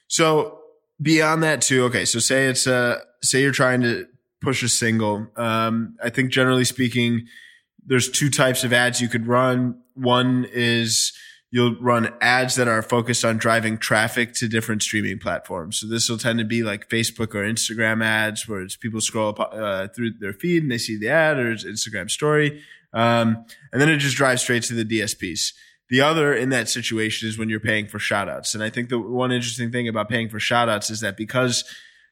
so 0.09 0.59
beyond 1.01 1.43
that 1.43 1.63
too, 1.63 1.85
okay. 1.85 2.05
So 2.05 2.19
say 2.19 2.45
it's 2.45 2.67
uh 2.67 2.99
say 3.23 3.41
you're 3.41 3.51
trying 3.51 3.81
to 3.81 4.09
push 4.43 4.63
a 4.63 4.69
single. 4.69 5.27
Um, 5.37 5.97
I 6.05 6.11
think 6.11 6.33
generally 6.33 6.67
speaking, 6.67 7.29
there's 7.87 8.11
two 8.11 8.29
types 8.29 8.63
of 8.63 8.75
ads 8.75 9.01
you 9.01 9.09
could 9.09 9.27
run. 9.27 9.81
One 9.95 10.47
is 10.53 11.15
you'll 11.51 11.75
run 11.81 12.13
ads 12.21 12.55
that 12.55 12.69
are 12.69 12.83
focused 12.83 13.25
on 13.25 13.37
driving 13.37 13.77
traffic 13.77 14.33
to 14.35 14.49
different 14.49 14.83
streaming 14.83 15.19
platforms. 15.19 15.79
So 15.81 15.89
this 15.89 16.09
will 16.09 16.19
tend 16.19 16.39
to 16.39 16.45
be 16.45 16.63
like 16.63 16.89
Facebook 16.89 17.35
or 17.35 17.43
Instagram 17.43 18.05
ads 18.05 18.49
where 18.49 18.61
it's 18.61 18.77
people 18.77 19.01
scroll 19.01 19.31
up, 19.31 19.53
uh, 19.53 19.89
through 19.89 20.13
their 20.21 20.33
feed 20.33 20.63
and 20.63 20.71
they 20.71 20.79
see 20.79 20.97
the 20.97 21.09
ad 21.09 21.39
or 21.39 21.51
it's 21.51 21.65
Instagram 21.65 22.11
story. 22.11 22.63
Um, 22.93 23.45
and 23.73 23.81
then 23.81 23.89
it 23.89 23.99
just 23.99 24.17
drives 24.17 24.43
straight 24.43 24.63
to 24.65 24.75
the 24.75 24.85
DSPs. 24.85 25.53
The 25.89 26.01
other 26.01 26.33
in 26.33 26.51
that 26.51 26.69
situation 26.69 27.29
is 27.29 27.37
when 27.37 27.49
you're 27.49 27.59
paying 27.59 27.89
for 27.89 27.99
shout 27.99 28.29
outs. 28.29 28.55
And 28.55 28.63
I 28.63 28.71
think 28.71 28.89
the 28.89 29.01
one 29.01 29.33
interesting 29.33 29.73
thing 29.73 29.89
about 29.89 30.09
paying 30.09 30.29
for 30.29 30.39
shout 30.39 30.69
outs 30.69 30.89
is 30.89 31.01
that 31.01 31.17
because 31.17 31.65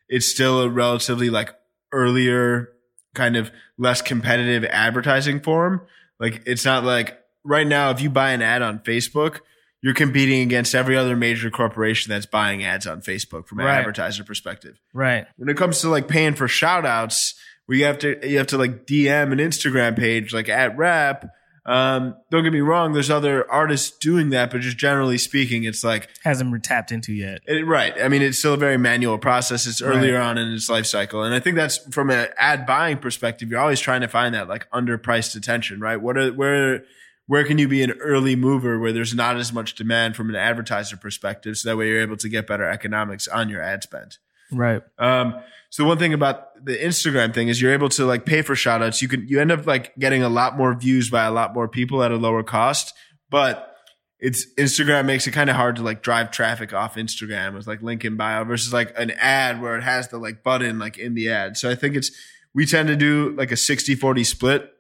it's 0.09 0.27
still 0.27 0.63
a 0.63 0.69
relatively 0.69 1.31
like 1.31 1.55
earlier 1.93 2.71
kind 3.15 3.37
of 3.37 3.53
less 3.79 4.03
competitive 4.03 4.65
advertising 4.65 5.39
form, 5.39 5.83
like 6.19 6.43
it's 6.45 6.65
not 6.65 6.83
like 6.83 7.23
right 7.49 7.67
now, 7.67 7.91
if 7.91 8.01
you 8.01 8.11
buy 8.11 8.31
an 8.33 8.43
ad 8.43 8.63
on 8.63 8.79
Facebook, 8.81 9.41
you're 9.83 9.95
competing 9.95 10.43
against 10.43 10.75
every 10.75 10.97
other 10.97 11.17
major 11.17 11.51
corporation 11.51 12.11
that's 12.11 12.27
buying 12.27 12.65
ads 12.65 12.87
on 12.87 13.01
Facebook 13.01 13.47
from 13.47 13.61
an 13.61 13.67
Right. 13.67 13.79
advertiser 13.79 14.25
perspective 14.25 14.79
right. 14.93 15.27
when 15.37 15.49
it 15.49 15.57
comes 15.57 15.81
to 15.83 15.89
like 15.89 16.09
paying 16.09 16.35
for 16.35 16.49
shout 16.49 16.85
outs 16.85 17.35
where 17.67 17.79
you 17.79 17.85
have 17.85 17.99
to 18.01 18.19
you 18.29 18.39
have 18.39 18.49
to 18.49 18.59
like 18.59 18.87
DM 18.87 19.31
an 19.33 19.39
Instagram 19.39 19.97
page 19.97 20.33
like 20.35 20.49
at 20.49 20.77
rap. 20.77 21.31
Um, 21.67 22.17
don't 22.31 22.45
get 22.45 22.53
me 22.55 22.61
wrong, 22.63 22.95
there's 22.95 23.11
other 23.11 23.49
artists 23.53 23.91
doing 23.99 24.31
that, 24.31 24.51
but 24.51 24.63
just 24.63 24.79
generally 24.79 25.19
speaking, 25.19 25.65
it's 25.65 25.85
like 25.85 26.09
Hasn't 26.25 26.51
been 26.51 26.63
tapped 26.63 26.91
into 26.93 27.13
yet. 27.13 27.41
it, 27.47 27.67
right. 27.67 27.93
I 28.03 28.09
mean, 28.09 28.23
it's 28.23 28.39
still 28.39 28.55
a 28.55 28.57
very 28.57 28.79
manual 28.79 29.19
process. 29.19 29.67
It's 29.67 29.83
earlier 29.83 30.19
on 30.19 30.39
in 30.39 30.49
its 30.55 30.71
life 30.71 30.87
cycle, 30.87 31.23
and 31.25 31.35
I 31.35 31.41
think 31.41 31.57
that's 31.57 31.77
from 31.95 32.09
an 32.11 32.29
ad 32.39 32.65
buying 32.65 32.97
perspective. 32.97 33.51
You're 33.51 33.61
always 33.61 33.81
trying 33.81 34.01
to 34.01 34.09
find 34.09 34.35
that 34.35 34.49
like 34.49 34.67
underpriced 34.71 35.37
attention, 35.37 35.79
right? 35.79 36.01
What 36.01 36.17
are 36.17 36.33
where 36.33 36.85
where 37.29 37.45
can 37.45 37.59
you 37.59 37.69
be 37.69 37.83
an 37.85 37.93
early 38.01 38.35
mover 38.35 38.79
where 38.81 38.93
there's 38.93 39.15
not 39.15 39.37
as 39.37 39.53
much 39.53 39.77
demand 39.77 40.17
from 40.17 40.29
an 40.29 40.35
advertiser 40.35 40.97
perspective 40.97 41.57
so 41.57 41.69
that 41.69 41.77
way 41.77 41.87
you're 41.89 42.01
able 42.01 42.17
to 42.17 42.29
get 42.29 42.47
better 42.49 42.69
economics 42.69 43.29
on 43.29 43.49
your 43.49 43.63
ad 43.63 43.83
spend 43.85 44.19
Right. 44.51 44.83
um, 44.99 45.35
so 45.71 45.83
the 45.83 45.89
one 45.89 45.99
thing 45.99 46.15
about 46.15 46.65
the 46.65 46.75
Instagram 46.77 47.35
thing 47.35 47.49
is 47.49 47.61
you're 47.61 47.75
able 47.75 47.91
to 47.91 48.07
like 48.07 48.25
pay 48.25 48.41
for 48.41 48.57
shout 48.57 48.83
outs. 48.83 49.03
You 49.03 49.09
can, 49.09 49.29
you 49.29 49.39
end 49.39 49.53
up 49.53 49.67
like 49.67 49.95
getting 49.97 50.23
a 50.23 50.31
lot 50.31 50.57
more 50.57 50.75
views 50.75 51.11
by 51.11 51.25
a 51.25 51.31
lot 51.31 51.53
more 51.53 51.69
people 51.69 52.03
at 52.03 52.11
a 52.11 52.17
lower 52.17 52.43
cost, 52.43 52.95
but 53.29 53.75
it's 54.19 54.47
Instagram 54.55 55.05
makes 55.05 55.27
it 55.27 55.33
kind 55.33 55.51
of 55.51 55.57
hard 55.57 55.77
to 55.77 55.83
like 55.83 56.03
drive 56.03 56.31
traffic 56.31 56.73
off 56.73 56.95
Instagram 56.95 57.53
with 57.53 57.67
like 57.67 57.83
link 57.83 58.07
in 58.07 58.17
bio 58.17 58.45
versus 58.45 58.73
like 58.73 58.99
an 58.99 59.11
ad 59.19 59.61
where 59.61 59.77
it 59.77 59.83
has 59.83 60.09
the 60.09 60.17
like 60.17 60.43
button 60.43 60.79
like 60.79 60.97
in 60.97 61.13
the 61.13 61.29
ad. 61.31 61.59
So 61.59 61.71
I 61.71 61.75
think 61.75 61.95
it's, 61.95 62.11
we 62.55 62.65
tend 62.65 62.89
to 62.89 62.97
do 62.97 63.35
like 63.37 63.53
a 63.53 63.57
60 63.57 63.95
40 63.95 64.25
split. 64.25 64.73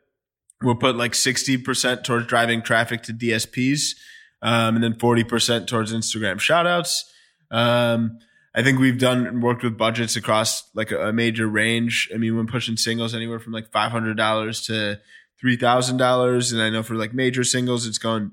We'll 0.62 0.74
put 0.74 0.96
like 0.96 1.12
60% 1.12 2.04
towards 2.04 2.26
driving 2.26 2.62
traffic 2.62 3.02
to 3.04 3.12
DSPs, 3.12 3.94
um, 4.42 4.74
and 4.74 4.82
then 4.82 4.94
40% 4.94 5.66
towards 5.66 5.92
Instagram 5.92 6.40
shout 6.40 6.66
outs. 6.66 7.10
Um, 7.50 8.18
I 8.54 8.62
think 8.62 8.80
we've 8.80 8.98
done 8.98 9.40
worked 9.40 9.62
with 9.62 9.78
budgets 9.78 10.16
across 10.16 10.68
like 10.74 10.90
a, 10.90 11.08
a 11.08 11.12
major 11.12 11.46
range. 11.46 12.10
I 12.12 12.18
mean, 12.18 12.36
when 12.36 12.46
pushing 12.46 12.76
singles 12.76 13.14
anywhere 13.14 13.38
from 13.38 13.52
like 13.52 13.70
five 13.70 13.92
hundred 13.92 14.16
dollars 14.16 14.62
to 14.62 15.00
three 15.40 15.56
thousand 15.56 15.98
dollars, 15.98 16.50
and 16.50 16.60
I 16.60 16.70
know 16.70 16.82
for 16.82 16.94
like 16.94 17.14
major 17.14 17.44
singles, 17.44 17.86
it's 17.86 17.98
gone 17.98 18.32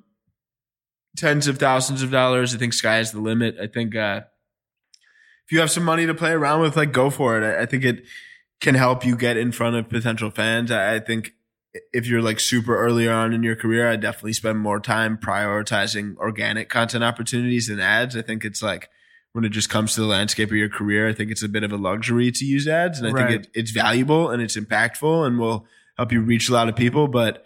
tens 1.15 1.47
of 1.47 1.59
thousands 1.59 2.01
of 2.01 2.11
dollars. 2.11 2.55
I 2.55 2.57
think 2.57 2.73
sky 2.73 2.99
is 2.99 3.11
the 3.11 3.19
limit. 3.19 3.57
I 3.61 3.67
think 3.67 3.95
uh, 3.95 4.21
if 5.45 5.51
you 5.51 5.59
have 5.59 5.71
some 5.71 5.83
money 5.83 6.05
to 6.05 6.13
play 6.13 6.31
around 6.31 6.61
with, 6.61 6.75
like 6.75 6.91
go 6.91 7.09
for 7.09 7.39
it. 7.39 7.45
I, 7.45 7.63
I 7.63 7.65
think 7.65 7.83
it 7.83 8.03
can 8.61 8.75
help 8.75 9.05
you 9.05 9.15
get 9.15 9.38
in 9.38 9.51
front 9.51 9.75
of 9.75 9.89
potential 9.89 10.31
fans. 10.31 10.71
I, 10.71 10.95
I 10.95 10.99
think 10.99 11.33
if 11.93 12.07
you're 12.07 12.21
like 12.21 12.39
super 12.39 12.77
early 12.77 13.07
on 13.07 13.33
in 13.33 13.43
your 13.43 13.55
career, 13.55 13.89
I 13.89 13.95
definitely 13.95 14.33
spend 14.33 14.59
more 14.59 14.79
time 14.79 15.17
prioritizing 15.17 16.15
organic 16.17 16.69
content 16.69 17.03
opportunities 17.03 17.67
than 17.67 17.79
ads. 17.79 18.15
I 18.15 18.21
think 18.21 18.45
it's 18.45 18.61
like 18.61 18.89
when 19.33 19.43
it 19.43 19.49
just 19.49 19.69
comes 19.69 19.93
to 19.95 20.01
the 20.01 20.07
landscape 20.07 20.49
of 20.49 20.55
your 20.55 20.69
career, 20.69 21.09
I 21.09 21.13
think 21.13 21.31
it's 21.31 21.43
a 21.43 21.49
bit 21.49 21.63
of 21.63 21.71
a 21.71 21.77
luxury 21.77 22.31
to 22.31 22.45
use 22.45 22.67
ads. 22.67 22.99
And 22.99 23.07
I 23.07 23.11
Right. 23.11 23.27
think 23.27 23.45
it, 23.45 23.51
it's 23.53 23.71
valuable 23.71 24.29
and 24.29 24.41
it's 24.41 24.55
impactful 24.57 25.27
and 25.27 25.38
will 25.38 25.67
help 25.97 26.11
you 26.11 26.21
reach 26.21 26.49
a 26.49 26.53
lot 26.53 26.69
of 26.69 26.75
people. 26.75 27.07
But 27.07 27.45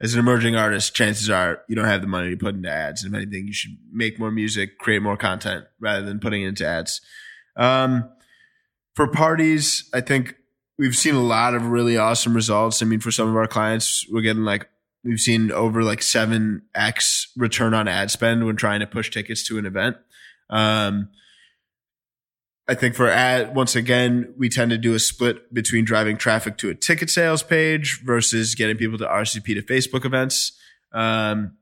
as 0.00 0.14
an 0.14 0.20
emerging 0.20 0.54
artist, 0.54 0.94
chances 0.94 1.30
are 1.30 1.62
you 1.68 1.74
don't 1.74 1.86
have 1.86 2.02
the 2.02 2.06
money 2.06 2.30
to 2.30 2.36
put 2.36 2.54
into 2.54 2.70
ads. 2.70 3.02
And 3.02 3.14
if 3.14 3.22
anything, 3.22 3.46
you 3.48 3.52
should 3.52 3.76
make 3.92 4.18
more 4.18 4.30
music, 4.30 4.78
create 4.78 5.02
more 5.02 5.16
content 5.16 5.64
rather 5.80 6.04
than 6.04 6.20
putting 6.20 6.42
it 6.42 6.48
into 6.48 6.66
ads. 6.66 7.00
Um, 7.56 8.10
for 8.94 9.08
parties, 9.08 9.88
I 9.92 10.00
think 10.00 10.36
we've 10.78 10.96
seen 10.96 11.14
a 11.14 11.22
lot 11.22 11.54
of 11.54 11.66
really 11.66 11.96
awesome 11.96 12.34
results. 12.34 12.82
I 12.82 12.86
mean, 12.86 13.00
for 13.00 13.10
some 13.10 13.28
of 13.28 13.36
our 13.36 13.46
clients, 13.46 14.06
we're 14.10 14.22
getting 14.22 14.44
like, 14.44 14.68
we've 15.04 15.20
seen 15.20 15.52
over 15.52 15.82
like 15.82 16.00
7x 16.00 17.26
return 17.36 17.74
on 17.74 17.88
ad 17.88 18.10
spend 18.10 18.46
when 18.46 18.56
trying 18.56 18.80
to 18.80 18.86
push 18.86 19.10
tickets 19.10 19.46
to 19.48 19.58
an 19.58 19.66
event. 19.66 19.96
Um, 20.50 21.10
I 22.66 22.74
think 22.74 22.94
for 22.94 23.08
ad, 23.08 23.54
once 23.54 23.76
again, 23.76 24.32
we 24.38 24.48
tend 24.48 24.70
to 24.70 24.78
do 24.78 24.94
a 24.94 24.98
split 24.98 25.52
between 25.52 25.84
driving 25.84 26.16
traffic 26.16 26.56
to 26.58 26.70
a 26.70 26.74
ticket 26.74 27.10
sales 27.10 27.42
page 27.42 28.00
versus 28.02 28.54
getting 28.54 28.76
people 28.76 28.96
to 28.98 29.04
RSVP 29.04 29.54
to 29.54 29.62
Facebook 29.62 30.06
events. 30.06 30.58
Um, 30.92 31.58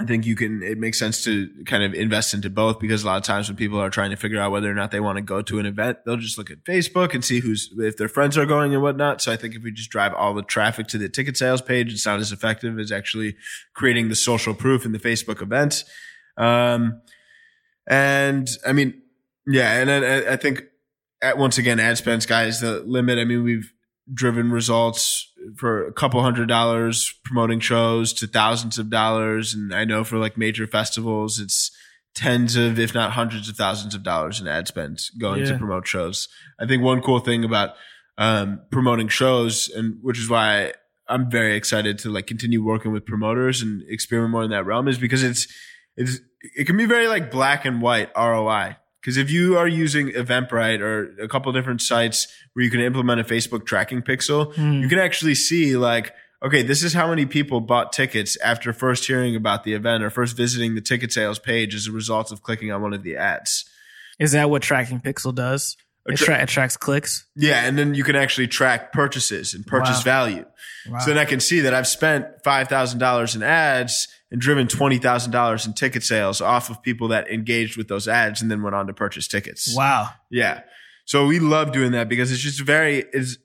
I 0.00 0.04
think 0.06 0.24
you 0.24 0.34
can, 0.34 0.62
it 0.62 0.78
makes 0.78 0.98
sense 0.98 1.22
to 1.24 1.50
kind 1.66 1.82
of 1.82 1.92
invest 1.92 2.32
into 2.32 2.48
both 2.48 2.80
because 2.80 3.02
a 3.02 3.06
lot 3.06 3.18
of 3.18 3.22
times 3.22 3.50
when 3.50 3.56
people 3.58 3.78
are 3.78 3.90
trying 3.90 4.08
to 4.08 4.16
figure 4.16 4.40
out 4.40 4.50
whether 4.50 4.70
or 4.70 4.74
not 4.74 4.92
they 4.92 4.98
want 4.98 5.16
to 5.16 5.22
go 5.22 5.42
to 5.42 5.58
an 5.58 5.66
event, 5.66 5.98
they'll 6.06 6.16
just 6.16 6.38
look 6.38 6.50
at 6.50 6.64
Facebook 6.64 7.12
and 7.12 7.22
see 7.22 7.40
who's, 7.40 7.70
if 7.76 7.98
their 7.98 8.08
friends 8.08 8.38
are 8.38 8.46
going 8.46 8.72
and 8.72 8.82
whatnot. 8.82 9.20
So 9.20 9.30
I 9.30 9.36
think 9.36 9.54
if 9.54 9.62
we 9.62 9.70
just 9.70 9.90
drive 9.90 10.14
all 10.14 10.32
the 10.32 10.42
traffic 10.42 10.86
to 10.86 10.98
the 10.98 11.10
ticket 11.10 11.36
sales 11.36 11.60
page, 11.60 11.92
it's 11.92 12.06
not 12.06 12.18
as 12.18 12.32
effective 12.32 12.78
as 12.78 12.90
actually 12.90 13.36
creating 13.74 14.08
the 14.08 14.14
social 14.14 14.54
proof 14.54 14.86
in 14.86 14.92
the 14.92 14.98
Facebook 14.98 15.42
event. 15.42 15.84
Um, 16.38 17.02
and 17.86 18.48
I 18.66 18.72
mean, 18.72 19.02
yeah, 19.46 19.82
and 19.82 19.90
I, 19.90 20.32
I 20.32 20.36
think 20.36 20.64
at, 21.20 21.36
once 21.36 21.58
again, 21.58 21.78
ad 21.78 21.98
spend 21.98 22.22
sky 22.22 22.44
is 22.44 22.60
the 22.60 22.80
limit. 22.80 23.18
I 23.18 23.24
mean, 23.24 23.42
we've 23.42 23.70
driven 24.12 24.50
results 24.50 25.29
for 25.56 25.86
a 25.86 25.92
couple 25.92 26.22
hundred 26.22 26.48
dollars 26.48 27.14
promoting 27.24 27.60
shows 27.60 28.12
to 28.14 28.26
thousands 28.26 28.78
of 28.78 28.90
dollars, 28.90 29.54
and 29.54 29.74
I 29.74 29.84
know 29.84 30.04
for 30.04 30.18
like 30.18 30.36
major 30.36 30.66
festivals, 30.66 31.38
it's 31.38 31.70
tens 32.14 32.56
of, 32.56 32.78
if 32.78 32.94
not 32.94 33.12
hundreds 33.12 33.48
of 33.48 33.56
thousands 33.56 33.94
of 33.94 34.02
dollars 34.02 34.40
in 34.40 34.48
ad 34.48 34.66
spend 34.68 35.00
going 35.18 35.44
to 35.44 35.56
promote 35.58 35.86
shows. 35.86 36.28
I 36.58 36.66
think 36.66 36.82
one 36.82 37.00
cool 37.00 37.20
thing 37.20 37.44
about 37.44 37.74
um, 38.18 38.60
promoting 38.70 39.08
shows, 39.08 39.68
and 39.68 39.98
which 40.02 40.18
is 40.18 40.28
why 40.28 40.72
I'm 41.08 41.30
very 41.30 41.56
excited 41.56 41.98
to 42.00 42.10
like 42.10 42.26
continue 42.26 42.62
working 42.62 42.92
with 42.92 43.06
promoters 43.06 43.62
and 43.62 43.82
experiment 43.88 44.32
more 44.32 44.44
in 44.44 44.50
that 44.50 44.66
realm, 44.66 44.88
is 44.88 44.98
because 44.98 45.22
it's 45.22 45.46
it's 45.96 46.20
it 46.56 46.64
can 46.66 46.76
be 46.76 46.86
very 46.86 47.08
like 47.08 47.30
black 47.30 47.64
and 47.64 47.80
white 47.80 48.10
ROI. 48.16 48.76
Because 49.00 49.16
if 49.16 49.30
you 49.30 49.56
are 49.56 49.66
using 49.68 50.08
Eventbrite 50.10 50.80
or 50.80 51.14
a 51.22 51.26
couple 51.28 51.50
different 51.52 51.80
sites 51.80 52.28
where 52.52 52.64
you 52.64 52.70
can 52.70 52.80
implement 52.80 53.20
a 53.20 53.24
Facebook 53.24 53.64
tracking 53.66 54.02
pixel, 54.02 54.54
Hmm. 54.54 54.80
you 54.82 54.88
can 54.88 54.98
actually 54.98 55.34
see 55.34 55.76
like, 55.76 56.12
okay, 56.42 56.62
this 56.62 56.82
is 56.82 56.92
how 56.92 57.08
many 57.08 57.24
people 57.26 57.60
bought 57.60 57.92
tickets 57.92 58.36
after 58.38 58.72
first 58.72 59.06
hearing 59.06 59.34
about 59.36 59.64
the 59.64 59.72
event 59.74 60.02
or 60.02 60.10
first 60.10 60.36
visiting 60.36 60.74
the 60.74 60.80
ticket 60.80 61.12
sales 61.12 61.38
page 61.38 61.74
as 61.74 61.86
a 61.86 61.92
result 61.92 62.30
of 62.30 62.42
clicking 62.42 62.70
on 62.72 62.82
one 62.82 62.92
of 62.92 63.02
the 63.02 63.16
ads. 63.16 63.64
Is 64.18 64.32
that 64.32 64.50
what 64.50 64.60
Tracking 64.62 65.00
Pixel 65.00 65.34
does? 65.34 65.76
It, 66.06 66.16
tra- 66.16 66.42
it 66.42 66.48
tracks 66.48 66.76
clicks. 66.78 67.26
Yeah, 67.36 67.64
and 67.66 67.78
then 67.78 67.94
you 67.94 68.04
can 68.04 68.16
actually 68.16 68.48
track 68.48 68.90
purchases 68.92 69.52
and 69.54 69.66
purchase 69.66 69.98
Wow. 69.98 70.02
value. 70.02 70.44
Wow. 70.88 70.98
So 71.00 71.10
then 71.10 71.18
I 71.18 71.24
can 71.26 71.40
see 71.40 71.60
that 71.60 71.74
I've 71.74 71.86
spent 71.86 72.26
five 72.42 72.68
thousand 72.68 72.98
dollars 73.00 73.34
in 73.36 73.42
ads 73.42 74.08
and 74.30 74.40
driven 74.40 74.68
twenty 74.68 74.98
thousand 74.98 75.32
dollars 75.32 75.66
in 75.66 75.72
ticket 75.72 76.02
sales 76.02 76.40
off 76.40 76.70
of 76.70 76.82
people 76.82 77.08
that 77.08 77.30
engaged 77.30 77.76
with 77.76 77.88
those 77.88 78.08
ads 78.08 78.40
and 78.42 78.50
then 78.50 78.62
went 78.62 78.74
on 78.74 78.86
to 78.86 78.92
purchase 78.92 79.26
tickets. 79.28 79.74
wow. 79.76 80.10
Yeah. 80.30 80.62
So 81.04 81.26
we 81.26 81.40
love 81.40 81.72
doing 81.72 81.92
that 81.92 82.08
because 82.08 82.30
it's 82.30 82.40
just 82.40 82.60
very 82.60 83.04
it's 83.12 83.36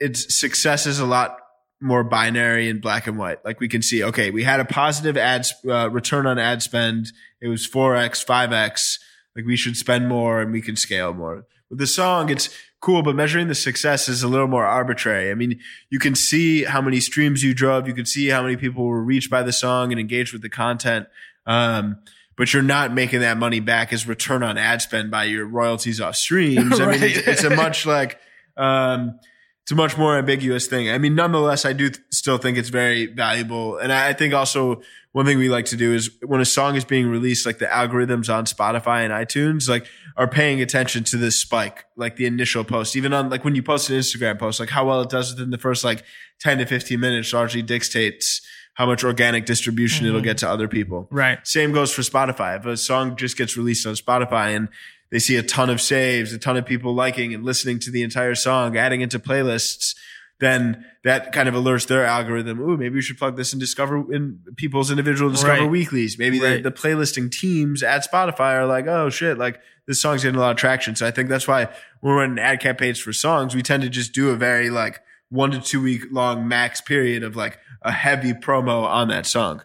its 0.00 0.38
success 0.38 0.86
is 0.86 0.98
a 0.98 1.06
lot 1.06 1.36
more 1.80 2.04
binary 2.04 2.70
and 2.70 2.80
black 2.80 3.06
and 3.06 3.18
white. 3.18 3.44
Like 3.44 3.60
we 3.60 3.68
can 3.68 3.82
see, 3.82 4.02
okay, 4.04 4.30
we 4.30 4.44
had 4.44 4.60
a 4.60 4.64
positive 4.64 5.16
ad 5.16 5.46
uh, 5.68 5.90
return 5.90 6.26
on 6.26 6.38
ad 6.38 6.62
spend. 6.62 7.08
It 7.40 7.48
was 7.48 7.66
four 7.66 7.96
x, 7.96 8.22
five 8.22 8.52
x. 8.52 8.98
Like 9.36 9.44
we 9.44 9.56
should 9.56 9.76
spend 9.76 10.08
more 10.08 10.40
and 10.40 10.52
we 10.52 10.62
can 10.62 10.76
scale 10.76 11.12
more. 11.12 11.46
With 11.72 11.78
the 11.78 11.86
song, 11.86 12.28
it's 12.28 12.50
cool, 12.82 13.02
but 13.02 13.16
measuring 13.16 13.48
the 13.48 13.54
success 13.54 14.06
is 14.10 14.22
a 14.22 14.28
little 14.28 14.46
more 14.46 14.66
arbitrary. 14.66 15.30
I 15.30 15.34
mean, 15.34 15.58
you 15.88 15.98
can 15.98 16.14
see 16.14 16.64
how 16.64 16.82
many 16.82 17.00
streams 17.00 17.42
you 17.42 17.54
drove. 17.54 17.88
You 17.88 17.94
can 17.94 18.04
see 18.04 18.28
how 18.28 18.42
many 18.42 18.56
people 18.58 18.84
were 18.84 19.02
reached 19.02 19.30
by 19.30 19.42
the 19.42 19.54
song 19.54 19.90
and 19.90 19.98
engaged 19.98 20.34
with 20.34 20.42
the 20.42 20.50
content. 20.50 21.06
Um, 21.46 21.96
but 22.36 22.52
you're 22.52 22.62
not 22.62 22.92
making 22.92 23.20
that 23.20 23.38
money 23.38 23.60
back 23.60 23.90
as 23.90 24.06
return 24.06 24.42
on 24.42 24.58
ad 24.58 24.82
spend 24.82 25.10
by 25.10 25.24
your 25.24 25.46
royalties 25.46 25.98
off 25.98 26.14
streams. 26.14 26.78
I 26.80 26.90
mean, 26.90 27.02
it's, 27.02 27.26
it's 27.26 27.44
a 27.44 27.56
much 27.56 27.86
like, 27.86 28.20
um, 28.58 29.18
it's 29.62 29.72
a 29.72 29.74
much 29.74 29.96
more 29.96 30.18
ambiguous 30.18 30.66
thing. 30.66 30.90
I 30.90 30.98
mean, 30.98 31.14
nonetheless, 31.14 31.64
I 31.64 31.72
do 31.72 31.88
th- 31.88 32.04
still 32.10 32.36
think 32.36 32.58
it's 32.58 32.68
very 32.68 33.06
valuable. 33.06 33.78
And 33.78 33.90
I, 33.90 34.08
I 34.08 34.12
think 34.12 34.34
also 34.34 34.82
one 35.12 35.26
thing 35.26 35.38
we 35.38 35.48
like 35.48 35.66
to 35.66 35.76
do 35.76 35.92
is 35.94 36.10
when 36.24 36.40
a 36.40 36.44
song 36.44 36.74
is 36.74 36.84
being 36.84 37.06
released, 37.06 37.44
like 37.46 37.58
the 37.58 37.66
algorithms 37.66 38.32
on 38.32 38.46
Spotify 38.46 39.04
and 39.04 39.12
iTunes, 39.12 39.68
like 39.68 39.86
are 40.16 40.26
paying 40.28 40.60
attention 40.62 41.04
to 41.04 41.16
this 41.16 41.36
spike, 41.36 41.84
like 41.96 42.16
the 42.16 42.26
initial 42.26 42.64
post, 42.64 42.96
even 42.96 43.12
on 43.12 43.28
like 43.28 43.44
when 43.44 43.54
you 43.54 43.62
post 43.62 43.90
an 43.90 43.96
Instagram 43.98 44.38
post, 44.38 44.58
like 44.60 44.70
how 44.70 44.86
well 44.86 45.02
it 45.02 45.10
does 45.10 45.32
within 45.34 45.50
the 45.50 45.58
first 45.58 45.84
like 45.84 46.02
10 46.40 46.58
to 46.58 46.66
15 46.66 46.98
minutes 46.98 47.32
largely 47.32 47.62
dictates 47.62 48.40
how 48.74 48.86
much 48.86 49.04
organic 49.04 49.44
distribution 49.44 50.06
it'll 50.06 50.20
Mhm. 50.20 50.24
get 50.24 50.38
to 50.38 50.48
other 50.48 50.66
people. 50.66 51.06
Right. 51.10 51.38
Same 51.46 51.72
goes 51.72 51.92
for 51.92 52.00
Spotify. 52.00 52.58
If 52.58 52.64
a 52.64 52.76
song 52.78 53.16
just 53.16 53.36
gets 53.36 53.54
released 53.56 53.86
on 53.86 53.94
Spotify 53.94 54.56
and 54.56 54.68
they 55.10 55.18
see 55.18 55.36
a 55.36 55.42
ton 55.42 55.68
of 55.68 55.78
saves, 55.78 56.32
a 56.32 56.38
ton 56.38 56.56
of 56.56 56.64
people 56.64 56.94
liking 56.94 57.34
and 57.34 57.44
listening 57.44 57.78
to 57.80 57.90
the 57.90 58.02
entire 58.02 58.34
song, 58.34 58.78
adding 58.78 59.02
into 59.02 59.18
playlists, 59.18 59.94
then 60.42 60.84
that 61.04 61.30
kind 61.32 61.48
of 61.48 61.54
alerts 61.54 61.86
their 61.86 62.04
algorithm. 62.04 62.60
Ooh, 62.60 62.76
maybe 62.76 62.96
we 62.96 63.00
should 63.02 63.16
plug 63.16 63.36
this 63.36 63.52
in 63.52 63.60
Discover 63.60 64.12
in 64.12 64.40
people's 64.56 64.90
individual 64.90 65.30
Discover 65.30 65.62
Right. 65.62 65.70
weeklies. 65.70 66.18
Maybe 66.18 66.40
Right. 66.40 66.62
the, 66.62 66.70
the 66.70 66.76
playlisting 66.76 67.30
teams 67.30 67.82
at 67.82 68.04
Spotify 68.10 68.54
are 68.54 68.66
like, 68.66 68.86
oh 68.88 69.08
shit, 69.08 69.38
like 69.38 69.60
this 69.86 70.02
song's 70.02 70.22
getting 70.24 70.36
a 70.36 70.40
lot 70.40 70.50
of 70.50 70.56
traction. 70.56 70.96
So 70.96 71.06
I 71.06 71.12
think 71.12 71.28
that's 71.28 71.46
why 71.46 71.66
when 72.00 72.14
we're 72.14 72.20
running 72.22 72.38
ad 72.40 72.58
campaigns 72.60 72.98
for 72.98 73.12
songs, 73.12 73.54
we 73.54 73.62
tend 73.62 73.84
to 73.84 73.88
just 73.88 74.12
do 74.12 74.30
a 74.30 74.36
very 74.36 74.68
like 74.68 75.00
one 75.28 75.52
to 75.52 75.60
two 75.60 75.80
week 75.80 76.02
long 76.10 76.46
max 76.48 76.80
period 76.80 77.22
of 77.22 77.36
like 77.36 77.58
a 77.82 77.92
heavy 77.92 78.32
promo 78.32 78.82
on 78.84 79.08
that 79.08 79.26
song. 79.26 79.62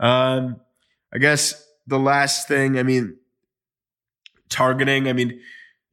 Um, 0.00 0.56
I 1.12 1.18
guess 1.18 1.64
the 1.86 1.98
last 1.98 2.48
thing, 2.48 2.78
I 2.78 2.82
mean, 2.82 3.16
targeting. 4.48 5.08
I 5.08 5.12
mean, 5.12 5.40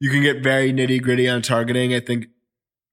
you 0.00 0.10
can 0.10 0.22
get 0.22 0.42
very 0.42 0.72
nitty 0.72 1.02
gritty 1.02 1.28
on 1.28 1.42
targeting. 1.42 1.94
I 1.94 2.00
think 2.00 2.26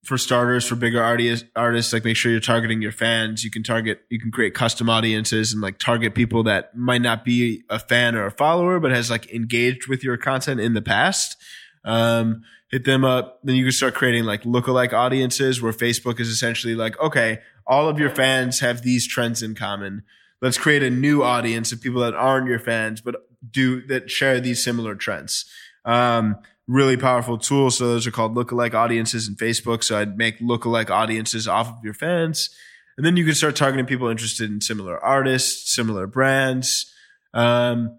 for 0.04 0.18
starters, 0.18 0.68
for 0.68 0.76
bigger 0.76 1.02
artists, 1.02 1.94
like 1.94 2.04
make 2.04 2.18
sure 2.18 2.30
you're 2.30 2.42
targeting 2.42 2.82
your 2.82 2.92
fans. 2.92 3.44
You 3.44 3.50
can 3.50 3.64
target, 3.64 4.02
you 4.10 4.20
can 4.20 4.32
create 4.32 4.54
custom 4.54 4.90
audiences 4.90 5.54
and 5.54 5.62
like 5.62 5.78
target 5.78 6.14
people 6.14 6.44
that 6.44 6.76
might 6.76 7.02
not 7.02 7.24
be 7.24 7.64
a 7.70 7.80
fan 7.80 8.16
or 8.16 8.26
a 8.26 8.32
follower, 8.32 8.82
but 8.82 8.92
has 8.92 9.10
like 9.10 9.34
engaged 9.34 9.88
with 9.88 10.04
your 10.04 10.18
content 10.18 10.60
in 10.60 10.74
the 10.74 10.82
past. 10.82 11.38
Um, 11.86 12.44
hit 12.70 12.84
them 12.84 13.06
up. 13.06 13.40
Then 13.44 13.56
you 13.56 13.64
can 13.64 13.72
start 13.72 13.94
creating 13.94 14.26
like 14.26 14.44
lookalike 14.44 14.92
audiences 14.92 15.62
where 15.62 15.72
Facebook 15.72 16.20
is 16.20 16.28
essentially 16.28 16.76
like, 16.76 17.00
okay, 17.00 17.40
all 17.66 17.88
of 17.88 17.98
your 17.98 18.10
fans 18.10 18.60
have 18.60 18.82
these 18.82 19.08
trends 19.08 19.42
in 19.42 19.56
common. 19.56 20.04
let's 20.42 20.58
create 20.58 20.84
a 20.84 20.90
new 20.90 21.24
audience 21.24 21.72
of 21.72 21.80
people 21.80 22.02
that 22.02 22.14
aren't 22.14 22.48
your 22.48 22.60
fans, 22.60 23.00
but 23.00 23.16
do 23.50 23.80
that 23.88 24.12
share 24.12 24.42
these 24.42 24.62
similar 24.62 24.96
trends. 24.96 25.46
Um, 25.86 26.36
really 26.68 26.98
powerful 26.98 27.38
tool. 27.38 27.70
So 27.72 27.88
those 27.88 28.08
are 28.08 28.12
called 28.12 28.36
lookalike 28.36 28.74
audiences 28.74 29.28
in 29.28 29.36
Facebook. 29.36 29.84
So 29.84 29.98
I'd 29.98 30.18
make 30.18 30.40
lookalike 30.40 30.90
audiences 30.90 31.48
off 31.48 31.70
of 31.70 31.84
your 31.84 31.94
fans. 31.94 32.50
And 32.98 33.06
then 33.06 33.18
you 33.18 33.26
can 33.26 33.36
start 33.36 33.56
targeting 33.56 33.86
people 33.86 34.08
interested 34.08 34.52
in 34.52 34.62
similar 34.62 35.04
artists, 35.04 35.74
similar 35.74 36.08
brands. 36.08 36.92
Um, 37.34 37.98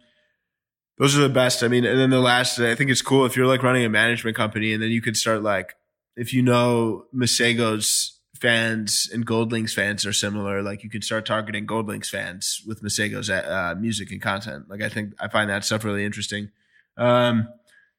those 0.99 1.17
are 1.17 1.23
the 1.23 1.29
best. 1.29 1.63
I 1.63 1.69
mean, 1.69 1.85
and 1.85 1.99
then 1.99 2.11
the 2.11 2.21
last, 2.21 2.61
I 2.61 2.75
think 2.75 2.91
it's 2.91 3.03
cool 3.03 3.27
if 3.27 3.37
you're 3.37 3.47
like 3.47 3.63
running 3.63 3.85
a 3.85 3.89
management 3.89 4.37
company 4.37 4.73
and 4.73 4.83
then 4.83 4.91
you 4.91 5.03
could 5.03 5.17
start 5.17 5.43
like, 5.43 5.75
if 6.17 6.33
you 6.33 6.43
know 6.43 7.07
Masego's 7.13 8.21
fans 8.41 9.11
and 9.13 9.27
GoldLink's 9.27 9.75
fans 9.75 10.07
are 10.07 10.13
similar, 10.13 10.63
like 10.63 10.85
you 10.85 10.91
could 10.91 11.03
start 11.03 11.27
targeting 11.27 11.67
GoldLink's 11.67 12.09
fans 12.09 12.63
with 12.65 12.83
Masego's 12.83 13.29
uh, 13.29 13.75
music 13.79 14.13
and 14.13 14.23
content. 14.23 14.69
Like 14.69 14.83
I 14.83 14.89
think 14.89 15.15
I 15.19 15.27
find 15.27 15.51
that 15.51 15.65
stuff 15.65 15.85
really 15.85 16.05
interesting. 16.05 16.51
Um, 16.97 17.49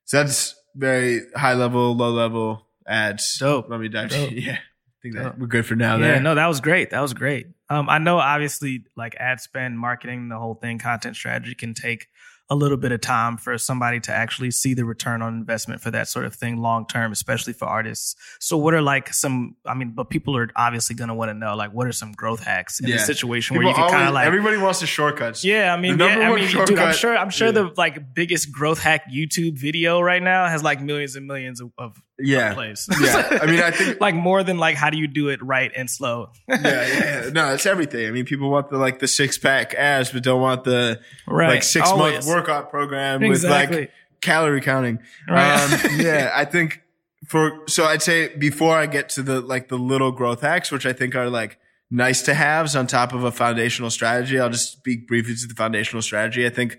so 0.06 0.24
that's 0.24 0.56
very 0.76 1.22
high 1.36 1.54
level, 1.54 1.96
low 1.96 2.12
level 2.12 2.68
ads. 2.88 3.38
Dope. 3.40 3.70
Let 3.70 3.80
me 3.80 3.90
dive. 3.90 4.10
Dope. 4.10 4.32
Yeah. 4.32 4.54
I 4.58 5.08
think 5.08 5.16
that 5.16 5.24
Dope. 5.24 5.38
we're 5.38 5.48
good 5.48 5.66
for 5.66 5.76
now. 5.76 5.98
yeah, 5.98 6.14
there. 6.14 6.22
no, 6.22 6.34
that 6.36 6.48
was 6.48 6.62
great. 6.62 6.90
That 6.90 7.02
was 7.02 7.14
great. 7.14 7.48
Um, 7.70 7.90
I 7.90 8.00
know 8.00 8.18
obviously 8.18 8.86
like 8.96 9.16
ad 9.20 9.40
spend, 9.40 9.78
marketing, 9.78 10.30
the 10.30 10.38
whole 10.40 10.56
thing, 10.56 10.80
content 10.80 11.16
strategy 11.16 11.54
can 11.54 11.74
take 11.76 12.08
a 12.50 12.56
little 12.56 12.78
bit 12.78 12.92
of 12.92 13.02
time 13.02 13.38
for 13.38 13.58
somebody 13.58 14.00
to 14.00 14.12
actually 14.14 14.52
see 14.52 14.76
the 14.76 14.86
return 14.86 15.24
on 15.24 15.34
investment 15.34 15.82
for 15.82 15.90
that 15.90 16.08
sort 16.08 16.26
of 16.26 16.36
thing 16.36 16.58
long 16.58 16.86
term, 16.86 17.12
especially 17.12 17.54
for 17.54 17.66
artists. 17.66 18.16
So 18.40 18.56
what 18.58 18.74
are 18.76 18.84
like 18.84 19.12
some 19.14 19.56
I 19.66 19.74
mean, 19.74 19.94
but 19.96 20.10
people 20.12 20.38
are 20.38 20.50
obviously 20.56 20.96
gonna 20.96 21.16
want 21.16 21.30
to 21.30 21.34
know 21.34 21.56
like 21.56 21.74
what 21.74 21.88
are 21.88 21.92
some 21.92 22.12
growth 22.12 22.44
hacks 22.44 22.80
in 22.80 22.88
Yeah. 22.88 22.96
a 22.98 23.00
situation 23.00 23.56
People 23.56 23.72
where 23.72 23.76
you 23.78 23.84
can 23.84 23.90
kind 23.92 24.08
of 24.08 24.14
like 24.14 24.28
everybody 24.28 24.58
wants 24.58 24.80
the 24.82 24.86
shortcuts. 24.88 25.44
Yeah, 25.44 25.74
I 25.74 25.78
mean, 25.82 25.98
yeah, 25.98 26.06
I 26.06 26.36
mean, 26.36 26.48
dude, 26.50 26.78
I'm 26.78 26.94
sure, 26.94 27.18
I'm 27.18 27.32
sure 27.32 27.48
Yeah. 27.48 27.52
the 27.54 27.72
like 27.78 28.14
biggest 28.14 28.52
growth 28.52 28.80
hack 28.80 29.12
YouTube 29.12 29.58
video 29.58 30.00
right 30.02 30.22
now 30.22 30.48
has 30.48 30.62
like 30.64 30.80
millions 30.82 31.16
and 31.16 31.26
millions 31.26 31.62
of, 31.62 31.72
of 31.80 31.98
Yeah. 32.20 32.54
plays. 32.54 32.88
Yeah. 33.02 33.40
I 33.42 33.46
mean, 33.50 33.60
I 33.60 33.72
think 33.72 34.00
like 34.00 34.14
more 34.14 34.44
than 34.44 34.60
like 34.60 34.76
how 34.76 34.92
do 34.92 34.98
you 35.00 35.08
do 35.08 35.30
it 35.30 35.42
right 35.44 35.72
and 35.76 35.90
slow. 35.90 36.30
yeah, 36.48 36.60
yeah. 36.62 37.30
No, 37.34 37.54
it's 37.56 37.66
everything. 37.66 38.08
I 38.08 38.12
mean, 38.12 38.26
people 38.26 38.52
want 38.52 38.70
the 38.70 38.78
like 38.78 39.00
the 39.00 39.08
six 39.08 39.40
pack 39.40 39.74
abs, 39.74 40.12
but 40.12 40.22
don't 40.22 40.42
want 40.42 40.64
the 40.64 41.00
right, 41.28 41.50
like 41.50 41.64
six 41.64 41.90
month 41.90 42.02
Always. 42.02 42.28
Workout 42.36 42.70
program 42.70 43.24
Exactly. 43.24 43.78
with 43.78 43.88
like 43.88 43.92
calorie 44.22 44.62
counting. 44.62 45.00
Right. 45.30 45.56
Um, 45.56 45.90
yeah, 46.00 46.32
I 46.34 46.46
think 46.46 46.82
for 47.28 47.64
so 47.68 47.86
I'd 47.86 48.02
say 48.02 48.36
before 48.36 48.76
I 48.76 48.86
get 48.86 49.10
to 49.10 49.24
the 49.24 49.42
like 49.42 49.70
the 49.70 49.78
little 49.78 50.12
growth 50.12 50.42
hacks, 50.42 50.72
which 50.72 50.86
I 50.86 50.94
think 50.94 51.16
are 51.16 51.30
like 51.30 51.58
nice 51.90 52.22
to 52.24 52.34
haves 52.34 52.76
on 52.76 52.88
top 52.88 53.14
of 53.14 53.24
a 53.24 53.32
foundational 53.32 53.90
strategy. 53.90 54.40
I'll 54.40 54.50
just 54.50 54.72
speak 54.74 55.08
briefly 55.08 55.36
to 55.36 55.48
the 55.48 55.54
foundational 55.54 56.02
strategy. 56.02 56.46
I 56.46 56.50
think 56.50 56.78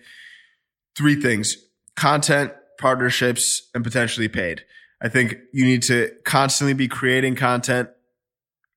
three 0.96 1.20
things: 1.20 1.56
content, 1.96 2.52
partnerships, 2.78 3.68
and 3.74 3.82
potentially 3.84 4.28
paid. 4.28 4.62
I 5.00 5.08
think 5.08 5.36
you 5.52 5.64
need 5.64 5.82
to 5.84 6.10
constantly 6.24 6.72
be 6.72 6.88
creating 6.88 7.36
content, 7.36 7.90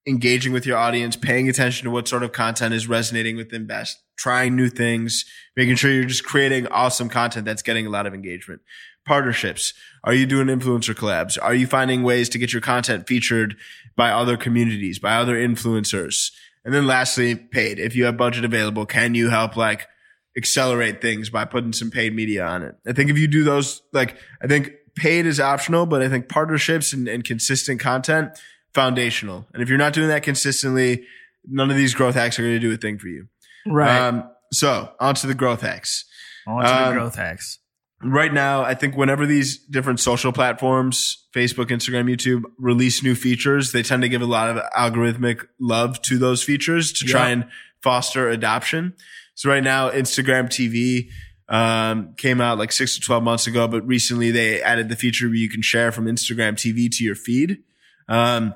engaging 0.10 0.52
with 0.52 0.66
your 0.66 0.78
audience, 0.78 1.16
paying 1.16 1.48
attention 1.48 1.86
to 1.86 1.92
what 1.92 2.08
sort 2.08 2.24
of 2.24 2.32
content 2.32 2.74
is 2.74 2.88
resonating 2.88 3.38
with 3.38 3.50
them 3.50 3.66
best, 3.68 3.98
trying 4.18 4.56
new 4.56 4.68
things, 4.68 5.24
making 5.56 5.76
sure 5.76 5.92
you're 5.92 6.06
just 6.06 6.26
creating 6.26 6.68
awesome 6.68 7.10
content 7.10 7.46
that's 7.46 7.62
getting 7.62 7.86
a 7.86 7.90
lot 7.90 8.08
of 8.08 8.14
engagement. 8.14 8.62
Partnerships. 9.06 9.74
Are 10.04 10.14
you 10.14 10.26
doing 10.26 10.48
influencer 10.48 10.96
collabs? 10.96 11.38
Are 11.42 11.54
you 11.54 11.68
finding 11.68 12.04
ways 12.04 12.28
to 12.30 12.38
get 12.38 12.52
your 12.52 12.62
content 12.62 13.08
featured 13.08 13.56
by 13.96 14.12
other 14.12 14.36
communities, 14.36 15.00
by 15.00 15.16
other 15.16 15.36
influencers? 15.36 16.32
And 16.66 16.74
then 16.74 16.88
lastly, 16.88 17.36
paid. 17.36 17.80
If 17.80 17.96
you 17.96 18.06
have 18.06 18.18
budget 18.18 18.44
available, 18.44 18.86
can 18.86 19.16
you 19.16 19.30
help 19.30 19.56
like 19.56 19.88
accelerate 20.36 21.02
things 21.02 21.30
by 21.30 21.46
putting 21.46 21.74
some 21.74 21.92
paid 21.92 22.16
media 22.16 22.46
on 22.46 22.64
it? 22.64 22.76
I 22.88 22.94
think 22.94 23.10
if 23.10 23.18
you 23.18 23.28
do 23.28 23.44
those, 23.44 23.82
like, 23.94 24.18
I 24.42 24.48
think 24.48 24.74
paid 24.96 25.26
is 25.26 25.40
optional, 25.40 25.86
but 25.86 26.02
I 26.02 26.10
think 26.10 26.30
partnerships 26.30 26.94
and, 26.94 27.08
and 27.08 27.24
consistent 27.24 27.80
content, 27.80 28.38
foundational. 28.74 29.48
And 29.54 29.64
if 29.64 29.70
you're 29.70 29.78
not 29.78 29.94
doing 29.94 30.10
that 30.10 30.24
consistently, 30.24 31.06
none 31.48 31.72
of 31.72 31.78
these 31.78 31.94
growth 31.94 32.16
hacks 32.16 32.40
are 32.40 32.44
going 32.44 32.56
to 32.56 32.60
do 32.60 32.74
a 32.74 32.78
thing 32.78 32.98
for 32.98 33.08
you. 33.08 33.28
right. 33.68 34.08
Um, 34.08 34.30
so 34.52 34.92
onto 35.00 35.28
the 35.28 35.34
growth 35.34 35.62
hacks. 35.62 36.06
On 36.48 36.64
to 36.64 36.70
the 36.70 36.88
um, 36.88 36.94
growth 36.94 37.16
hacks. 37.16 37.60
Right 38.02 38.34
now, 38.34 38.64
I 38.64 38.76
think 38.76 38.96
whenever 38.96 39.26
these 39.26 39.58
different 39.58 40.00
social 40.00 40.32
platforms, 40.32 41.28
Facebook, 41.36 41.66
Instagram, 41.66 42.10
YouTube, 42.10 42.44
release 42.58 43.04
new 43.04 43.14
features, 43.14 43.74
they 43.74 43.84
tend 43.84 44.04
to 44.04 44.10
give 44.10 44.22
a 44.22 44.26
lot 44.26 44.50
of 44.50 44.64
algorithmic 44.72 45.46
love 45.60 46.02
to 46.04 46.18
those 46.18 46.42
features 46.42 46.94
to 46.94 47.06
try 47.06 47.30
and 47.30 47.46
foster 47.84 48.30
adoption. 48.30 48.94
So 49.36 49.50
right 49.50 49.64
now, 49.64 49.90
Instagram 49.90 50.48
TV 50.48 51.10
um, 51.50 52.14
came 52.16 52.40
out 52.40 52.58
like 52.58 52.72
six 52.72 52.96
to 52.96 53.02
12 53.02 53.22
months 53.22 53.48
ago, 53.48 53.68
but 53.68 53.86
recently 53.86 54.32
they 54.32 54.62
added 54.62 54.88
the 54.88 54.96
feature 54.96 55.28
where 55.28 55.36
you 55.36 55.50
can 55.50 55.62
share 55.62 55.92
from 55.92 56.06
Instagram 56.06 56.54
TV 56.54 56.90
to 56.92 57.04
your 57.04 57.16
feed. 57.16 57.64
Um, 58.10 58.54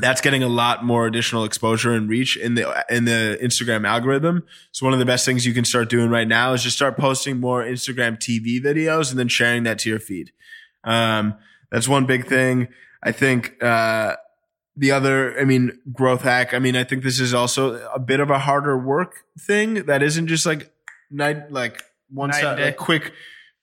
that's 0.00 0.20
getting 0.20 0.42
a 0.44 0.48
lot 0.48 0.84
more 0.84 1.06
additional 1.06 1.44
exposure 1.44 1.92
and 1.92 2.08
reach 2.08 2.36
in 2.36 2.54
the 2.54 2.84
in 2.88 3.04
the 3.04 3.38
Instagram 3.42 3.86
algorithm. 3.86 4.44
So 4.70 4.86
one 4.86 4.92
of 4.92 5.00
the 5.00 5.06
best 5.06 5.24
things 5.26 5.44
you 5.46 5.52
can 5.54 5.64
start 5.64 5.88
doing 5.88 6.08
right 6.10 6.28
now 6.28 6.52
is 6.52 6.62
just 6.62 6.76
start 6.76 6.96
posting 6.96 7.40
more 7.40 7.64
Instagram 7.64 8.16
TV 8.16 8.60
videos 8.62 9.10
and 9.10 9.18
then 9.18 9.28
sharing 9.28 9.64
that 9.64 9.80
to 9.80 9.88
your 9.90 9.98
feed. 9.98 10.30
Um, 10.84 11.34
that's 11.72 11.88
one 11.88 12.06
big 12.06 12.26
thing. 12.26 12.68
I 13.02 13.10
think 13.12 13.62
uh, 13.62 14.16
the 14.76 14.92
other, 14.92 15.38
I 15.38 15.44
mean, 15.44 15.78
growth 15.92 16.22
hack. 16.22 16.54
I 16.54 16.60
mean, 16.60 16.76
I 16.76 16.84
think 16.84 17.02
this 17.02 17.18
is 17.18 17.34
also 17.34 17.84
a 17.92 17.98
bit 17.98 18.20
of 18.20 18.30
a 18.30 18.38
harder 18.38 18.78
work 18.78 19.24
thing 19.38 19.86
that 19.86 20.02
isn't 20.02 20.28
just 20.28 20.46
like 20.46 20.72
night 21.10 21.50
like 21.50 21.82
one 22.10 22.30
Night 22.30 22.40
side, 22.40 22.60
like 22.60 22.76
quick 22.76 23.12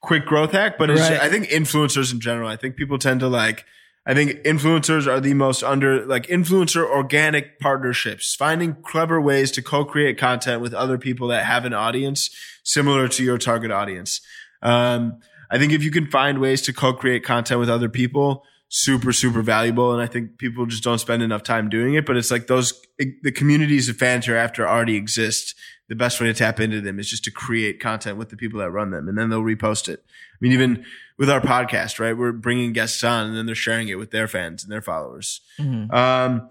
quick 0.01 0.25
growth 0.25 0.51
hack, 0.51 0.77
but 0.77 0.89
it's, 0.89 1.01
Right. 1.01 1.19
I 1.19 1.29
think 1.29 1.47
influencers 1.47 2.11
in 2.13 2.19
general. 2.19 2.49
I 2.49 2.57
think 2.57 2.75
people 2.75 2.97
tend 2.99 3.21
to 3.21 3.27
like 3.29 3.65
I 4.05 4.13
think 4.13 4.31
influencers 4.43 5.07
are 5.07 5.19
the 5.19 5.33
most 5.33 5.63
under 5.63 6.05
like 6.05 6.27
influencer 6.27 6.87
organic 6.87 7.59
partnerships, 7.59 8.35
finding 8.35 8.75
clever 8.83 9.19
ways 9.19 9.51
to 9.51 9.63
co-create 9.63 10.17
content 10.17 10.61
with 10.61 10.73
other 10.73 10.97
people 10.97 11.29
that 11.29 11.45
have 11.45 11.65
an 11.65 11.73
audience 11.73 12.29
similar 12.63 13.07
to 13.07 13.23
your 13.23 13.37
target 13.37 13.71
audience. 13.71 14.21
Um, 14.61 15.19
I 15.49 15.57
think 15.57 15.73
if 15.73 15.83
you 15.83 15.91
can 15.91 16.09
find 16.09 16.39
ways 16.39 16.61
to 16.63 16.73
co-create 16.73 17.23
content 17.23 17.59
with 17.59 17.69
other 17.69 17.89
people, 17.89 18.43
super, 18.69 19.13
super 19.13 19.41
valuable. 19.41 19.93
And 19.93 20.01
I 20.01 20.07
think 20.07 20.37
people 20.37 20.65
just 20.65 20.83
don't 20.83 20.99
spend 20.99 21.23
enough 21.23 21.43
time 21.43 21.69
doing 21.69 21.93
it, 21.93 22.05
but 22.05 22.17
it's 22.17 22.31
like 22.31 22.47
those, 22.47 22.73
the 22.97 23.31
communities 23.31 23.89
of 23.89 23.97
fans 23.97 24.27
you're 24.27 24.37
after 24.37 24.67
already 24.67 24.95
exist. 24.95 25.55
The 25.87 25.95
best 25.95 26.19
way 26.19 26.27
to 26.27 26.33
tap 26.33 26.59
into 26.59 26.81
them 26.81 26.99
is 26.99 27.09
just 27.09 27.23
to 27.25 27.31
create 27.31 27.79
content 27.79 28.17
with 28.17 28.29
the 28.29 28.37
people 28.37 28.59
that 28.59 28.71
run 28.71 28.89
them 28.89 29.07
and 29.07 29.17
then 29.17 29.29
they'll 29.29 29.41
repost 29.41 29.87
it. 29.87 30.03
I 30.07 30.37
mean, 30.41 30.51
even 30.51 30.85
with 31.17 31.29
our 31.29 31.41
podcast, 31.41 31.99
right? 31.99 32.17
We're 32.17 32.31
bringing 32.31 32.73
guests 32.73 33.03
on 33.03 33.27
and 33.27 33.37
then 33.37 33.45
they're 33.45 33.55
sharing 33.55 33.87
it 33.87 33.95
with 33.95 34.11
their 34.11 34.27
fans 34.27 34.63
and 34.63 34.71
their 34.71 34.81
followers. 34.81 35.41
Mhm. 35.59 35.93
Um, 35.93 36.49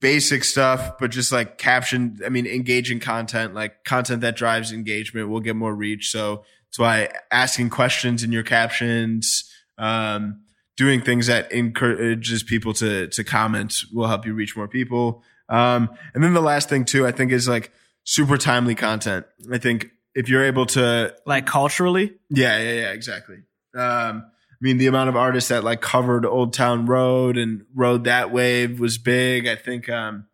basic 0.00 0.42
stuff, 0.42 0.98
but 0.98 1.10
just 1.10 1.30
like 1.32 1.58
caption, 1.58 2.18
I 2.26 2.28
mean, 2.28 2.46
engaging 2.46 2.98
content, 2.98 3.54
like 3.54 3.84
content 3.84 4.20
that 4.22 4.36
drives 4.36 4.72
engagement 4.72 5.28
will 5.28 5.40
get 5.40 5.54
more 5.54 5.74
reach. 5.74 6.10
So 6.10 6.44
that's 6.68 6.78
why 6.78 7.08
asking 7.30 7.70
questions 7.70 8.24
in 8.24 8.32
your 8.32 8.42
captions, 8.42 9.48
um, 9.78 10.40
doing 10.76 11.02
things 11.02 11.28
that 11.28 11.52
encourages 11.52 12.42
people 12.42 12.72
to, 12.72 13.06
to 13.08 13.22
comment 13.22 13.74
will 13.92 14.08
help 14.08 14.26
you 14.26 14.34
reach 14.34 14.56
more 14.56 14.66
people. 14.66 15.22
Um, 15.48 15.90
and 16.14 16.24
then 16.24 16.32
the 16.34 16.40
last 16.40 16.68
thing 16.68 16.84
too, 16.84 17.06
I 17.06 17.12
think 17.12 17.30
is 17.30 17.46
like 17.46 17.70
super 18.04 18.36
timely 18.36 18.74
content. 18.74 19.26
I 19.52 19.58
think 19.58 19.90
if 20.14 20.28
you're 20.28 20.44
able 20.44 20.66
to 20.66 21.14
Like 21.26 21.46
culturally, 21.46 22.14
yeah, 22.30 22.58
yeah, 22.58 22.72
yeah, 22.72 22.92
exactly. 22.92 23.36
Um, 23.74 24.24
I 24.26 24.60
mean, 24.60 24.78
the 24.78 24.86
amount 24.86 25.08
of 25.08 25.16
artists 25.16 25.48
that 25.48 25.64
like 25.64 25.80
covered 25.80 26.24
Old 26.24 26.52
Town 26.52 26.86
Road 26.86 27.36
and 27.36 27.64
rode 27.74 28.04
that 28.04 28.30
wave 28.30 28.78
was 28.78 28.98
big. 28.98 29.48
I 29.48 29.56
think, 29.56 29.88
um, 29.88 30.26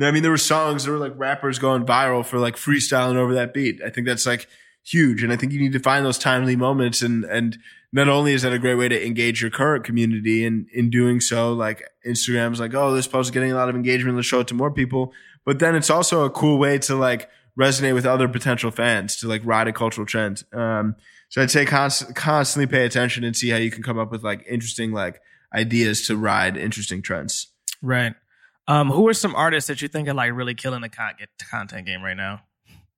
I 0.00 0.10
mean, 0.10 0.22
there 0.22 0.32
were 0.32 0.36
songs, 0.36 0.84
there 0.84 0.92
were 0.92 0.98
like 0.98 1.14
rappers 1.16 1.58
going 1.58 1.86
viral 1.86 2.26
for 2.26 2.38
like 2.38 2.56
freestyling 2.56 3.16
over 3.16 3.32
that 3.34 3.54
beat. 3.54 3.80
I 3.82 3.90
think 3.90 4.06
that's 4.06 4.26
like 4.26 4.48
huge. 4.84 5.22
And 5.22 5.32
I 5.32 5.36
think 5.36 5.52
you 5.52 5.60
need 5.60 5.72
to 5.72 5.78
find 5.78 6.04
those 6.04 6.18
timely 6.18 6.56
moments. 6.56 7.00
And, 7.00 7.24
and 7.24 7.56
not 7.92 8.08
only 8.08 8.34
is 8.34 8.42
that 8.42 8.52
a 8.52 8.58
great 8.58 8.74
way 8.74 8.88
to 8.88 9.06
engage 9.06 9.40
your 9.40 9.50
current 9.50 9.84
community 9.84 10.44
and 10.44 10.66
in 10.74 10.90
doing 10.90 11.20
so, 11.20 11.52
like 11.54 11.88
Instagram's 12.06 12.60
like, 12.60 12.74
oh, 12.74 12.92
this 12.92 13.06
post 13.06 13.28
is 13.28 13.30
getting 13.30 13.52
a 13.52 13.54
lot 13.54 13.70
of 13.70 13.76
engagement. 13.76 14.16
Let's 14.16 14.26
show 14.26 14.40
it 14.40 14.48
to 14.48 14.54
more 14.54 14.70
people. 14.70 15.12
But 15.44 15.58
then 15.58 15.74
it's 15.74 15.90
also 15.90 16.24
a 16.24 16.30
cool 16.30 16.58
way 16.58 16.78
to 16.80 16.94
like 16.96 17.28
resonate 17.58 17.94
with 17.94 18.06
other 18.06 18.28
potential 18.28 18.70
fans 18.70 19.16
to 19.16 19.28
like 19.28 19.42
ride 19.44 19.68
a 19.68 19.72
cultural 19.72 20.06
trend. 20.06 20.44
Um, 20.52 20.96
so 21.28 21.42
I'd 21.42 21.50
say 21.50 21.64
const- 21.64 22.14
constantly 22.14 22.66
pay 22.66 22.84
attention 22.84 23.24
and 23.24 23.36
see 23.36 23.50
how 23.50 23.56
you 23.56 23.70
can 23.70 23.82
come 23.82 23.98
up 23.98 24.10
with 24.10 24.22
like 24.22 24.44
interesting 24.48 24.92
like 24.92 25.20
ideas 25.54 26.06
to 26.06 26.16
ride 26.16 26.56
interesting 26.56 27.02
trends. 27.02 27.48
right? 27.82 28.14
Um, 28.66 28.90
who 28.90 29.06
are 29.08 29.14
some 29.14 29.34
artists 29.34 29.68
that 29.68 29.82
you 29.82 29.88
think 29.88 30.08
are 30.08 30.14
like 30.14 30.32
really 30.32 30.54
killing 30.54 30.80
the 30.80 30.88
con- 30.88 31.14
content 31.50 31.86
game 31.86 32.02
right 32.02 32.16
now? 32.16 32.42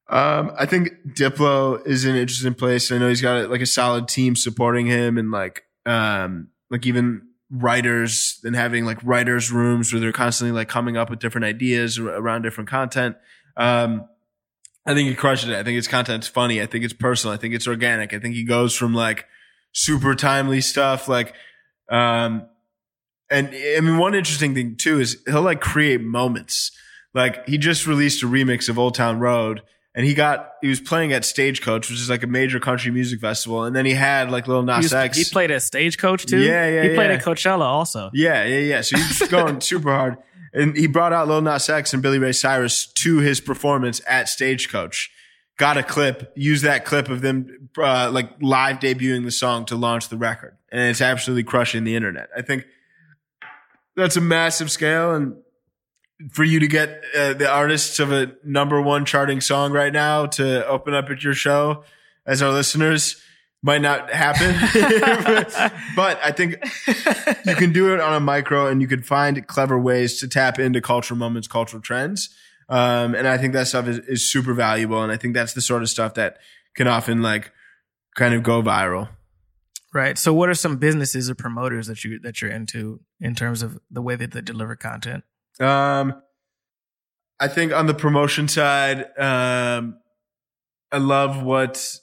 Um, 0.09 0.53
I 0.57 0.67
think 0.67 0.91
Diplo 1.09 1.85
is 1.85 2.05
an 2.05 2.15
interesting 2.15 2.55
place. 2.55 2.93
I 2.93 2.99
know 2.99 3.09
he's 3.09 3.21
got 3.21 3.51
like 3.51 3.61
a 3.61 3.67
solid 3.67 4.07
team 4.07 4.37
supporting 4.37 4.87
him 4.87 5.19
and 5.19 5.33
like, 5.33 5.65
um, 5.85 6.49
like 6.71 6.87
even 6.87 7.27
writers 7.51 8.41
and 8.45 8.57
having 8.57 8.85
like 8.85 8.99
writers 9.03 9.53
rooms 9.53 9.93
where 9.93 10.01
they're 10.01 10.13
constantly 10.13 10.53
like 10.53 10.69
coming 10.69 10.97
up 10.97 11.11
with 11.11 11.19
different 11.19 11.45
ideas 11.45 11.99
around 11.99 12.43
different 12.43 12.69
content. 12.69 13.17
Um, 13.57 14.09
I 14.85 14.95
think 14.95 15.09
he 15.09 15.15
crushes 15.15 15.49
it. 15.49 15.57
I 15.57 15.63
think 15.63 15.77
his 15.77 15.89
content's 15.89 16.29
funny. 16.29 16.63
I 16.63 16.67
think 16.67 16.85
it's 16.85 16.93
personal. 16.93 17.35
I 17.35 17.37
think 17.37 17.55
it's 17.55 17.67
organic. 17.67 18.15
I 18.15 18.19
think 18.19 18.35
he 18.35 18.45
goes 18.45 18.75
from 18.77 18.95
like 18.95 19.27
super 19.73 20.15
timely 20.15 20.61
stuff, 20.61 21.09
like, 21.09 21.35
um, 21.91 22.47
and 23.29 23.49
I 23.49 23.81
mean, 23.81 23.99
one 23.99 24.15
interesting 24.15 24.55
thing 24.55 24.77
too 24.77 25.01
is 25.01 25.21
he'll 25.27 25.43
like 25.43 25.61
create 25.61 26.01
moments. 26.01 26.71
Like 27.15 27.47
he 27.49 27.59
just 27.59 27.87
released 27.87 28.23
a 28.23 28.27
remix 28.27 28.69
of 28.69 28.79
Old 28.79 28.95
Town 28.95 29.19
Road 29.19 29.63
and 29.97 30.07
he 30.07 30.15
got 30.15 30.53
he 30.63 30.69
was 30.69 30.79
playing 30.79 31.13
at 31.13 31.25
Stagecoach, 31.25 31.91
which 31.91 31.99
is 31.99 32.09
like 32.09 32.23
a 32.23 32.27
major 32.29 32.61
country 32.61 32.93
music 32.93 33.19
festival, 33.21 33.65
and 33.65 33.75
then 33.75 33.85
he 33.87 33.95
had 33.95 34.31
like 34.31 34.47
Lil 34.47 34.61
He, 34.61 34.67
Nas 34.67 34.83
was- 34.85 34.93
X. 34.93 35.19
he 35.19 35.25
played 35.25 35.51
at 35.51 35.63
Stagecoach 35.63 36.27
too. 36.27 36.39
Yeah, 36.39 36.69
yeah, 36.69 36.83
He 36.89 36.95
played 36.95 37.11
at 37.11 37.25
Coachella 37.25 37.63
also. 37.65 38.11
Yeah, 38.15 38.45
yeah, 38.45 38.59
yeah. 38.61 38.81
So 38.83 38.97
he's 38.99 39.27
going 39.29 39.61
super 39.61 39.91
hard. 39.93 40.17
And 40.53 40.77
he 40.77 40.87
brought 40.87 41.13
out 41.13 41.27
Lil 41.29 41.43
Nas 41.43 41.69
X 41.69 41.93
and 41.93 42.03
Billy 42.03 42.19
Ray 42.19 42.33
Cyrus 42.33 42.87
to 42.93 43.19
his 43.19 43.41
performance 43.41 44.01
at 44.07 44.29
Stagecoach. 44.29 45.11
Got 45.59 45.77
a 45.79 45.83
clip, 45.83 46.33
used 46.37 46.65
that 46.65 46.85
clip 46.85 47.09
of 47.09 47.23
them 47.23 47.71
uh, 47.79 48.11
like 48.13 48.31
live 48.43 48.79
debuting 48.79 49.25
the 49.25 49.31
song 49.31 49.65
to 49.67 49.75
launch 49.77 50.09
the 50.11 50.17
record. 50.19 50.57
And 50.71 50.83
it's 50.91 51.01
absolutely 51.01 51.45
crushing 51.45 51.85
the 51.85 51.97
internet. 51.97 52.29
I 52.37 52.43
think 52.43 52.65
that's 53.97 54.17
a 54.17 54.21
massive 54.21 54.71
scale. 54.71 55.15
And 55.15 55.37
for 56.31 56.45
you 56.45 56.61
to 56.61 56.67
get 56.67 57.03
uh, 57.17 57.35
the 57.35 57.49
artists 57.49 57.99
of 57.99 58.13
a 58.13 58.33
number 58.43 58.81
one 58.81 59.05
charting 59.05 59.41
song 59.41 59.73
right 59.73 59.93
now 59.93 60.27
to 60.27 60.67
open 60.67 60.95
up 60.95 61.11
at 61.11 61.23
your 61.23 61.35
show 61.35 61.85
as 62.25 62.43
our 62.43 62.53
listeners 62.53 63.23
might 63.63 63.83
not 63.83 64.11
happen. 64.11 64.55
but 65.97 66.19
I 66.23 66.31
think 66.33 66.57
you 67.45 67.55
can 67.55 67.73
do 67.73 67.93
it 67.93 68.01
on 68.01 68.15
a 68.15 68.21
micro 68.21 68.67
and 68.67 68.81
you 68.81 68.89
can 68.89 69.03
find 69.03 69.47
clever 69.47 69.79
ways 69.79 70.21
to 70.21 70.29
tap 70.29 70.59
into 70.59 70.81
cultural 70.81 71.19
moments, 71.19 71.49
cultural 71.49 71.83
trends. 71.83 72.31
Um, 72.69 73.15
and 73.15 73.29
I 73.29 73.39
think 73.39 73.53
that 73.53 73.69
stuff 73.69 73.87
is, 73.87 73.99
is 74.01 74.31
super 74.31 74.55
valuable. 74.55 75.03
And 75.03 75.13
I 75.13 75.17
think 75.17 75.35
that's 75.35 75.53
the 75.53 75.61
sort 75.61 75.83
of 75.83 75.89
stuff 75.89 76.15
that 76.15 76.39
can 76.75 76.89
often 76.89 77.23
like 77.23 77.53
kind 78.15 78.35
of 78.35 78.43
go 78.43 78.63
viral. 78.63 79.09
Right. 79.93 80.19
So, 80.19 80.35
what 80.35 80.49
are 80.49 80.55
some 80.55 80.77
businesses 80.77 81.31
or 81.31 81.35
promoters 81.35 81.87
that 81.87 82.05
you 82.05 82.19
that 82.21 82.43
you're 82.43 82.51
into 82.51 83.01
in 83.21 83.35
terms 83.35 83.63
of 83.63 83.79
the 83.91 84.03
way 84.03 84.15
that 84.17 84.33
they 84.33 84.43
deliver 84.43 84.77
content? 84.77 85.25
Um, 85.61 86.23
I 87.39 87.49
think 87.49 87.73
on 87.73 87.87
the 87.87 87.95
promotion 87.95 88.49
side, 88.49 89.07
um, 89.19 89.99
I 90.91 90.99
love 90.99 91.43
what 91.43 91.99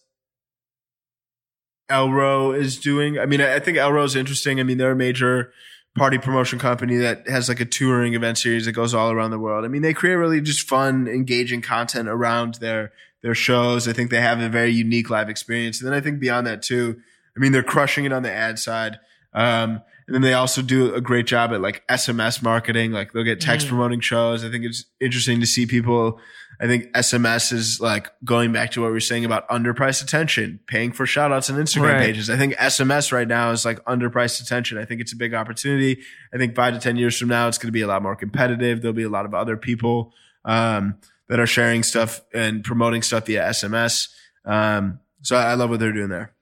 Elrow 1.89 2.51
is 2.51 2.79
doing. 2.79 3.19
I 3.19 3.25
mean, 3.25 3.41
I 3.41 3.59
think 3.59 3.77
Elrow 3.77 4.03
is 4.03 4.15
interesting. 4.15 4.59
I 4.59 4.63
mean, 4.63 4.77
they're 4.77 4.91
a 4.91 4.95
major 4.95 5.51
party 5.95 6.17
promotion 6.17 6.57
company 6.57 6.97
that 6.97 7.27
has 7.27 7.49
like 7.49 7.59
a 7.59 7.65
touring 7.65 8.13
event 8.13 8.37
series 8.37 8.65
that 8.65 8.71
goes 8.71 8.93
all 8.93 9.11
around 9.11 9.31
the 9.31 9.39
world. 9.39 9.63
I 9.65 9.67
mean, 9.67 9.81
they 9.81 9.93
create 9.93 10.15
really 10.15 10.41
just 10.41 10.67
fun, 10.67 11.07
engaging 11.07 11.61
content 11.61 12.09
around 12.09 12.55
their 12.55 12.91
their 13.21 13.35
shows. 13.35 13.87
I 13.87 13.93
think 13.93 14.11
they 14.11 14.19
have 14.19 14.39
a 14.41 14.49
very 14.49 14.71
unique 14.71 15.09
live 15.09 15.29
experience. 15.29 15.79
And 15.79 15.87
then 15.87 15.97
I 15.97 16.01
think 16.01 16.19
beyond 16.19 16.45
that 16.47 16.61
too, 16.61 16.99
I 17.35 17.39
mean, 17.39 17.51
they're 17.51 17.63
crushing 17.63 18.05
it 18.05 18.11
on 18.11 18.23
the 18.23 18.31
ad 18.31 18.59
side. 18.59 18.99
Um, 19.33 19.81
and 20.07 20.13
then 20.15 20.21
they 20.21 20.33
also 20.33 20.61
do 20.61 20.93
a 20.93 21.01
great 21.01 21.25
job 21.27 21.51
at 21.53 21.61
like 21.61 21.83
SMS 21.87 22.41
marketing. 22.41 22.91
Like 22.91 23.13
they'll 23.13 23.23
get 23.23 23.39
text 23.41 23.65
Mhm. 23.67 23.69
promoting 23.69 23.99
shows. 23.99 24.43
I 24.43 24.49
think 24.49 24.65
it's 24.65 24.85
interesting 24.99 25.39
to 25.39 25.45
see 25.45 25.65
people. 25.65 26.19
I 26.61 26.67
think 26.67 26.91
SMS 26.93 27.51
is 27.51 27.79
like 27.81 28.09
going 28.23 28.51
back 28.53 28.71
to 28.71 28.81
what 28.81 28.87
we 28.87 28.93
were 28.93 28.99
saying 28.99 29.25
about 29.25 29.47
underpriced 29.49 30.03
attention, 30.03 30.59
paying 30.67 30.91
for 30.91 31.05
shout 31.05 31.31
outs 31.31 31.49
on 31.49 31.57
Instagram 31.57 31.93
Right. 31.93 31.99
pages. 31.99 32.29
I 32.29 32.37
think 32.37 32.53
SMS 32.59 33.11
right 33.11 33.27
now 33.27 33.51
is 33.51 33.65
like 33.65 33.83
underpriced 33.85 34.41
attention. 34.41 34.77
I 34.77 34.85
think 34.85 35.01
it's 35.01 35.13
a 35.13 35.17
big 35.17 35.33
opportunity. 35.33 35.99
I 36.33 36.37
think 36.37 36.55
five 36.55 36.73
to 36.73 36.79
10 36.79 36.95
years 36.95 37.17
from 37.17 37.29
now, 37.29 37.47
it's 37.47 37.57
going 37.57 37.69
to 37.69 37.71
be 37.73 37.81
a 37.81 37.87
lot 37.87 38.01
more 38.03 38.15
competitive. 38.15 38.81
There'll 38.81 38.93
be 38.93 39.03
a 39.03 39.09
lot 39.09 39.25
of 39.25 39.33
other 39.33 39.57
people, 39.57 40.13
um, 40.45 40.95
that 41.29 41.39
are 41.39 41.47
sharing 41.47 41.81
stuff 41.83 42.21
and 42.33 42.63
promoting 42.63 43.01
stuff 43.01 43.25
via 43.25 43.41
SMS. 43.49 44.09
Um, 44.45 44.99
so 45.21 45.35
I 45.37 45.51
I 45.51 45.53
love 45.55 45.69
what 45.69 45.79
they're 45.79 45.93
doing 45.93 46.09
there. 46.09 46.33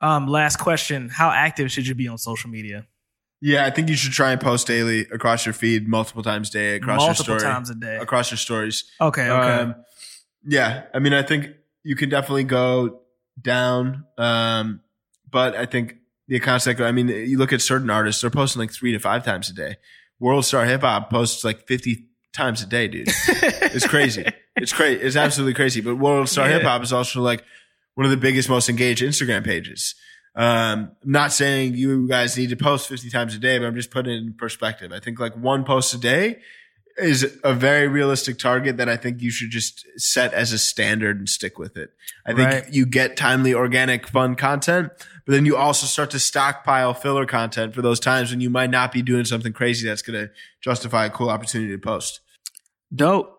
Um, 0.00 0.26
last 0.28 0.56
question: 0.56 1.08
How 1.10 1.30
active 1.30 1.70
should 1.70 1.86
you 1.86 1.94
be 1.94 2.08
on 2.08 2.16
social 2.16 2.48
media? 2.48 2.86
Yeah, 3.42 3.64
I 3.64 3.70
think 3.70 3.88
you 3.88 3.96
should 3.96 4.12
try 4.12 4.32
and 4.32 4.40
post 4.40 4.66
daily 4.66 5.00
across 5.12 5.46
your 5.46 5.52
feed 5.54 5.88
multiple 5.88 6.22
times 6.22 6.50
a 6.50 6.52
day 6.52 6.74
across 6.76 7.00
Multiple 7.00 7.32
your 7.32 7.38
story, 7.40 7.52
times 7.52 7.70
a 7.70 7.74
day. 7.74 7.96
across 7.96 8.30
your 8.30 8.38
stories. 8.38 8.84
Okay. 9.00 9.30
Okay. 9.30 9.32
Um, 9.62 9.74
yeah, 10.46 10.84
I 10.92 10.98
mean, 10.98 11.14
I 11.14 11.22
think 11.22 11.48
you 11.82 11.96
can 11.96 12.08
definitely 12.10 12.44
go 12.44 13.00
down, 13.40 14.04
um, 14.18 14.80
but 15.30 15.54
I 15.56 15.64
think 15.66 15.96
the 16.28 16.36
accounts 16.36 16.64
that 16.66 16.74
go. 16.74 16.84
I 16.86 16.92
mean, 16.92 17.08
you 17.08 17.38
look 17.38 17.52
at 17.52 17.62
certain 17.62 17.88
artists; 17.90 18.20
they're 18.20 18.30
posting 18.30 18.60
like 18.60 18.72
three 18.72 18.92
to 18.92 18.98
five 18.98 19.24
times 19.24 19.48
a 19.48 19.54
day. 19.54 19.76
World 20.18 20.44
Star 20.44 20.64
Hip 20.66 20.82
Hop 20.82 21.08
posts 21.10 21.42
like 21.44 21.66
fifty 21.66 22.06
times 22.34 22.62
a 22.62 22.66
day, 22.66 22.88
dude. 22.88 23.08
It's 23.72 23.86
crazy. 23.86 24.26
it's 24.56 24.72
crazy. 24.72 25.00
It's 25.00 25.14
absolutely 25.16 25.54
crazy. 25.54 25.80
But 25.80 25.94
World 25.96 26.28
Star 26.28 26.48
Yeah. 26.48 26.54
Hip 26.54 26.62
Hop 26.64 26.82
is 26.82 26.92
also 26.92 27.20
like 27.20 27.44
one 27.94 28.04
of 28.04 28.10
the 28.10 28.16
biggest, 28.16 28.48
most 28.48 28.68
engaged 28.68 29.00
Instagram 29.02 29.44
pages. 29.44 29.94
Um, 30.36 30.92
I'm 31.02 31.10
not 31.12 31.32
saying 31.32 31.74
you 31.74 32.06
guys 32.08 32.36
need 32.36 32.50
to 32.50 32.56
post 32.56 32.88
50 32.88 33.10
times 33.10 33.34
a 33.34 33.38
day, 33.38 33.58
but 33.58 33.66
I'm 33.66 33.74
just 33.74 33.90
putting 33.90 34.12
it 34.14 34.18
in 34.18 34.32
perspective. 34.34 34.92
I 34.92 35.00
think 35.00 35.18
like 35.18 35.34
one 35.36 35.64
post 35.64 35.92
a 35.94 35.98
day 35.98 36.38
is 36.96 37.38
a 37.44 37.54
very 37.54 37.88
realistic 37.88 38.38
target 38.38 38.76
that 38.76 38.88
I 38.88 38.96
think 38.96 39.22
you 39.22 39.30
should 39.30 39.50
just 39.50 39.86
set 39.96 40.32
as 40.34 40.52
a 40.52 40.58
standard 40.58 41.18
and 41.18 41.28
stick 41.28 41.58
with 41.58 41.76
it. 41.76 41.90
I 42.26 42.32
think 42.34 42.50
Right. 42.50 42.72
you 42.72 42.84
get 42.86 43.16
timely, 43.16 43.54
organic, 43.54 44.06
fun 44.06 44.34
content, 44.34 44.90
but 45.24 45.32
then 45.32 45.46
you 45.46 45.56
also 45.56 45.86
start 45.86 46.10
to 46.10 46.18
stockpile 46.18 46.92
filler 46.94 47.26
content 47.26 47.74
for 47.74 47.80
those 47.82 48.00
times 48.00 48.30
when 48.30 48.40
you 48.40 48.50
might 48.50 48.70
not 48.70 48.92
be 48.92 49.02
doing 49.02 49.24
something 49.24 49.52
crazy 49.52 49.88
that's 49.88 50.02
going 50.02 50.26
to 50.26 50.30
justify 50.60 51.06
a 51.06 51.10
cool 51.10 51.30
opportunity 51.30 51.72
to 51.72 51.78
post. 51.78 52.20
Dope. 52.94 53.36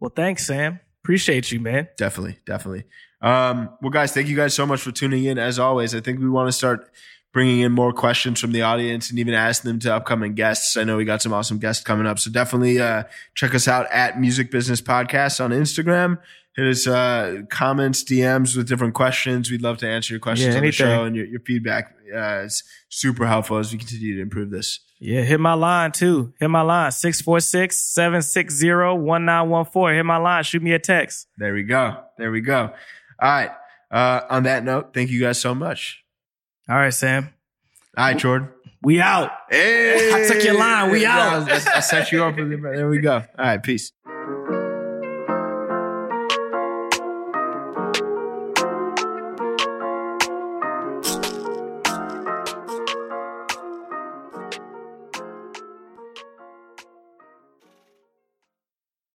Well, 0.00 0.12
thanks, 0.14 0.46
Sam. 0.46 0.80
Appreciate 1.02 1.52
you, 1.52 1.60
man. 1.60 1.88
Definitely, 1.98 2.38
definitely. 2.46 2.84
Um, 3.24 3.70
well, 3.80 3.90
guys, 3.90 4.12
thank 4.12 4.28
you 4.28 4.36
guys 4.36 4.52
so 4.54 4.66
much 4.66 4.82
for 4.82 4.92
tuning 4.92 5.24
in. 5.24 5.38
As 5.38 5.58
always, 5.58 5.94
I 5.94 6.00
think 6.00 6.20
we 6.20 6.28
want 6.28 6.48
to 6.48 6.52
start 6.52 6.90
bringing 7.32 7.60
in 7.60 7.72
more 7.72 7.92
questions 7.92 8.38
from 8.38 8.52
the 8.52 8.60
audience 8.60 9.08
and 9.08 9.18
even 9.18 9.32
asking 9.32 9.70
them 9.70 9.80
to 9.80 9.94
upcoming 9.94 10.34
guests. 10.34 10.76
I 10.76 10.84
know 10.84 10.98
we 10.98 11.06
got 11.06 11.22
some 11.22 11.32
awesome 11.32 11.58
guests 11.58 11.82
coming 11.82 12.06
up, 12.06 12.18
so 12.18 12.30
definitely 12.30 12.80
uh, 12.80 13.04
check 13.34 13.54
us 13.54 13.66
out 13.66 13.90
at 13.90 14.20
Music 14.20 14.50
Business 14.50 14.82
Podcast 14.82 15.42
on 15.42 15.52
Instagram. 15.52 16.18
Hit 16.54 16.66
us 16.66 16.86
uh, 16.86 17.42
comments, 17.48 18.04
DMs 18.04 18.56
with 18.56 18.68
different 18.68 18.94
questions. 18.94 19.50
We'd 19.50 19.62
love 19.62 19.78
to 19.78 19.88
answer 19.88 20.12
your 20.12 20.20
questions 20.20 20.54
Yeah, 20.54 20.60
on 20.60 20.66
the 20.66 20.70
show, 20.70 21.04
and 21.04 21.16
your, 21.16 21.24
your 21.24 21.40
feedback 21.40 21.96
uh, 22.14 22.42
is 22.44 22.62
super 22.90 23.26
helpful 23.26 23.56
as 23.56 23.72
we 23.72 23.78
continue 23.78 24.16
to 24.16 24.22
improve 24.22 24.50
this. 24.50 24.80
Yeah, 25.00 25.22
hit 25.22 25.40
my 25.40 25.54
line 25.54 25.90
too. 25.92 26.32
Hit 26.38 26.48
my 26.48 26.60
line 26.60 26.92
646 26.92 27.76
760 27.76 28.68
1914. 28.68 29.96
Hit 29.96 30.06
my 30.06 30.16
line. 30.18 30.44
Shoot 30.44 30.62
me 30.62 30.72
a 30.72 30.78
text. 30.78 31.26
There 31.36 31.54
we 31.54 31.64
go. 31.64 31.96
There 32.16 32.30
we 32.30 32.40
go. 32.40 32.72
All 33.20 33.28
right. 33.30 33.50
Uh, 33.90 34.20
on 34.28 34.42
that 34.44 34.64
note, 34.64 34.92
thank 34.94 35.10
you 35.10 35.20
guys 35.20 35.40
so 35.40 35.54
much. 35.54 36.04
All 36.68 36.76
right, 36.76 36.92
Sam. 36.92 37.32
All 37.96 38.04
right, 38.06 38.18
Jordan. 38.18 38.48
We 38.82 39.00
out. 39.00 39.30
Hey, 39.50 40.12
I 40.12 40.26
took 40.28 40.42
your 40.44 40.58
line. 40.58 40.90
We 40.90 41.06
out. 41.06 41.48
I, 41.50 41.76
I 41.76 41.80
set 41.80 42.12
you 42.12 42.24
up. 42.24 42.36
There 42.36 42.88
we 42.88 42.98
go. 42.98 43.14
All 43.16 43.24
right. 43.38 43.62
Peace. 43.62 43.92